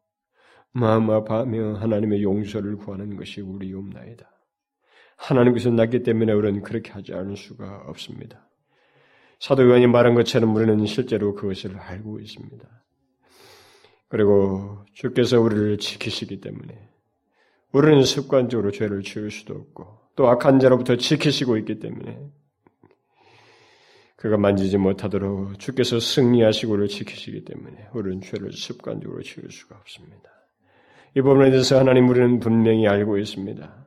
마음 0.72 1.10
아파하며 1.10 1.74
하나님의 1.74 2.22
용서를 2.22 2.76
구하는 2.76 3.16
것이 3.16 3.42
우리옵나이다. 3.42 4.30
하나님께서 5.18 5.70
낳기 5.70 6.02
때문에 6.04 6.32
우리는 6.32 6.62
그렇게 6.62 6.90
하지 6.92 7.12
않을 7.12 7.36
수가 7.36 7.84
없습니다. 7.86 8.45
사도 9.38 9.64
요한이 9.64 9.86
말한 9.86 10.14
것처럼 10.14 10.54
우리는 10.54 10.84
실제로 10.86 11.34
그것을 11.34 11.76
알고 11.78 12.20
있습니다. 12.20 12.66
그리고 14.08 14.84
주께서 14.94 15.40
우리를 15.40 15.78
지키시기 15.78 16.40
때문에 16.40 16.88
우리는 17.72 18.02
습관적으로 18.02 18.70
죄를 18.70 19.02
지을 19.02 19.30
수도 19.30 19.54
없고 19.54 19.98
또 20.16 20.28
악한 20.28 20.60
자로부터 20.60 20.96
지키시고 20.96 21.58
있기 21.58 21.78
때문에 21.78 22.18
그가 24.16 24.38
만지지 24.38 24.78
못하도록 24.78 25.58
주께서 25.58 26.00
승리하시고 26.00 26.76
를 26.76 26.88
지키시기 26.88 27.44
때문에 27.44 27.88
우리는 27.92 28.22
죄를 28.22 28.52
습관적으로 28.52 29.22
지을 29.22 29.50
수가 29.50 29.76
없습니다. 29.76 30.30
이 31.14 31.20
부분에 31.20 31.50
대해서 31.50 31.78
하나님 31.78 32.08
우리는 32.08 32.40
분명히 32.40 32.88
알고 32.88 33.18
있습니다. 33.18 33.86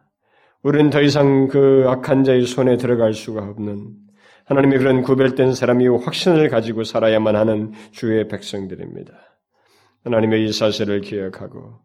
우리는 0.61 0.89
더 0.89 1.01
이상 1.01 1.47
그 1.47 1.85
악한 1.87 2.23
자의 2.23 2.45
손에 2.45 2.77
들어갈 2.77 3.13
수가 3.13 3.43
없는 3.43 4.08
하나님의 4.49 4.79
그런 4.79 5.03
구별된 5.03 5.53
사람이 5.53 5.87
확신을 5.87 6.49
가지고 6.49 6.83
살아야만 6.83 7.35
하는 7.35 7.71
주의 7.91 8.27
백성들입니다. 8.27 9.13
하나님의 10.03 10.47
이 10.47 10.51
사실을 10.51 11.01
기억하고 11.01 11.77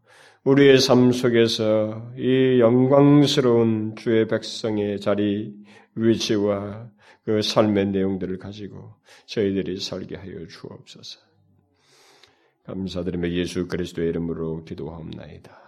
우리의 0.45 0.79
삶 0.79 1.13
속에서 1.13 2.11
이 2.17 2.61
영광스러운 2.61 3.97
주의 3.97 4.27
백성의 4.27 5.01
자리, 5.01 5.53
위치와 5.95 6.89
그 7.27 7.43
삶의 7.43 7.89
내용들을 7.89 8.39
가지고 8.39 8.95
저희들이 9.27 9.79
살게 9.79 10.17
하여 10.17 10.47
주옵소서. 10.47 11.21
감사드리며 12.65 13.29
예수 13.33 13.69
그리스도의 13.69 14.09
이름으로 14.09 14.65
기도하옵나이다. 14.65 15.64